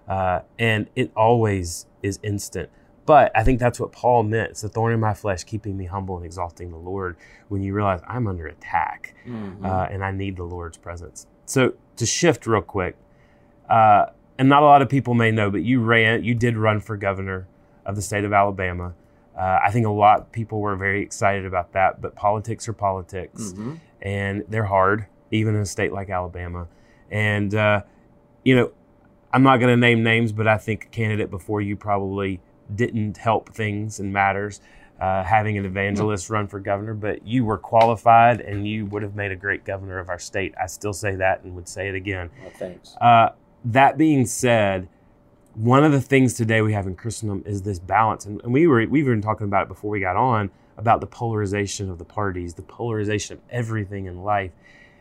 Uh, 0.08 0.40
and 0.58 0.88
it 0.96 1.12
always 1.14 1.86
is 2.02 2.18
instant. 2.22 2.70
But 3.06 3.32
I 3.34 3.44
think 3.44 3.60
that's 3.60 3.78
what 3.78 3.92
Paul 3.92 4.22
meant. 4.22 4.52
It's 4.52 4.62
the 4.62 4.68
thorn 4.68 4.94
in 4.94 5.00
my 5.00 5.14
flesh, 5.14 5.44
keeping 5.44 5.76
me 5.76 5.84
humble 5.84 6.16
and 6.16 6.24
exalting 6.24 6.70
the 6.70 6.78
Lord. 6.78 7.16
When 7.48 7.62
you 7.62 7.74
realize 7.74 8.00
I'm 8.08 8.26
under 8.26 8.46
attack 8.46 9.14
mm-hmm. 9.26 9.64
uh, 9.64 9.86
and 9.90 10.02
I 10.02 10.10
need 10.10 10.36
the 10.36 10.44
Lord's 10.44 10.78
presence. 10.78 11.26
So 11.44 11.74
to 11.96 12.06
shift 12.06 12.46
real 12.46 12.62
quick, 12.62 12.96
uh, 13.68 14.06
and 14.38 14.48
not 14.48 14.62
a 14.62 14.66
lot 14.66 14.82
of 14.82 14.88
people 14.88 15.14
may 15.14 15.30
know, 15.30 15.50
but 15.50 15.62
you 15.62 15.80
ran, 15.80 16.24
you 16.24 16.34
did 16.34 16.56
run 16.56 16.80
for 16.80 16.96
governor 16.96 17.46
of 17.86 17.96
the 17.96 18.02
state 18.02 18.24
of 18.24 18.32
Alabama. 18.32 18.94
Uh, 19.36 19.58
I 19.64 19.70
think 19.70 19.86
a 19.86 19.90
lot 19.90 20.20
of 20.20 20.32
people 20.32 20.60
were 20.60 20.76
very 20.76 21.02
excited 21.02 21.44
about 21.44 21.72
that. 21.72 22.00
But 22.00 22.14
politics 22.14 22.68
are 22.68 22.72
politics, 22.72 23.52
mm-hmm. 23.52 23.74
and 24.00 24.44
they're 24.48 24.64
hard, 24.64 25.06
even 25.30 25.54
in 25.54 25.60
a 25.60 25.66
state 25.66 25.92
like 25.92 26.08
Alabama. 26.08 26.68
And 27.10 27.54
uh, 27.54 27.82
you 28.44 28.56
know, 28.56 28.72
I'm 29.32 29.42
not 29.42 29.58
going 29.58 29.70
to 29.70 29.76
name 29.76 30.02
names, 30.02 30.32
but 30.32 30.46
I 30.46 30.56
think 30.56 30.84
a 30.84 30.88
candidate 30.88 31.30
before 31.30 31.60
you 31.60 31.76
probably 31.76 32.40
didn't 32.74 33.16
help 33.16 33.54
things 33.54 34.00
and 34.00 34.12
matters. 34.12 34.60
Uh, 35.00 35.24
having 35.24 35.58
an 35.58 35.66
evangelist 35.66 36.30
run 36.30 36.46
for 36.46 36.60
governor, 36.60 36.94
but 36.94 37.26
you 37.26 37.44
were 37.44 37.58
qualified 37.58 38.40
and 38.40 38.66
you 38.66 38.86
would 38.86 39.02
have 39.02 39.16
made 39.16 39.32
a 39.32 39.36
great 39.36 39.64
governor 39.64 39.98
of 39.98 40.08
our 40.08 40.20
state. 40.20 40.54
I 40.58 40.66
still 40.66 40.92
say 40.92 41.16
that 41.16 41.42
and 41.42 41.52
would 41.56 41.68
say 41.68 41.88
it 41.88 41.96
again. 41.96 42.30
Well, 42.40 42.52
thanks. 42.56 42.96
Uh, 43.00 43.30
that 43.64 43.98
being 43.98 44.24
said, 44.24 44.88
one 45.54 45.84
of 45.84 45.92
the 45.92 46.00
things 46.00 46.34
today 46.34 46.62
we 46.62 46.72
have 46.72 46.86
in 46.86 46.94
Christendom 46.94 47.42
is 47.44 47.62
this 47.62 47.78
balance, 47.78 48.24
and, 48.26 48.40
and 48.42 48.52
we 48.52 48.66
were 48.66 48.86
we've 48.86 49.04
been 49.04 49.20
talking 49.20 49.46
about 49.46 49.62
it 49.62 49.68
before 49.68 49.90
we 49.90 50.00
got 50.00 50.16
on 50.16 50.50
about 50.76 51.00
the 51.00 51.06
polarization 51.06 51.90
of 51.90 51.98
the 51.98 52.04
parties, 52.04 52.54
the 52.54 52.62
polarization 52.62 53.36
of 53.36 53.42
everything 53.50 54.06
in 54.06 54.22
life, 54.22 54.52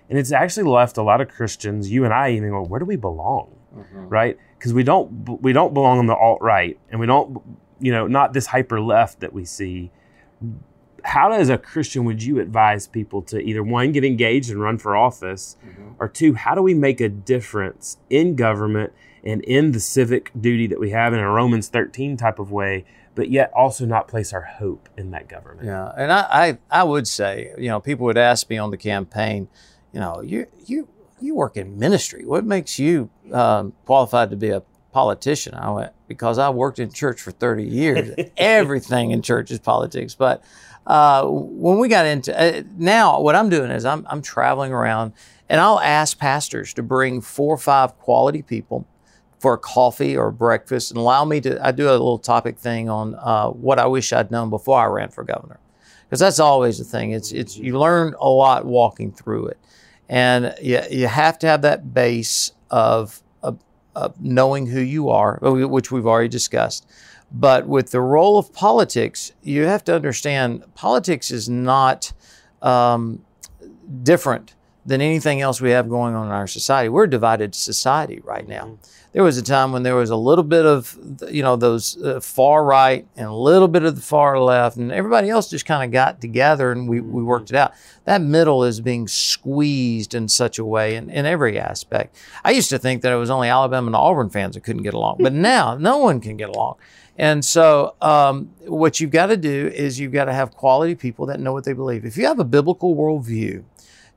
and 0.09 0.19
it's 0.19 0.31
actually 0.31 0.69
left 0.69 0.97
a 0.97 1.03
lot 1.03 1.21
of 1.21 1.27
Christians, 1.27 1.91
you 1.91 2.03
and 2.03 2.13
I, 2.13 2.31
even 2.31 2.49
go, 2.49 2.63
where 2.63 2.79
do 2.79 2.85
we 2.85 2.95
belong, 2.95 3.55
mm-hmm. 3.75 4.07
right? 4.07 4.37
because 4.63 4.73
we 4.73 4.83
don't 4.83 5.41
we 5.41 5.51
don't 5.51 5.73
belong 5.73 5.99
on 5.99 6.07
the 6.07 6.15
alt 6.15 6.41
right, 6.41 6.79
and 6.89 6.97
we 6.97 7.05
don't 7.05 7.41
you 7.81 7.91
know 7.91 8.07
not 8.07 8.31
this 8.31 8.47
hyper 8.47 8.79
left 8.79 9.19
that 9.19 9.33
we 9.33 9.43
see. 9.43 9.91
How 11.03 11.33
as 11.33 11.49
a 11.49 11.57
Christian 11.57 12.05
would 12.05 12.23
you 12.23 12.39
advise 12.39 12.87
people 12.87 13.21
to 13.23 13.41
either 13.41 13.61
one 13.61 13.91
get 13.91 14.05
engaged 14.05 14.49
and 14.49 14.61
run 14.61 14.77
for 14.77 14.95
office, 14.95 15.57
mm-hmm. 15.65 15.95
or 15.99 16.07
two, 16.07 16.35
how 16.35 16.55
do 16.55 16.61
we 16.61 16.73
make 16.73 17.01
a 17.01 17.09
difference 17.09 17.97
in 18.09 18.37
government 18.37 18.93
and 19.21 19.43
in 19.43 19.73
the 19.73 19.81
civic 19.81 20.31
duty 20.39 20.65
that 20.67 20.79
we 20.79 20.91
have 20.91 21.13
in 21.13 21.19
a 21.19 21.29
Romans 21.29 21.67
thirteen 21.67 22.15
type 22.15 22.39
of 22.39 22.49
way, 22.49 22.85
but 23.15 23.29
yet 23.29 23.51
also 23.53 23.85
not 23.85 24.07
place 24.07 24.31
our 24.31 24.43
hope 24.43 24.87
in 24.95 25.11
that 25.11 25.27
government? 25.27 25.67
Yeah, 25.67 25.91
and 25.97 26.09
I 26.09 26.21
I, 26.31 26.57
I 26.71 26.83
would 26.85 27.09
say 27.09 27.51
you 27.57 27.67
know 27.67 27.81
people 27.81 28.05
would 28.05 28.17
ask 28.17 28.49
me 28.49 28.57
on 28.57 28.71
the 28.71 28.77
campaign, 28.77 29.49
you 29.91 29.99
know 29.99 30.21
you 30.21 30.47
you 30.65 30.87
you 31.23 31.35
work 31.35 31.57
in 31.57 31.77
ministry. 31.79 32.25
What 32.25 32.45
makes 32.45 32.77
you 32.77 33.09
um, 33.31 33.73
qualified 33.85 34.29
to 34.31 34.35
be 34.35 34.49
a 34.49 34.61
politician? 34.91 35.53
I 35.55 35.71
went, 35.71 35.93
because 36.07 36.37
I 36.37 36.49
worked 36.49 36.79
in 36.79 36.91
church 36.91 37.21
for 37.21 37.31
30 37.31 37.63
years. 37.63 38.29
Everything 38.37 39.11
in 39.11 39.21
church 39.21 39.49
is 39.51 39.59
politics. 39.59 40.15
But 40.15 40.43
uh, 40.85 41.25
when 41.25 41.79
we 41.79 41.87
got 41.87 42.05
into 42.05 42.37
uh, 42.39 42.63
now, 42.77 43.21
what 43.21 43.35
I'm 43.35 43.49
doing 43.49 43.71
is 43.71 43.85
I'm, 43.85 44.05
I'm 44.09 44.21
traveling 44.21 44.73
around 44.73 45.13
and 45.49 45.61
I'll 45.61 45.79
ask 45.79 46.17
pastors 46.17 46.73
to 46.75 46.83
bring 46.83 47.21
four 47.21 47.53
or 47.53 47.57
five 47.57 47.97
quality 47.99 48.41
people 48.41 48.85
for 49.39 49.53
a 49.53 49.57
coffee 49.57 50.15
or 50.15 50.31
breakfast 50.31 50.91
and 50.91 50.97
allow 50.97 51.25
me 51.25 51.41
to. 51.41 51.65
I 51.65 51.71
do 51.71 51.89
a 51.89 51.91
little 51.91 52.17
topic 52.17 52.57
thing 52.57 52.89
on 52.89 53.15
uh, 53.15 53.49
what 53.49 53.77
I 53.77 53.85
wish 53.85 54.13
I'd 54.13 54.31
known 54.31 54.49
before 54.49 54.79
I 54.79 54.85
ran 54.85 55.09
for 55.09 55.23
governor, 55.23 55.59
because 56.05 56.21
that's 56.21 56.39
always 56.39 56.77
the 56.77 56.85
thing. 56.85 57.11
It's 57.11 57.33
it's 57.33 57.57
you 57.57 57.77
learn 57.77 58.15
a 58.19 58.29
lot 58.29 58.65
walking 58.65 59.11
through 59.11 59.47
it. 59.47 59.59
And 60.13 60.53
you, 60.61 60.79
you 60.91 61.07
have 61.07 61.39
to 61.39 61.47
have 61.47 61.63
that 61.63 61.91
base 61.91 62.51
of, 62.69 63.23
of, 63.41 63.57
of 63.95 64.21
knowing 64.21 64.67
who 64.67 64.79
you 64.79 65.09
are, 65.09 65.39
which 65.41 65.91
we've 65.91 66.05
already 66.05 66.29
discussed. 66.29 66.87
But 67.31 67.67
with 67.67 67.89
the 67.89 67.99
role 67.99 68.37
of 68.37 68.53
politics, 68.53 69.31
you 69.41 69.63
have 69.63 69.83
to 69.85 69.95
understand 69.95 70.65
politics 70.75 71.31
is 71.31 71.49
not 71.49 72.13
um, 72.61 73.25
different 74.03 74.53
than 74.85 75.01
anything 75.01 75.41
else 75.41 75.61
we 75.61 75.71
have 75.71 75.89
going 75.89 76.13
on 76.15 76.27
in 76.27 76.31
our 76.31 76.47
society. 76.47 76.89
We're 76.89 77.05
a 77.05 77.09
divided 77.09 77.55
society 77.55 78.21
right 78.23 78.47
now. 78.47 78.65
Mm-hmm. 78.65 78.89
There 79.13 79.23
was 79.23 79.37
a 79.37 79.43
time 79.43 79.71
when 79.71 79.83
there 79.83 79.95
was 79.95 80.09
a 80.09 80.15
little 80.15 80.43
bit 80.43 80.65
of, 80.65 80.97
you 81.29 81.43
know, 81.43 81.55
those 81.55 82.01
uh, 82.01 82.19
far 82.19 82.65
right 82.65 83.07
and 83.15 83.27
a 83.27 83.33
little 83.33 83.67
bit 83.67 83.83
of 83.83 83.95
the 83.95 84.01
far 84.01 84.39
left, 84.39 84.75
and 84.75 84.91
everybody 84.91 85.29
else 85.29 85.51
just 85.51 85.67
kind 85.67 85.83
of 85.83 85.91
got 85.91 86.19
together 86.19 86.71
and 86.71 86.89
we, 86.89 86.99
we 86.99 87.21
worked 87.21 87.51
it 87.51 87.55
out. 87.55 87.73
That 88.05 88.21
middle 88.21 88.63
is 88.63 88.81
being 88.81 89.07
squeezed 89.07 90.15
in 90.15 90.27
such 90.27 90.57
a 90.57 90.65
way 90.65 90.95
in, 90.95 91.11
in 91.11 91.27
every 91.27 91.59
aspect. 91.59 92.17
I 92.43 92.51
used 92.51 92.71
to 92.71 92.79
think 92.79 93.03
that 93.03 93.13
it 93.13 93.17
was 93.17 93.29
only 93.29 93.49
Alabama 93.49 93.85
and 93.85 93.95
Auburn 93.95 94.31
fans 94.31 94.55
that 94.55 94.63
couldn't 94.63 94.81
get 94.81 94.95
along, 94.95 95.17
but 95.19 95.33
now 95.33 95.75
no 95.75 95.99
one 95.99 96.19
can 96.19 96.35
get 96.35 96.49
along. 96.49 96.77
And 97.15 97.45
so, 97.45 97.95
um, 98.01 98.49
what 98.65 98.99
you've 98.99 99.11
got 99.11 99.27
to 99.27 99.37
do 99.37 99.67
is 99.67 99.99
you've 99.99 100.11
got 100.11 100.25
to 100.25 100.33
have 100.33 100.51
quality 100.51 100.95
people 100.95 101.27
that 101.27 101.39
know 101.39 101.53
what 101.53 101.63
they 101.63 101.73
believe. 101.73 102.05
If 102.05 102.17
you 102.17 102.25
have 102.25 102.39
a 102.39 102.43
biblical 102.43 102.95
worldview, 102.95 103.63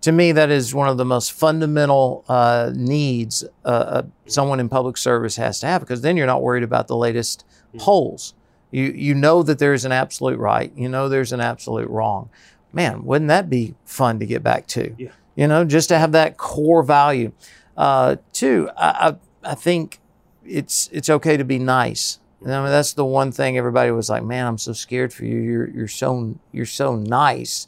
to 0.02 0.12
me, 0.12 0.32
that 0.32 0.50
is 0.50 0.74
one 0.74 0.88
of 0.88 0.96
the 0.96 1.04
most 1.04 1.32
fundamental 1.32 2.24
uh, 2.28 2.70
needs 2.74 3.44
uh, 3.64 3.68
uh, 3.68 4.02
someone 4.26 4.60
in 4.60 4.68
public 4.68 4.96
service 4.96 5.36
has 5.36 5.60
to 5.60 5.66
have, 5.66 5.80
because 5.80 6.00
then 6.02 6.16
you're 6.16 6.26
not 6.26 6.42
worried 6.42 6.62
about 6.62 6.86
the 6.86 6.96
latest 6.96 7.44
polls. 7.78 8.34
You 8.70 8.84
you 8.84 9.14
know 9.14 9.42
that 9.42 9.58
there's 9.58 9.84
an 9.84 9.92
absolute 9.92 10.38
right. 10.38 10.72
You 10.76 10.88
know 10.88 11.08
there's 11.08 11.32
an 11.32 11.40
absolute 11.40 11.88
wrong. 11.88 12.30
Man, 12.72 13.04
wouldn't 13.04 13.28
that 13.28 13.48
be 13.48 13.74
fun 13.84 14.18
to 14.20 14.26
get 14.26 14.42
back 14.42 14.66
to? 14.68 14.94
Yeah. 14.98 15.10
You 15.34 15.46
know, 15.46 15.64
just 15.64 15.88
to 15.88 15.98
have 15.98 16.12
that 16.12 16.36
core 16.36 16.82
value. 16.82 17.32
Uh, 17.76 18.16
two, 18.32 18.70
I, 18.76 19.16
I 19.44 19.50
I 19.52 19.54
think 19.54 20.00
it's 20.44 20.88
it's 20.92 21.10
okay 21.10 21.36
to 21.36 21.44
be 21.44 21.58
nice. 21.58 22.18
I 22.44 22.48
mean, 22.48 22.66
that's 22.66 22.92
the 22.92 23.04
one 23.04 23.32
thing 23.32 23.56
everybody 23.56 23.90
was 23.90 24.08
like, 24.08 24.22
"Man, 24.22 24.46
I'm 24.46 24.58
so 24.58 24.72
scared 24.72 25.12
for 25.12 25.24
you. 25.24 25.38
You're 25.38 25.68
you're 25.70 25.88
so 25.88 26.38
you're 26.52 26.66
so 26.66 26.96
nice," 26.96 27.66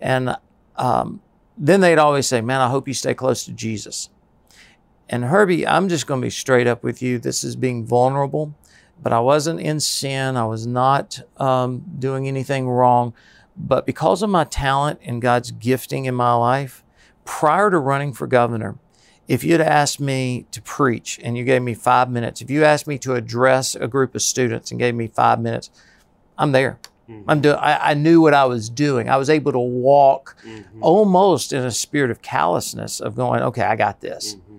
and 0.00 0.36
um, 0.76 1.20
then 1.60 1.80
they'd 1.80 1.98
always 1.98 2.26
say, 2.26 2.40
"Man, 2.40 2.60
I 2.60 2.68
hope 2.68 2.88
you 2.88 2.94
stay 2.94 3.14
close 3.14 3.44
to 3.44 3.52
Jesus." 3.52 4.08
And 5.08 5.24
Herbie, 5.24 5.66
I'm 5.66 5.88
just 5.88 6.06
going 6.06 6.20
to 6.20 6.24
be 6.24 6.30
straight 6.30 6.66
up 6.66 6.82
with 6.84 7.02
you. 7.02 7.18
This 7.18 7.42
is 7.42 7.56
being 7.56 7.84
vulnerable, 7.84 8.54
but 9.02 9.12
I 9.12 9.18
wasn't 9.18 9.60
in 9.60 9.80
sin. 9.80 10.36
I 10.36 10.46
was 10.46 10.66
not 10.66 11.20
um, 11.36 11.84
doing 11.98 12.28
anything 12.28 12.68
wrong. 12.68 13.12
But 13.56 13.86
because 13.86 14.22
of 14.22 14.30
my 14.30 14.44
talent 14.44 15.00
and 15.04 15.20
God's 15.20 15.50
gifting 15.50 16.04
in 16.04 16.14
my 16.14 16.32
life, 16.32 16.84
prior 17.24 17.70
to 17.70 17.78
running 17.78 18.12
for 18.12 18.26
governor, 18.26 18.78
if 19.26 19.44
you'd 19.44 19.60
asked 19.60 20.00
me 20.00 20.46
to 20.52 20.62
preach 20.62 21.20
and 21.22 21.36
you 21.36 21.44
gave 21.44 21.62
me 21.62 21.74
five 21.74 22.08
minutes, 22.10 22.40
if 22.40 22.50
you 22.50 22.64
asked 22.64 22.86
me 22.86 22.96
to 22.98 23.14
address 23.14 23.74
a 23.74 23.86
group 23.86 24.14
of 24.14 24.22
students 24.22 24.70
and 24.70 24.80
gave 24.80 24.94
me 24.94 25.08
five 25.08 25.40
minutes, 25.40 25.70
I'm 26.38 26.52
there. 26.52 26.78
Mm-hmm. 27.10 27.30
I'm 27.30 27.40
doing. 27.40 27.56
I, 27.56 27.90
I 27.90 27.94
knew 27.94 28.20
what 28.20 28.34
I 28.34 28.44
was 28.44 28.70
doing. 28.70 29.08
I 29.08 29.16
was 29.16 29.28
able 29.28 29.52
to 29.52 29.58
walk 29.58 30.36
mm-hmm. 30.44 30.82
almost 30.82 31.52
in 31.52 31.64
a 31.64 31.70
spirit 31.70 32.10
of 32.10 32.22
callousness 32.22 33.00
of 33.00 33.16
going, 33.16 33.42
okay, 33.42 33.62
I 33.62 33.74
got 33.74 34.00
this. 34.00 34.34
Mm-hmm. 34.34 34.56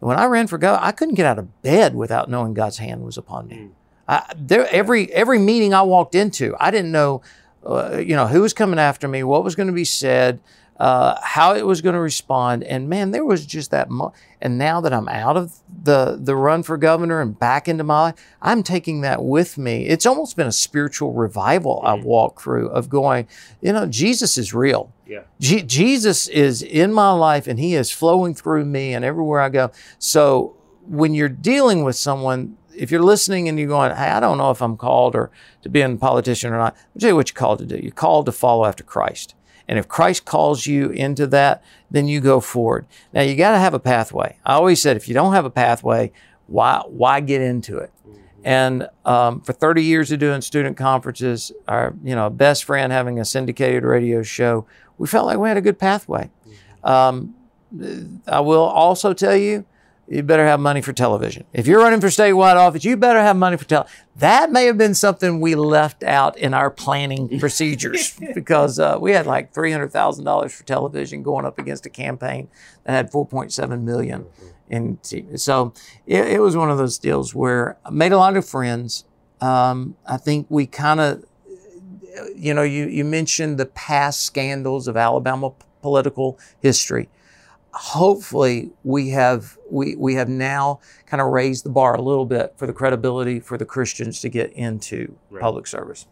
When 0.00 0.18
I 0.18 0.24
ran 0.24 0.46
for 0.46 0.56
governor, 0.56 0.82
I 0.82 0.92
couldn't 0.92 1.14
get 1.14 1.26
out 1.26 1.38
of 1.38 1.62
bed 1.62 1.94
without 1.94 2.30
knowing 2.30 2.54
God's 2.54 2.78
hand 2.78 3.04
was 3.04 3.18
upon 3.18 3.48
me. 3.48 3.56
Mm. 3.56 3.70
I, 4.08 4.32
there, 4.34 4.66
every 4.70 5.12
every 5.12 5.38
meeting 5.38 5.74
I 5.74 5.82
walked 5.82 6.14
into, 6.14 6.56
I 6.58 6.70
didn't 6.70 6.90
know, 6.90 7.20
uh, 7.64 7.98
you 7.98 8.16
know, 8.16 8.26
who 8.26 8.40
was 8.40 8.54
coming 8.54 8.78
after 8.78 9.06
me, 9.06 9.22
what 9.22 9.44
was 9.44 9.54
going 9.54 9.66
to 9.66 9.74
be 9.74 9.84
said, 9.84 10.40
uh, 10.80 11.20
how 11.22 11.54
it 11.54 11.66
was 11.66 11.82
going 11.82 11.92
to 11.94 12.00
respond, 12.00 12.64
and 12.64 12.88
man, 12.88 13.10
there 13.10 13.24
was 13.24 13.44
just 13.44 13.70
that. 13.70 13.90
Mo- 13.90 14.14
and 14.40 14.56
now 14.56 14.80
that 14.80 14.94
I'm 14.94 15.08
out 15.08 15.36
of 15.36 15.52
the 15.82 16.18
the 16.18 16.34
run 16.34 16.62
for 16.62 16.78
governor 16.78 17.20
and 17.20 17.38
back 17.38 17.68
into 17.68 17.84
my 17.84 18.00
life, 18.00 18.14
I'm 18.40 18.62
taking 18.62 19.02
that 19.02 19.22
with 19.22 19.58
me. 19.58 19.86
It's 19.86 20.06
almost 20.06 20.36
been 20.36 20.46
a 20.46 20.52
spiritual 20.52 21.12
revival 21.12 21.82
I've 21.84 22.04
walked 22.04 22.40
through 22.40 22.68
of 22.70 22.88
going, 22.88 23.28
you 23.60 23.74
know, 23.74 23.84
Jesus 23.84 24.38
is 24.38 24.54
real. 24.54 24.90
Yeah. 25.06 25.24
Je- 25.38 25.62
Jesus 25.64 26.26
is 26.28 26.62
in 26.62 26.94
my 26.94 27.12
life 27.12 27.46
and 27.46 27.58
he 27.58 27.74
is 27.74 27.90
flowing 27.90 28.34
through 28.34 28.64
me 28.64 28.94
and 28.94 29.04
everywhere 29.04 29.40
I 29.40 29.50
go. 29.50 29.72
So 29.98 30.56
when 30.86 31.12
you're 31.12 31.28
dealing 31.28 31.84
with 31.84 31.96
someone, 31.96 32.56
if 32.74 32.90
you're 32.90 33.02
listening 33.02 33.48
and 33.48 33.58
you're 33.58 33.68
going, 33.68 33.94
hey, 33.94 34.08
I 34.08 34.20
don't 34.20 34.38
know 34.38 34.50
if 34.50 34.62
I'm 34.62 34.78
called 34.78 35.14
or 35.14 35.30
to 35.62 35.68
be 35.68 35.82
a 35.82 35.96
politician 35.96 36.52
or 36.54 36.56
not, 36.56 36.74
I'll 36.94 37.00
tell 37.00 37.10
you 37.10 37.16
what 37.16 37.28
you're 37.28 37.38
called 37.38 37.58
to 37.58 37.66
do. 37.66 37.76
You're 37.76 37.92
called 37.92 38.24
to 38.26 38.32
follow 38.32 38.64
after 38.64 38.82
Christ. 38.84 39.34
And 39.70 39.78
if 39.78 39.86
Christ 39.86 40.24
calls 40.24 40.66
you 40.66 40.90
into 40.90 41.28
that, 41.28 41.62
then 41.92 42.08
you 42.08 42.20
go 42.20 42.40
forward. 42.40 42.86
Now 43.14 43.22
you 43.22 43.36
got 43.36 43.52
to 43.52 43.58
have 43.58 43.72
a 43.72 43.78
pathway. 43.78 44.36
I 44.44 44.54
always 44.54 44.82
said, 44.82 44.96
if 44.96 45.06
you 45.06 45.14
don't 45.14 45.32
have 45.32 45.44
a 45.44 45.50
pathway, 45.50 46.10
why 46.48 46.82
why 46.88 47.20
get 47.20 47.40
into 47.40 47.78
it? 47.78 47.92
And 48.42 48.88
um, 49.04 49.40
for 49.42 49.52
30 49.52 49.84
years 49.84 50.10
of 50.10 50.18
doing 50.18 50.40
student 50.40 50.76
conferences, 50.76 51.52
our 51.68 51.94
you 52.02 52.16
know 52.16 52.28
best 52.30 52.64
friend 52.64 52.92
having 52.92 53.20
a 53.20 53.24
syndicated 53.24 53.84
radio 53.84 54.24
show, 54.24 54.66
we 54.98 55.06
felt 55.06 55.26
like 55.26 55.38
we 55.38 55.46
had 55.46 55.56
a 55.56 55.60
good 55.60 55.78
pathway. 55.78 56.30
Um, 56.82 57.36
I 58.26 58.40
will 58.40 58.64
also 58.64 59.12
tell 59.12 59.36
you, 59.36 59.66
you 60.10 60.24
better 60.24 60.44
have 60.44 60.58
money 60.58 60.82
for 60.82 60.92
television. 60.92 61.44
If 61.52 61.68
you're 61.68 61.78
running 61.78 62.00
for 62.00 62.08
statewide 62.08 62.56
office, 62.56 62.84
you 62.84 62.96
better 62.96 63.20
have 63.20 63.36
money 63.36 63.56
for 63.56 63.64
television. 63.64 63.96
That 64.16 64.50
may 64.50 64.66
have 64.66 64.76
been 64.76 64.94
something 64.94 65.40
we 65.40 65.54
left 65.54 66.02
out 66.02 66.36
in 66.36 66.52
our 66.52 66.68
planning 66.68 67.38
procedures 67.40 68.18
because 68.34 68.80
uh, 68.80 68.98
we 69.00 69.12
had 69.12 69.26
like 69.26 69.54
$300,000 69.54 70.50
for 70.50 70.64
television 70.64 71.22
going 71.22 71.46
up 71.46 71.60
against 71.60 71.86
a 71.86 71.90
campaign 71.90 72.48
that 72.84 72.92
had 72.92 73.12
4.7 73.12 73.82
million 73.82 74.26
in 74.68 74.96
TV. 74.96 75.38
So 75.38 75.74
it, 76.06 76.26
it 76.26 76.40
was 76.40 76.56
one 76.56 76.72
of 76.72 76.78
those 76.78 76.98
deals 76.98 77.32
where 77.32 77.78
I 77.86 77.90
made 77.90 78.10
a 78.10 78.18
lot 78.18 78.36
of 78.36 78.44
friends. 78.44 79.04
Um, 79.40 79.96
I 80.08 80.16
think 80.16 80.48
we 80.50 80.66
kind 80.66 80.98
of, 80.98 81.24
you 82.34 82.52
know, 82.52 82.64
you, 82.64 82.86
you 82.86 83.04
mentioned 83.04 83.58
the 83.58 83.66
past 83.66 84.24
scandals 84.24 84.88
of 84.88 84.96
Alabama 84.96 85.52
political 85.82 86.36
history 86.60 87.08
hopefully 87.72 88.70
we 88.84 89.10
have 89.10 89.56
we 89.70 89.94
we 89.96 90.14
have 90.14 90.28
now 90.28 90.80
kind 91.06 91.20
of 91.20 91.28
raised 91.28 91.64
the 91.64 91.70
bar 91.70 91.94
a 91.94 92.00
little 92.02 92.26
bit 92.26 92.54
for 92.56 92.66
the 92.66 92.72
credibility 92.72 93.40
for 93.40 93.56
the 93.56 93.64
Christians 93.64 94.20
to 94.20 94.28
get 94.28 94.52
into 94.52 95.16
Right. 95.30 95.40
public 95.40 95.66
service. 95.66 96.06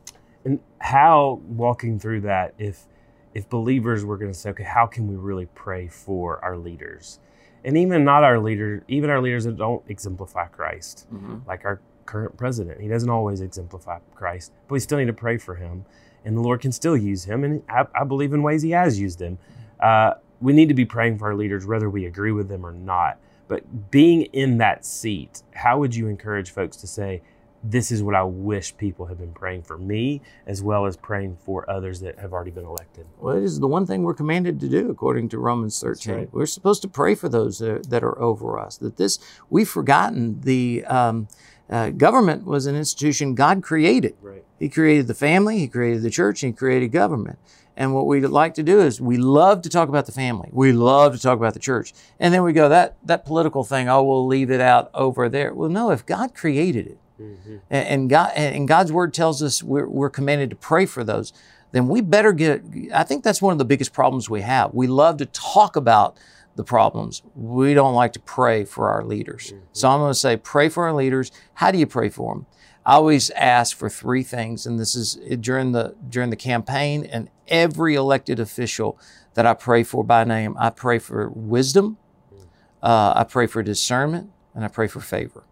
And 0.44 0.60
how 0.78 1.40
walking 1.46 1.98
through 1.98 2.22
that, 2.22 2.54
if 2.58 2.86
if 3.34 3.48
believers 3.48 4.04
were 4.04 4.16
going 4.16 4.32
to 4.32 4.38
say, 4.38 4.50
okay, 4.50 4.64
how 4.64 4.86
can 4.86 5.06
we 5.08 5.14
really 5.16 5.46
pray 5.54 5.86
for 5.88 6.42
our 6.44 6.56
leaders, 6.56 7.20
and 7.64 7.76
even 7.76 8.04
not 8.04 8.24
our 8.24 8.38
leaders, 8.38 8.82
even 8.88 9.10
our 9.10 9.20
leaders 9.20 9.44
that 9.44 9.56
don't 9.56 9.82
exemplify 9.88 10.46
Christ, 10.46 11.06
like 11.46 11.64
our 11.64 11.80
current 12.06 12.36
president, 12.38 12.80
he 12.80 12.88
doesn't 12.88 13.10
always 13.10 13.40
exemplify 13.42 13.98
Christ, 14.14 14.52
but 14.66 14.74
we 14.74 14.80
still 14.80 14.98
need 14.98 15.06
to 15.08 15.12
pray 15.12 15.36
for 15.36 15.56
him, 15.56 15.84
and 16.24 16.36
the 16.36 16.40
Lord 16.40 16.60
can 16.60 16.72
still 16.72 16.96
use 16.96 17.24
him, 17.24 17.44
and 17.44 17.62
I, 17.68 17.84
I 17.94 18.04
believe 18.04 18.32
in 18.32 18.42
ways 18.42 18.62
He 18.62 18.70
has 18.70 18.98
used 18.98 19.20
him. 19.20 19.38
Uh, 19.78 20.14
we 20.40 20.52
need 20.52 20.68
to 20.68 20.74
be 20.74 20.84
praying 20.84 21.18
for 21.18 21.26
our 21.26 21.34
leaders, 21.34 21.66
whether 21.66 21.90
we 21.90 22.06
agree 22.06 22.32
with 22.32 22.48
them 22.48 22.64
or 22.64 22.72
not. 22.72 23.18
But 23.48 23.90
being 23.90 24.22
in 24.22 24.58
that 24.58 24.84
seat, 24.84 25.42
how 25.54 25.78
would 25.78 25.94
you 25.94 26.06
encourage 26.06 26.50
folks 26.50 26.76
to 26.78 26.86
say, 26.86 27.22
this 27.62 27.90
is 27.90 28.02
what 28.02 28.14
I 28.14 28.22
wish 28.22 28.76
people 28.76 29.06
have 29.06 29.18
been 29.18 29.32
praying 29.32 29.62
for 29.62 29.76
me, 29.76 30.20
as 30.46 30.62
well 30.62 30.86
as 30.86 30.96
praying 30.96 31.38
for 31.44 31.68
others 31.68 32.00
that 32.00 32.18
have 32.18 32.32
already 32.32 32.50
been 32.50 32.64
elected. 32.64 33.06
Well, 33.18 33.36
it 33.36 33.42
is 33.42 33.58
the 33.58 33.66
one 33.66 33.86
thing 33.86 34.02
we're 34.02 34.14
commanded 34.14 34.60
to 34.60 34.68
do 34.68 34.90
according 34.90 35.28
to 35.30 35.38
Romans 35.38 35.80
13. 35.80 36.14
right. 36.14 36.32
We're 36.32 36.46
supposed 36.46 36.82
to 36.82 36.88
pray 36.88 37.14
for 37.14 37.28
those 37.28 37.58
that 37.58 37.70
are, 37.70 37.78
that 37.80 38.04
are 38.04 38.18
over 38.20 38.58
us. 38.58 38.76
That 38.76 38.96
this, 38.96 39.18
we've 39.50 39.68
forgotten 39.68 40.40
the 40.42 40.84
um, 40.84 41.28
uh, 41.68 41.90
government 41.90 42.44
was 42.44 42.66
an 42.66 42.76
institution 42.76 43.34
God 43.34 43.62
created. 43.62 44.14
Right. 44.22 44.44
He 44.58 44.68
created 44.68 45.06
the 45.06 45.14
family, 45.14 45.58
He 45.58 45.68
created 45.68 46.02
the 46.02 46.10
church, 46.10 46.42
and 46.42 46.52
He 46.52 46.56
created 46.56 46.92
government. 46.92 47.38
And 47.78 47.94
what 47.94 48.06
we 48.06 48.20
like 48.20 48.54
to 48.54 48.64
do 48.64 48.80
is 48.80 49.00
we 49.00 49.18
love 49.18 49.62
to 49.62 49.68
talk 49.68 49.88
about 49.88 50.06
the 50.06 50.12
family. 50.12 50.50
We 50.52 50.72
love 50.72 51.14
to 51.14 51.22
talk 51.22 51.38
about 51.38 51.54
the 51.54 51.60
church. 51.60 51.94
And 52.18 52.34
then 52.34 52.42
we 52.42 52.52
go, 52.52 52.68
that, 52.68 52.96
that 53.04 53.24
political 53.24 53.62
thing, 53.62 53.88
oh, 53.88 54.02
we'll 54.02 54.26
leave 54.26 54.50
it 54.50 54.60
out 54.60 54.90
over 54.94 55.28
there. 55.28 55.54
Well, 55.54 55.70
no, 55.70 55.92
if 55.92 56.04
God 56.04 56.34
created 56.34 56.88
it, 56.88 56.98
mm-hmm. 57.22 57.58
and, 57.70 57.88
and 57.88 58.10
God 58.10 58.32
and 58.34 58.66
God's 58.66 58.90
word 58.90 59.14
tells 59.14 59.44
us 59.44 59.62
we're, 59.62 59.86
we're 59.86 60.10
commanded 60.10 60.50
to 60.50 60.56
pray 60.56 60.86
for 60.86 61.04
those, 61.04 61.32
then 61.70 61.86
we 61.86 62.00
better 62.00 62.32
get. 62.32 62.64
I 62.92 63.04
think 63.04 63.22
that's 63.22 63.40
one 63.40 63.52
of 63.52 63.58
the 63.58 63.64
biggest 63.64 63.92
problems 63.92 64.28
we 64.28 64.40
have. 64.40 64.74
We 64.74 64.88
love 64.88 65.18
to 65.18 65.26
talk 65.26 65.76
about 65.76 66.16
the 66.56 66.64
problems. 66.64 67.22
We 67.36 67.74
don't 67.74 67.94
like 67.94 68.12
to 68.14 68.20
pray 68.20 68.64
for 68.64 68.90
our 68.90 69.04
leaders. 69.04 69.54
So 69.72 69.86
mm-hmm. 69.86 69.94
I'm 69.94 70.00
going 70.00 70.10
to 70.10 70.18
say, 70.18 70.36
pray 70.36 70.68
for 70.68 70.84
our 70.88 70.92
leaders. 70.92 71.30
How 71.54 71.70
do 71.70 71.78
you 71.78 71.86
pray 71.86 72.08
for 72.08 72.34
them? 72.34 72.46
I 72.88 72.94
always 72.94 73.28
ask 73.32 73.76
for 73.76 73.90
three 73.90 74.22
things, 74.22 74.64
and 74.64 74.80
this 74.80 74.94
is 74.94 75.16
during 75.40 75.72
the 75.72 75.94
during 76.08 76.30
the 76.30 76.36
campaign 76.36 77.04
and 77.04 77.28
every 77.46 77.94
elected 77.94 78.40
official 78.40 78.98
that 79.34 79.44
I 79.44 79.52
pray 79.52 79.82
for 79.82 80.02
by 80.02 80.24
name. 80.24 80.56
I 80.58 80.70
pray 80.70 80.98
for 80.98 81.28
wisdom, 81.28 81.98
uh, 82.82 83.12
I 83.14 83.24
pray 83.24 83.46
for 83.46 83.62
discernment, 83.62 84.30
and 84.54 84.64
I 84.64 84.68
pray 84.68 84.86
for 84.88 85.00
favor. 85.00 85.44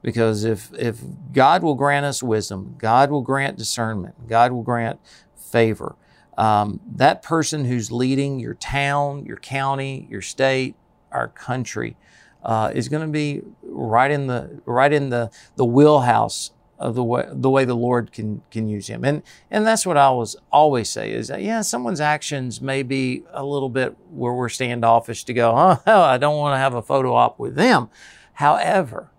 Because 0.00 0.44
if 0.44 0.72
if 0.72 1.00
God 1.30 1.62
will 1.62 1.74
grant 1.74 2.06
us 2.06 2.22
wisdom, 2.22 2.76
God 2.78 3.10
will 3.10 3.20
grant 3.20 3.58
discernment, 3.58 4.26
God 4.26 4.52
will 4.52 4.62
grant 4.62 4.98
favor. 5.36 5.94
Um, 6.38 6.80
that 6.90 7.22
person 7.22 7.66
who's 7.66 7.92
leading 7.92 8.40
your 8.40 8.54
town, 8.54 9.26
your 9.26 9.36
county, 9.36 10.06
your 10.08 10.22
state, 10.22 10.74
our 11.12 11.28
country, 11.28 11.98
uh, 12.42 12.72
is 12.74 12.88
going 12.88 13.02
to 13.06 13.12
be 13.12 13.42
right 13.62 14.10
in 14.10 14.26
the 14.26 14.62
right 14.64 14.92
in 14.92 15.10
the 15.10 15.30
the 15.56 15.66
wheelhouse 15.66 16.52
of 16.78 16.94
the 16.94 17.04
way 17.04 17.26
the 17.30 17.50
way 17.50 17.64
the 17.64 17.74
Lord 17.74 18.12
can 18.12 18.42
can 18.50 18.68
use 18.68 18.86
him. 18.86 19.04
And 19.04 19.22
and 19.50 19.66
that's 19.66 19.84
what 19.84 19.96
I 19.96 20.04
always 20.04 20.36
always 20.52 20.88
say 20.88 21.12
is 21.12 21.28
that 21.28 21.42
yeah, 21.42 21.62
someone's 21.62 22.00
actions 22.00 22.60
may 22.60 22.82
be 22.82 23.24
a 23.32 23.44
little 23.44 23.68
bit 23.68 23.96
where 24.10 24.32
we're 24.32 24.48
standoffish 24.48 25.24
to 25.24 25.34
go, 25.34 25.80
oh, 25.86 26.00
I 26.00 26.18
don't 26.18 26.36
want 26.36 26.54
to 26.54 26.58
have 26.58 26.74
a 26.74 26.82
photo 26.82 27.14
op 27.14 27.38
with 27.38 27.54
them. 27.54 27.90
However, 28.34 29.10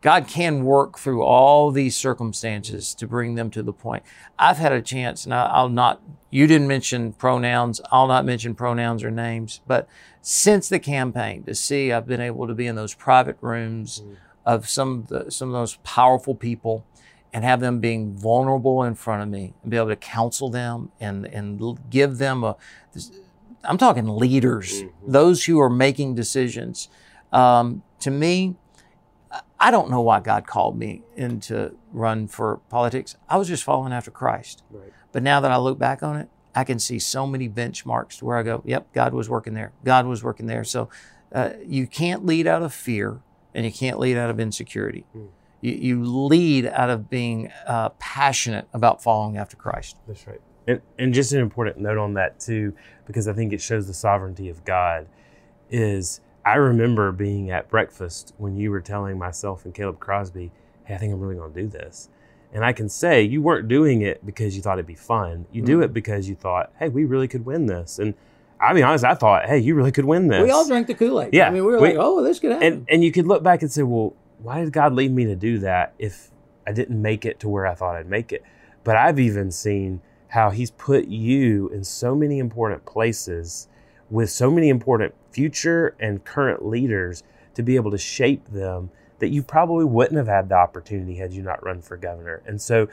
God 0.00 0.28
can 0.28 0.64
work 0.64 0.98
through 0.98 1.22
all 1.22 1.70
these 1.70 1.96
circumstances 1.96 2.94
to 2.94 3.06
bring 3.06 3.34
them 3.34 3.50
to 3.50 3.62
the 3.62 3.72
point. 3.72 4.02
I've 4.38 4.56
had 4.56 4.72
a 4.72 4.80
chance, 4.80 5.24
and 5.24 5.34
I'll 5.34 5.68
not, 5.68 6.00
you 6.30 6.46
didn't 6.46 6.68
mention 6.68 7.12
pronouns, 7.12 7.80
I'll 7.92 8.06
not 8.06 8.24
mention 8.24 8.54
pronouns 8.54 9.04
or 9.04 9.10
names, 9.10 9.60
but 9.66 9.88
since 10.22 10.68
the 10.68 10.78
campaign, 10.78 11.44
to 11.44 11.54
see 11.54 11.92
I've 11.92 12.06
been 12.06 12.20
able 12.20 12.46
to 12.46 12.54
be 12.54 12.66
in 12.66 12.76
those 12.76 12.94
private 12.94 13.36
rooms 13.42 14.02
mm. 14.02 14.16
of 14.46 14.68
some 14.68 15.00
of, 15.00 15.08
the, 15.08 15.30
some 15.30 15.48
of 15.48 15.54
those 15.54 15.76
powerful 15.84 16.34
people 16.34 16.86
and 17.32 17.44
have 17.44 17.60
them 17.60 17.80
being 17.80 18.14
vulnerable 18.16 18.82
in 18.82 18.94
front 18.94 19.22
of 19.22 19.28
me 19.28 19.54
and 19.62 19.70
be 19.70 19.76
able 19.76 19.88
to 19.88 19.96
counsel 19.96 20.50
them 20.50 20.90
and, 21.00 21.26
and 21.26 21.78
give 21.88 22.18
them 22.18 22.42
a, 22.42 22.56
I'm 23.64 23.78
talking 23.78 24.06
leaders, 24.08 24.82
mm-hmm. 24.82 25.12
those 25.12 25.44
who 25.44 25.60
are 25.60 25.70
making 25.70 26.14
decisions. 26.14 26.88
Um, 27.32 27.82
to 28.00 28.10
me, 28.10 28.56
I 29.60 29.70
don't 29.70 29.90
know 29.90 30.00
why 30.00 30.20
God 30.20 30.46
called 30.46 30.78
me 30.78 31.02
into 31.16 31.76
run 31.92 32.26
for 32.26 32.60
politics. 32.68 33.16
I 33.28 33.36
was 33.36 33.46
just 33.46 33.62
following 33.62 33.92
after 33.92 34.10
Christ. 34.10 34.62
Right. 34.70 34.92
But 35.12 35.22
now 35.22 35.40
that 35.40 35.50
I 35.50 35.58
look 35.58 35.78
back 35.78 36.02
on 36.02 36.16
it, 36.16 36.28
I 36.54 36.64
can 36.64 36.78
see 36.78 36.98
so 36.98 37.26
many 37.26 37.48
benchmarks 37.48 38.18
to 38.18 38.24
where 38.24 38.38
I 38.38 38.42
go, 38.42 38.62
yep, 38.64 38.92
God 38.92 39.14
was 39.14 39.28
working 39.28 39.54
there. 39.54 39.72
God 39.84 40.06
was 40.06 40.24
working 40.24 40.46
there. 40.46 40.64
So 40.64 40.88
uh, 41.32 41.50
you 41.64 41.86
can't 41.86 42.26
lead 42.26 42.46
out 42.46 42.62
of 42.62 42.74
fear 42.74 43.20
and 43.54 43.64
you 43.64 43.70
can't 43.70 43.98
lead 43.98 44.16
out 44.16 44.30
of 44.30 44.40
insecurity. 44.40 45.04
Mm. 45.16 45.28
You, 45.60 45.72
you, 45.72 46.04
lead 46.04 46.66
out 46.66 46.90
of 46.90 47.10
being 47.10 47.50
uh, 47.66 47.90
passionate 47.98 48.66
about 48.72 49.02
following 49.02 49.36
after 49.36 49.56
Christ. 49.56 49.96
That's 50.06 50.26
right. 50.26 50.40
And, 50.66 50.80
and 50.98 51.12
just 51.12 51.32
an 51.32 51.40
important 51.40 51.78
note 51.78 51.98
on 51.98 52.14
that, 52.14 52.40
too, 52.40 52.74
because 53.06 53.28
I 53.28 53.32
think 53.32 53.52
it 53.52 53.60
shows 53.60 53.86
the 53.86 53.94
sovereignty 53.94 54.48
of 54.48 54.64
God, 54.64 55.06
is 55.70 56.20
I 56.44 56.54
remember 56.54 57.12
being 57.12 57.50
at 57.50 57.68
breakfast 57.68 58.34
when 58.38 58.56
you 58.56 58.70
were 58.70 58.80
telling 58.80 59.18
myself 59.18 59.64
and 59.64 59.74
Caleb 59.74 60.00
Crosby, 60.00 60.50
hey, 60.84 60.94
I 60.94 60.98
think 60.98 61.12
I'm 61.12 61.20
really 61.20 61.36
going 61.36 61.52
to 61.52 61.62
do 61.62 61.68
this. 61.68 62.08
And 62.52 62.64
I 62.64 62.72
can 62.72 62.88
say 62.88 63.22
you 63.22 63.42
weren't 63.42 63.68
doing 63.68 64.02
it 64.02 64.24
because 64.26 64.56
you 64.56 64.62
thought 64.62 64.78
it'd 64.78 64.86
be 64.86 64.94
fun. 64.94 65.46
You 65.52 65.62
mm-hmm. 65.62 65.66
do 65.66 65.82
it 65.82 65.92
because 65.92 66.28
you 66.28 66.34
thought, 66.34 66.72
hey, 66.78 66.88
we 66.88 67.04
really 67.04 67.28
could 67.28 67.44
win 67.44 67.66
this. 67.66 67.98
And 67.98 68.14
I'll 68.60 68.74
be 68.74 68.82
honest, 68.82 69.04
I 69.04 69.14
thought, 69.14 69.46
hey, 69.46 69.58
you 69.58 69.74
really 69.74 69.92
could 69.92 70.04
win 70.04 70.28
this. 70.28 70.42
We 70.42 70.50
all 70.50 70.66
drank 70.66 70.86
the 70.86 70.94
Kool 70.94 71.20
Aid. 71.22 71.32
Yeah. 71.32 71.46
I 71.46 71.50
mean, 71.50 71.64
we 71.64 71.72
were 71.72 71.80
we, 71.80 71.88
like, 71.90 71.96
oh, 71.98 72.22
this 72.22 72.40
could 72.40 72.52
happen. 72.52 72.66
And, 72.66 72.86
and 72.90 73.04
you 73.04 73.12
could 73.12 73.26
look 73.26 73.42
back 73.42 73.62
and 73.62 73.70
say, 73.70 73.82
well, 73.82 74.14
why 74.42 74.60
did 74.60 74.72
God 74.72 74.94
lead 74.94 75.12
me 75.12 75.24
to 75.26 75.36
do 75.36 75.58
that 75.58 75.94
if 75.98 76.30
I 76.66 76.72
didn't 76.72 77.00
make 77.00 77.24
it 77.24 77.40
to 77.40 77.48
where 77.48 77.66
I 77.66 77.74
thought 77.74 77.96
I'd 77.96 78.08
make 78.08 78.32
it? 78.32 78.42
But 78.84 78.96
I've 78.96 79.20
even 79.20 79.50
seen 79.50 80.00
how 80.28 80.50
He's 80.50 80.70
put 80.70 81.06
you 81.06 81.68
in 81.68 81.84
so 81.84 82.14
many 82.14 82.38
important 82.38 82.84
places 82.86 83.68
with 84.10 84.30
so 84.30 84.50
many 84.50 84.68
important 84.68 85.14
future 85.30 85.94
and 86.00 86.24
current 86.24 86.64
leaders 86.64 87.22
to 87.54 87.62
be 87.62 87.76
able 87.76 87.90
to 87.90 87.98
shape 87.98 88.48
them 88.48 88.90
that 89.18 89.28
you 89.28 89.42
probably 89.42 89.84
wouldn't 89.84 90.16
have 90.16 90.26
had 90.26 90.48
the 90.48 90.54
opportunity 90.54 91.16
had 91.16 91.32
you 91.32 91.42
not 91.42 91.62
run 91.64 91.82
for 91.82 91.96
governor. 91.96 92.42
And 92.46 92.60
so 92.60 92.88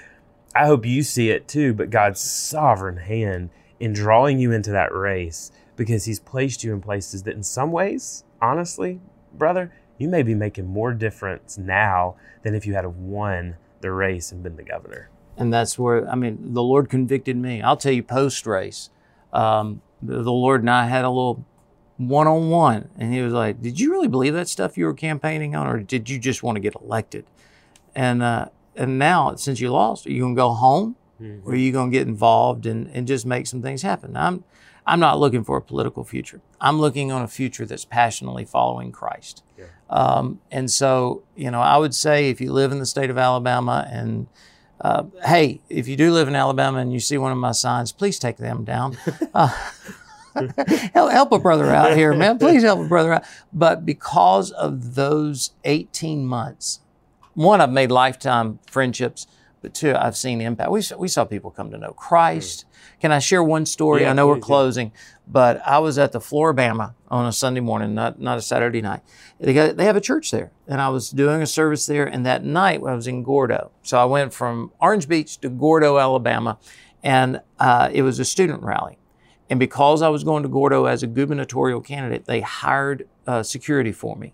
I 0.53 0.65
hope 0.65 0.85
you 0.85 1.03
see 1.03 1.29
it 1.29 1.47
too, 1.47 1.73
but 1.73 1.89
God's 1.89 2.19
sovereign 2.19 2.97
hand 2.97 3.49
in 3.79 3.93
drawing 3.93 4.39
you 4.39 4.51
into 4.51 4.71
that 4.71 4.93
race 4.93 5.51
because 5.75 6.05
he's 6.05 6.19
placed 6.19 6.63
you 6.63 6.73
in 6.73 6.81
places 6.81 7.23
that 7.23 7.35
in 7.35 7.43
some 7.43 7.71
ways, 7.71 8.23
honestly, 8.41 8.99
brother, 9.33 9.71
you 9.97 10.07
may 10.07 10.23
be 10.23 10.35
making 10.35 10.67
more 10.67 10.93
difference 10.93 11.57
now 11.57 12.15
than 12.43 12.55
if 12.55 12.65
you 12.65 12.73
had 12.73 12.85
won 12.85 13.57
the 13.81 13.91
race 13.91 14.31
and 14.31 14.43
been 14.43 14.55
the 14.55 14.63
governor. 14.63 15.09
And 15.37 15.53
that's 15.53 15.77
where, 15.77 16.09
I 16.09 16.15
mean, 16.15 16.53
the 16.53 16.63
Lord 16.63 16.89
convicted 16.89 17.37
me. 17.37 17.61
I'll 17.61 17.77
tell 17.77 17.91
you 17.91 18.03
post 18.03 18.45
race. 18.47 18.89
Um, 19.33 19.81
the 20.01 20.31
Lord 20.31 20.61
and 20.61 20.69
I 20.69 20.87
had 20.87 21.05
a 21.05 21.09
little 21.09 21.45
one 21.97 22.27
on 22.27 22.49
one. 22.49 22.89
And 22.97 23.13
he 23.13 23.21
was 23.21 23.33
like, 23.33 23.61
Did 23.61 23.79
you 23.79 23.91
really 23.91 24.07
believe 24.07 24.33
that 24.33 24.47
stuff 24.47 24.77
you 24.77 24.85
were 24.85 24.93
campaigning 24.93 25.55
on, 25.55 25.67
or 25.67 25.79
did 25.79 26.09
you 26.09 26.19
just 26.19 26.43
want 26.43 26.55
to 26.55 26.59
get 26.59 26.75
elected? 26.75 27.25
And 27.95 28.21
uh, 28.23 28.49
and 28.75 28.99
now, 28.99 29.35
since 29.35 29.59
you 29.59 29.71
lost, 29.71 30.05
are 30.05 30.11
you 30.11 30.21
going 30.21 30.35
to 30.35 30.39
go 30.39 30.53
home? 30.53 30.95
Mm-hmm. 31.21 31.47
Or 31.47 31.53
are 31.53 31.55
you 31.55 31.71
going 31.71 31.91
to 31.91 31.97
get 31.97 32.07
involved 32.07 32.67
and, 32.67 32.87
and 32.93 33.07
just 33.07 33.25
make 33.25 33.47
some 33.47 33.61
things 33.61 33.81
happen? 33.81 34.15
I'm, 34.15 34.43
I'm 34.85 34.99
not 34.99 35.19
looking 35.19 35.43
for 35.43 35.57
a 35.57 35.61
political 35.61 36.03
future. 36.03 36.41
I'm 36.61 36.79
looking 36.79 37.11
on 37.11 37.23
a 37.23 37.27
future 37.27 37.65
that's 37.65 37.85
passionately 37.85 38.45
following 38.45 38.91
Christ. 38.91 39.43
Yeah. 39.57 39.65
Um, 39.89 40.39
and 40.51 40.69
so, 40.69 41.23
you 41.35 41.49
know, 41.51 41.61
I 41.61 41.77
would 41.77 41.95
say 41.95 42.29
if 42.29 42.41
you 42.41 42.51
live 42.51 42.71
in 42.71 42.79
the 42.79 42.85
state 42.85 43.09
of 43.09 43.17
Alabama 43.17 43.87
and 43.91 44.27
uh, 44.81 45.03
hey, 45.23 45.61
if 45.69 45.87
you 45.87 45.95
do 45.95 46.11
live 46.11 46.27
in 46.27 46.35
Alabama 46.35 46.79
and 46.79 46.93
you 46.93 46.99
see 46.99 47.17
one 47.17 47.31
of 47.31 47.37
my 47.37 47.51
signs, 47.51 47.91
please 47.91 48.19
take 48.19 48.37
them 48.37 48.63
down. 48.63 48.97
Uh, 49.33 49.49
help, 50.93 51.11
help 51.11 51.31
a 51.31 51.39
brother 51.39 51.65
out 51.65 51.95
here, 51.95 52.13
man. 52.13 52.37
Please 52.37 52.61
help 52.61 52.79
a 52.79 52.87
brother 52.87 53.13
out. 53.13 53.23
But 53.51 53.85
because 53.85 54.51
of 54.51 54.93
those 54.93 55.51
18 55.63 56.27
months, 56.27 56.79
one, 57.33 57.59
I've 57.59 57.71
made 57.71 57.91
lifetime 57.91 58.59
friendships, 58.67 59.25
but 59.67 59.73
two, 59.73 59.93
I've 59.93 60.15
seen 60.15 60.39
impact. 60.39 60.71
We, 60.71 60.81
we 60.97 61.09
saw 61.09 61.25
people 61.25 61.51
come 61.51 61.71
to 61.71 61.77
know 61.77 61.91
Christ. 61.91 62.63
Can 63.01 63.11
I 63.11 63.19
share 63.19 63.43
one 63.43 63.65
story? 63.65 64.03
Yeah, 64.03 64.11
I 64.11 64.13
know 64.13 64.25
please, 64.25 64.35
we're 64.35 64.41
closing, 64.41 64.87
yeah. 64.87 65.01
but 65.27 65.61
I 65.67 65.79
was 65.79 65.97
at 65.97 66.13
the 66.13 66.21
Flora-Bama 66.21 66.93
on 67.09 67.25
a 67.25 67.33
Sunday 67.33 67.59
morning, 67.59 67.93
not, 67.93 68.17
not 68.17 68.37
a 68.37 68.41
Saturday 68.41 68.81
night. 68.81 69.01
They, 69.41 69.53
got, 69.53 69.75
they 69.75 69.83
have 69.83 69.97
a 69.97 70.01
church 70.01 70.31
there, 70.31 70.51
and 70.69 70.79
I 70.79 70.87
was 70.87 71.09
doing 71.09 71.41
a 71.41 71.45
service 71.45 71.85
there. 71.85 72.05
And 72.05 72.25
that 72.25 72.45
night, 72.45 72.77
I 72.77 72.95
was 72.95 73.07
in 73.07 73.23
Gordo. 73.23 73.71
So 73.83 73.97
I 73.97 74.05
went 74.05 74.33
from 74.33 74.71
Orange 74.79 75.09
Beach 75.09 75.37
to 75.41 75.49
Gordo, 75.49 75.97
Alabama, 75.97 76.57
and 77.03 77.41
uh, 77.59 77.89
it 77.91 78.03
was 78.03 78.19
a 78.19 78.25
student 78.25 78.63
rally. 78.63 78.97
And 79.49 79.59
because 79.59 80.01
I 80.01 80.07
was 80.07 80.23
going 80.23 80.43
to 80.43 80.49
Gordo 80.49 80.85
as 80.85 81.03
a 81.03 81.07
gubernatorial 81.07 81.81
candidate, 81.81 82.23
they 82.23 82.39
hired 82.39 83.05
uh, 83.25 83.43
security 83.43 83.91
for 83.91 84.15
me. 84.15 84.33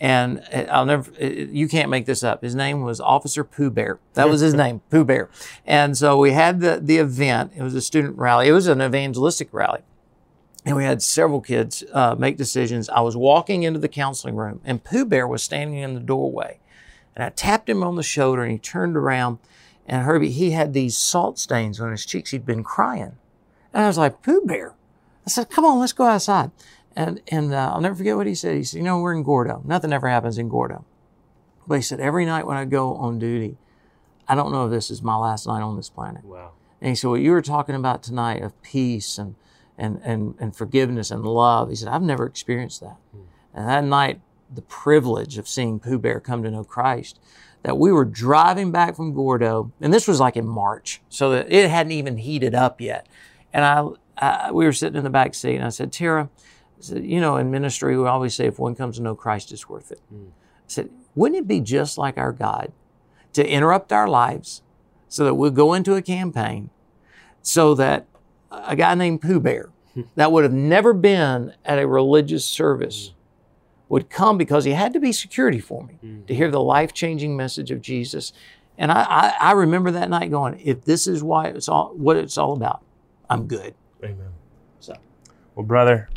And 0.00 0.42
uh, 0.52 0.66
I'll 0.70 0.86
never, 0.86 1.10
uh, 1.20 1.26
you 1.26 1.68
can't 1.68 1.90
make 1.90 2.06
this 2.06 2.22
up. 2.22 2.42
His 2.42 2.54
name 2.54 2.82
was 2.82 3.00
Officer 3.00 3.42
Pooh 3.42 3.70
Bear. 3.70 3.98
That 4.14 4.28
was 4.28 4.40
his 4.40 4.54
name, 4.54 4.80
Pooh 4.90 5.04
Bear. 5.04 5.28
And 5.66 5.96
so 5.96 6.18
we 6.18 6.32
had 6.32 6.60
the, 6.60 6.78
the 6.80 6.98
event. 6.98 7.52
It 7.56 7.62
was 7.62 7.74
a 7.74 7.80
student 7.80 8.16
rally. 8.16 8.48
It 8.48 8.52
was 8.52 8.68
an 8.68 8.80
evangelistic 8.80 9.48
rally. 9.52 9.80
And 10.64 10.76
we 10.76 10.84
had 10.84 11.02
several 11.02 11.40
kids 11.40 11.82
uh, 11.92 12.14
make 12.18 12.36
decisions. 12.36 12.88
I 12.88 13.00
was 13.00 13.16
walking 13.16 13.62
into 13.62 13.80
the 13.80 13.88
counseling 13.88 14.36
room, 14.36 14.60
and 14.64 14.84
Pooh 14.84 15.04
Bear 15.04 15.26
was 15.26 15.42
standing 15.42 15.78
in 15.78 15.94
the 15.94 16.00
doorway. 16.00 16.58
And 17.16 17.24
I 17.24 17.30
tapped 17.30 17.68
him 17.68 17.82
on 17.82 17.96
the 17.96 18.02
shoulder, 18.02 18.42
and 18.42 18.52
he 18.52 18.58
turned 18.58 18.96
around. 18.96 19.38
And 19.86 20.04
Herbie, 20.04 20.30
he 20.30 20.50
had 20.50 20.74
these 20.74 20.96
salt 20.96 21.38
stains 21.38 21.80
on 21.80 21.90
his 21.90 22.04
cheeks. 22.04 22.30
He'd 22.32 22.44
been 22.44 22.62
crying. 22.62 23.16
And 23.72 23.84
I 23.84 23.86
was 23.86 23.98
like, 23.98 24.22
Pooh 24.22 24.42
Bear. 24.42 24.74
I 25.26 25.30
said, 25.30 25.50
come 25.50 25.64
on, 25.64 25.78
let's 25.78 25.92
go 25.92 26.04
outside. 26.04 26.50
And, 26.98 27.22
and 27.28 27.54
uh, 27.54 27.70
I'll 27.72 27.80
never 27.80 27.94
forget 27.94 28.16
what 28.16 28.26
he 28.26 28.34
said. 28.34 28.56
He 28.56 28.64
said, 28.64 28.78
you 28.78 28.82
know, 28.82 28.98
we're 28.98 29.14
in 29.14 29.22
Gordo. 29.22 29.62
Nothing 29.64 29.92
ever 29.92 30.08
happens 30.08 30.36
in 30.36 30.48
Gordo. 30.48 30.84
But 31.64 31.76
he 31.76 31.82
said, 31.82 32.00
every 32.00 32.26
night 32.26 32.44
when 32.44 32.56
I 32.56 32.64
go 32.64 32.96
on 32.96 33.20
duty, 33.20 33.56
I 34.26 34.34
don't 34.34 34.50
know 34.50 34.64
if 34.64 34.72
this 34.72 34.90
is 34.90 35.00
my 35.00 35.14
last 35.14 35.46
night 35.46 35.62
on 35.62 35.76
this 35.76 35.88
planet. 35.88 36.24
Wow. 36.24 36.54
And 36.80 36.88
he 36.88 36.96
said, 36.96 37.06
what 37.06 37.20
you 37.20 37.30
were 37.30 37.40
talking 37.40 37.76
about 37.76 38.02
tonight 38.02 38.42
of 38.42 38.60
peace 38.62 39.16
and, 39.16 39.36
and, 39.78 40.00
and, 40.02 40.34
and 40.40 40.56
forgiveness 40.56 41.12
and 41.12 41.24
love, 41.24 41.70
he 41.70 41.76
said, 41.76 41.86
I've 41.86 42.02
never 42.02 42.26
experienced 42.26 42.80
that. 42.80 42.96
Hmm. 43.12 43.20
And 43.54 43.68
that 43.68 43.84
night, 43.84 44.20
the 44.52 44.62
privilege 44.62 45.38
of 45.38 45.46
seeing 45.46 45.78
Pooh 45.78 45.98
Bear 46.00 46.18
come 46.18 46.42
to 46.42 46.50
know 46.50 46.64
Christ, 46.64 47.20
that 47.62 47.78
we 47.78 47.92
were 47.92 48.06
driving 48.06 48.72
back 48.72 48.96
from 48.96 49.14
Gordo, 49.14 49.70
and 49.80 49.94
this 49.94 50.08
was 50.08 50.18
like 50.18 50.36
in 50.36 50.48
March, 50.48 51.00
so 51.08 51.30
that 51.30 51.52
it 51.52 51.70
hadn't 51.70 51.92
even 51.92 52.16
heated 52.16 52.56
up 52.56 52.80
yet. 52.80 53.06
And 53.52 53.64
I, 53.64 53.86
I, 54.16 54.50
we 54.50 54.64
were 54.64 54.72
sitting 54.72 54.96
in 54.96 55.04
the 55.04 55.10
back 55.10 55.34
seat, 55.34 55.54
and 55.54 55.64
I 55.64 55.68
said, 55.68 55.92
Tara, 55.92 56.28
said, 56.80 57.04
you 57.04 57.20
know, 57.20 57.36
in 57.36 57.50
ministry, 57.50 57.98
we 57.98 58.06
always 58.06 58.34
say 58.34 58.46
if 58.46 58.58
one 58.58 58.74
comes 58.74 58.96
to 58.96 59.02
know 59.02 59.14
Christ, 59.14 59.52
it's 59.52 59.68
worth 59.68 59.90
it. 59.90 60.00
Mm. 60.12 60.28
I 60.28 60.66
said, 60.66 60.90
wouldn't 61.14 61.40
it 61.40 61.48
be 61.48 61.60
just 61.60 61.98
like 61.98 62.16
our 62.18 62.32
God 62.32 62.72
to 63.32 63.48
interrupt 63.48 63.92
our 63.92 64.08
lives 64.08 64.62
so 65.08 65.24
that 65.24 65.34
we'll 65.34 65.50
go 65.50 65.74
into 65.74 65.94
a 65.94 66.02
campaign 66.02 66.70
so 67.42 67.74
that 67.74 68.06
a 68.50 68.76
guy 68.76 68.94
named 68.94 69.22
Pooh 69.22 69.40
Bear 69.40 69.70
that 70.14 70.30
would 70.30 70.44
have 70.44 70.52
never 70.52 70.92
been 70.92 71.54
at 71.64 71.78
a 71.78 71.86
religious 71.86 72.44
service 72.44 73.08
mm. 73.08 73.14
would 73.88 74.10
come 74.10 74.38
because 74.38 74.64
he 74.64 74.72
had 74.72 74.92
to 74.92 75.00
be 75.00 75.12
security 75.12 75.58
for 75.58 75.84
me 75.84 75.98
mm. 76.04 76.26
to 76.26 76.34
hear 76.34 76.50
the 76.50 76.60
life 76.60 76.92
changing 76.92 77.36
message 77.36 77.70
of 77.70 77.80
Jesus. 77.80 78.32
And 78.76 78.92
I, 78.92 79.02
I, 79.02 79.34
I 79.40 79.52
remember 79.52 79.90
that 79.92 80.08
night 80.08 80.30
going, 80.30 80.60
if 80.64 80.84
this 80.84 81.06
is 81.06 81.22
why 81.22 81.46
it's 81.46 81.68
all 81.68 81.92
what 81.96 82.16
it's 82.16 82.38
all 82.38 82.52
about, 82.52 82.82
I'm 83.28 83.46
good. 83.46 83.74
Amen. 84.04 84.30
So, 84.78 84.94
well, 85.56 85.66
brother, 85.66 86.08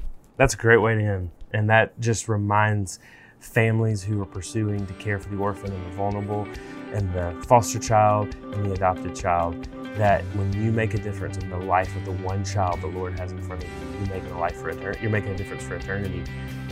that's 0.42 0.56
a 0.56 0.58
great 0.58 0.78
way 0.78 0.96
to 0.96 1.04
end. 1.04 1.30
And 1.54 1.70
that 1.70 2.00
just 2.00 2.28
reminds 2.28 2.98
families 3.40 4.02
who 4.02 4.20
are 4.24 4.26
pursuing 4.26 4.88
to 4.88 4.94
care 4.96 5.20
for 5.20 5.30
the 5.30 5.38
orphan 5.38 5.72
and 5.72 5.86
the 5.86 5.96
vulnerable 5.96 6.48
and 6.94 7.14
the 7.14 7.40
foster 7.48 7.78
child 7.78 8.34
and 8.34 8.66
the 8.66 8.74
adopted 8.74 9.16
child 9.16 9.68
that 9.98 10.24
when 10.34 10.52
you 10.54 10.72
make 10.72 10.96
a 10.96 10.98
difference 10.98 11.38
in 11.38 11.48
the 11.52 11.58
life 11.58 11.96
of 11.96 12.06
the 12.06 12.12
one 12.24 12.44
child 12.44 12.82
the 12.82 12.88
Lord 12.88 13.20
has 13.20 13.32
in 13.32 13.42
front 13.44 13.64
of 13.64 13.70
you, 13.70 14.00
you're 14.00 14.16
making 14.16 14.32
a 14.32 14.40
life 14.40 14.56
for 14.56 14.70
eternity. 14.70 15.00
You're 15.04 15.12
making 15.12 15.30
a 15.30 15.38
difference 15.38 15.62
for 15.64 15.76
eternity. 15.76 16.24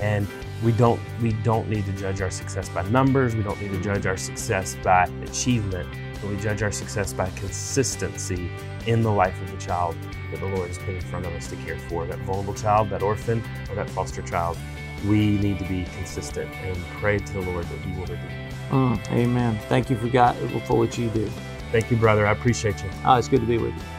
And 0.01 0.27
we 0.63 0.71
don't 0.71 0.99
we 1.21 1.33
don't 1.33 1.69
need 1.69 1.85
to 1.85 1.91
judge 1.91 2.21
our 2.21 2.31
success 2.31 2.69
by 2.69 2.81
numbers. 2.89 3.35
We 3.35 3.43
don't 3.43 3.61
need 3.61 3.71
to 3.71 3.81
judge 3.81 4.07
our 4.07 4.17
success 4.17 4.77
by 4.83 5.03
achievement, 5.21 5.87
but 6.21 6.29
we 6.29 6.37
judge 6.37 6.61
our 6.61 6.71
success 6.71 7.13
by 7.13 7.29
consistency 7.31 8.49
in 8.87 9.01
the 9.01 9.11
life 9.11 9.39
of 9.41 9.51
the 9.51 9.57
child 9.57 9.95
that 10.31 10.39
the 10.39 10.45
Lord 10.47 10.67
has 10.67 10.77
put 10.77 10.89
in 10.89 11.01
front 11.01 11.25
of 11.25 11.33
us 11.33 11.47
to 11.47 11.55
care 11.57 11.77
for. 11.77 12.05
That 12.05 12.19
vulnerable 12.19 12.53
child, 12.53 12.89
that 12.89 13.01
orphan, 13.01 13.43
or 13.69 13.75
that 13.75 13.89
foster 13.89 14.21
child. 14.21 14.57
We 15.05 15.37
need 15.37 15.59
to 15.59 15.65
be 15.65 15.85
consistent 15.95 16.53
and 16.55 16.77
pray 16.99 17.19
to 17.19 17.33
the 17.33 17.41
Lord 17.41 17.65
that 17.65 17.79
He 17.79 17.91
will 17.93 18.07
redeem. 18.07 18.49
Mm, 18.69 19.11
amen. 19.11 19.59
Thank 19.69 19.89
you 19.89 19.95
for 19.95 20.09
God 20.09 20.35
for 20.65 20.77
what 20.77 20.97
you 20.97 21.09
do. 21.09 21.29
Thank 21.71 21.89
you, 21.91 21.97
brother. 21.97 22.25
I 22.25 22.31
appreciate 22.31 22.83
you. 22.83 22.89
Oh, 23.05 23.15
it's 23.15 23.27
good 23.27 23.41
to 23.41 23.47
be 23.47 23.57
with 23.57 23.73
you. 23.73 23.98